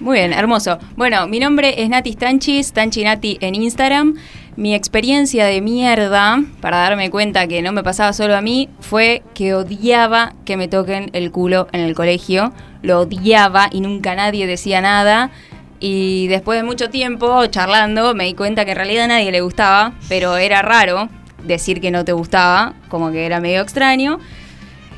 Muy 0.00 0.18
bien, 0.18 0.32
hermoso. 0.32 0.78
Bueno, 0.96 1.28
mi 1.28 1.38
nombre 1.38 1.80
es 1.80 1.88
Nati 1.88 2.12
Stanchi, 2.14 2.64
Stanchi 2.64 3.04
Nati 3.04 3.38
en 3.40 3.54
Instagram. 3.54 4.16
Mi 4.56 4.74
experiencia 4.74 5.44
de 5.46 5.60
mierda, 5.60 6.42
para 6.60 6.78
darme 6.78 7.08
cuenta 7.10 7.46
que 7.46 7.62
no 7.62 7.70
me 7.70 7.84
pasaba 7.84 8.12
solo 8.12 8.36
a 8.36 8.40
mí, 8.40 8.68
fue 8.80 9.22
que 9.34 9.54
odiaba 9.54 10.34
que 10.44 10.56
me 10.56 10.66
toquen 10.66 11.10
el 11.12 11.30
culo 11.30 11.68
en 11.70 11.80
el 11.80 11.94
colegio. 11.94 12.52
Lo 12.82 13.00
odiaba 13.00 13.68
y 13.70 13.80
nunca 13.80 14.16
nadie 14.16 14.48
decía 14.48 14.80
nada. 14.80 15.30
Y 15.78 16.26
después 16.26 16.58
de 16.58 16.64
mucho 16.64 16.90
tiempo 16.90 17.46
charlando, 17.46 18.14
me 18.14 18.24
di 18.24 18.34
cuenta 18.34 18.64
que 18.64 18.72
en 18.72 18.78
realidad 18.78 19.04
a 19.04 19.08
nadie 19.08 19.30
le 19.30 19.40
gustaba, 19.40 19.92
pero 20.08 20.36
era 20.36 20.62
raro 20.62 21.08
decir 21.44 21.80
que 21.80 21.90
no 21.90 22.04
te 22.04 22.12
gustaba, 22.12 22.74
como 22.88 23.10
que 23.10 23.26
era 23.26 23.40
medio 23.40 23.62
extraño. 23.62 24.18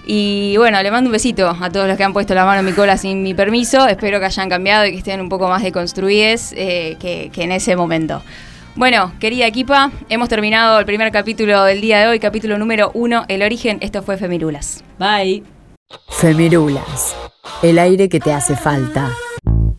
Y 0.06 0.56
bueno, 0.58 0.82
le 0.82 0.90
mando 0.90 1.08
un 1.08 1.12
besito 1.12 1.48
a 1.48 1.70
todos 1.70 1.88
los 1.88 1.96
que 1.96 2.04
han 2.04 2.12
puesto 2.12 2.34
la 2.34 2.44
mano 2.44 2.60
en 2.60 2.66
mi 2.66 2.72
cola 2.72 2.96
sin 2.96 3.22
mi 3.22 3.32
permiso. 3.32 3.86
Espero 3.86 4.20
que 4.20 4.26
hayan 4.26 4.48
cambiado 4.48 4.84
y 4.86 4.92
que 4.92 4.98
estén 4.98 5.20
un 5.20 5.28
poco 5.28 5.48
más 5.48 5.62
deconstruides 5.62 6.52
eh, 6.56 6.96
que, 7.00 7.30
que 7.32 7.42
en 7.44 7.52
ese 7.52 7.74
momento. 7.74 8.22
Bueno, 8.76 9.12
querida 9.20 9.46
equipa, 9.46 9.92
hemos 10.08 10.28
terminado 10.28 10.80
el 10.80 10.84
primer 10.84 11.12
capítulo 11.12 11.62
del 11.62 11.80
día 11.80 12.00
de 12.00 12.08
hoy, 12.08 12.18
capítulo 12.18 12.58
número 12.58 12.90
uno, 12.92 13.24
El 13.28 13.42
origen. 13.42 13.78
Esto 13.80 14.02
fue 14.02 14.16
Femirulas. 14.16 14.82
Bye. 14.98 15.44
Femirulas, 16.08 17.14
el 17.62 17.78
aire 17.78 18.08
que 18.08 18.18
te 18.18 18.32
hace 18.32 18.56
falta. 18.56 19.10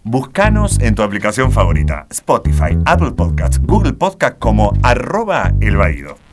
Búscanos 0.03 0.79
en 0.79 0.95
tu 0.95 1.03
aplicación 1.03 1.51
favorita, 1.51 2.07
Spotify, 2.09 2.77
Apple 2.85 3.11
Podcasts, 3.11 3.59
Google 3.61 3.93
Podcasts 3.93 4.37
como 4.39 4.71
arroba 4.81 5.51
el 5.59 5.75
Baído. 5.75 6.24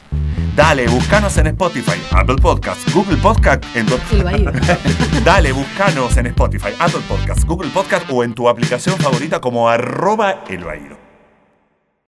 Dale, 0.56 0.86
búscanos 0.86 1.36
en 1.38 1.46
Spotify, 1.46 1.98
Apple 2.10 2.36
Podcasts, 2.36 2.92
Google 2.94 3.16
Podcasts, 3.16 3.66
en 3.74 3.86
tu... 3.86 3.96
Dale, 5.24 5.52
búscanos 5.52 6.16
en 6.18 6.26
Spotify, 6.26 6.70
Apple 6.78 7.00
Podcasts, 7.08 7.44
Google 7.46 7.70
Podcasts 7.70 8.06
o 8.10 8.22
en 8.22 8.34
tu 8.34 8.48
aplicación 8.48 8.98
favorita 8.98 9.40
como 9.40 9.68
arroba 9.68 10.44
el. 10.48 11.01